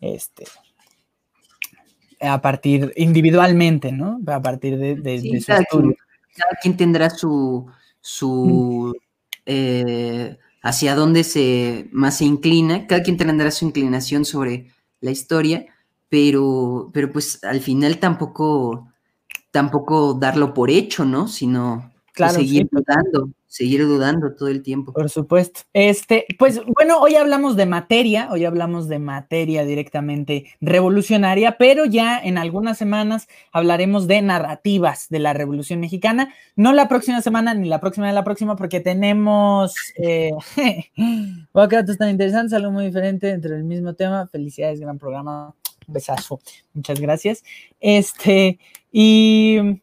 [0.00, 0.44] este,
[2.20, 4.18] a partir individualmente, ¿no?
[4.26, 5.96] A partir de, de, su estudio
[6.34, 7.66] cada quien tendrá su,
[8.00, 8.94] su
[9.46, 14.72] eh, hacia dónde se más se inclina, cada quien tendrá su inclinación sobre
[15.02, 15.66] la historia,
[16.08, 18.88] pero, pero pues al final tampoco,
[19.52, 21.28] tampoco darlo por hecho, ¿no?
[21.28, 24.92] Sino Claro, seguir dudando, seguir dudando todo el tiempo.
[24.92, 25.62] Por supuesto.
[25.72, 32.16] Este, pues bueno, hoy hablamos de materia, hoy hablamos de materia directamente revolucionaria, pero ya
[32.20, 36.32] en algunas semanas hablaremos de narrativas de la Revolución Mexicana.
[36.54, 39.74] No la próxima semana ni la próxima de la próxima, porque tenemos.
[39.96, 44.28] Eh, es tan interesante, algo muy diferente dentro del mismo tema.
[44.28, 45.52] Felicidades, gran programa.
[45.88, 46.38] Un besazo.
[46.74, 47.42] Muchas gracias.
[47.80, 48.60] Este,
[48.92, 49.80] y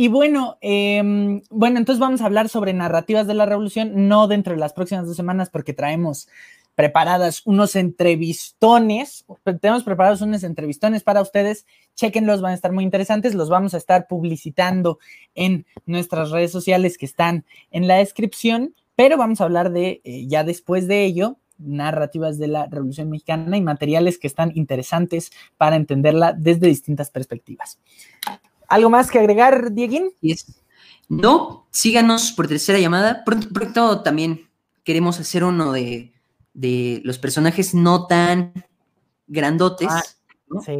[0.00, 4.52] y bueno, em, bueno, entonces vamos a hablar sobre narrativas de la revolución, no dentro
[4.52, 6.28] de las próximas dos semanas, porque traemos
[6.76, 9.26] preparadas unos entrevistones,
[9.60, 11.66] tenemos preparados unos entrevistones para ustedes,
[11.96, 15.00] chequenlos, van a estar muy interesantes, los vamos a estar publicitando
[15.34, 20.28] en nuestras redes sociales que están en la descripción, pero vamos a hablar de, eh,
[20.28, 25.74] ya después de ello, narrativas de la Revolución Mexicana y materiales que están interesantes para
[25.74, 27.80] entenderla desde distintas perspectivas.
[28.68, 30.12] ¿Algo más que agregar, Dieguín?
[31.08, 33.24] No, síganos por tercera llamada.
[33.24, 34.48] Pronto, también
[34.84, 36.12] queremos hacer uno de,
[37.02, 38.52] los personajes no tan
[39.26, 40.02] grandotes, ah,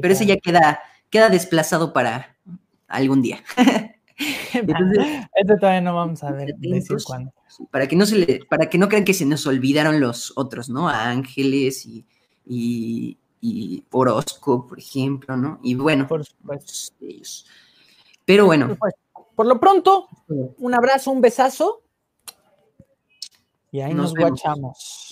[0.01, 2.37] pero ese ya queda, queda desplazado para
[2.89, 3.43] algún día.
[4.53, 7.33] Esto todavía no vamos a ver decir cuándo.
[7.71, 10.69] Para que no se le, para que no crean que se nos olvidaron los otros,
[10.69, 10.89] ¿no?
[10.89, 12.05] Ángeles y,
[12.45, 15.61] y, y Orozco, por ejemplo, ¿no?
[15.63, 16.95] Y bueno, por supuesto.
[17.01, 17.47] ellos.
[18.29, 18.77] Pero bueno.
[19.35, 21.81] Por lo pronto, un abrazo, un besazo.
[23.73, 25.08] Y ahí nos, nos guachamos.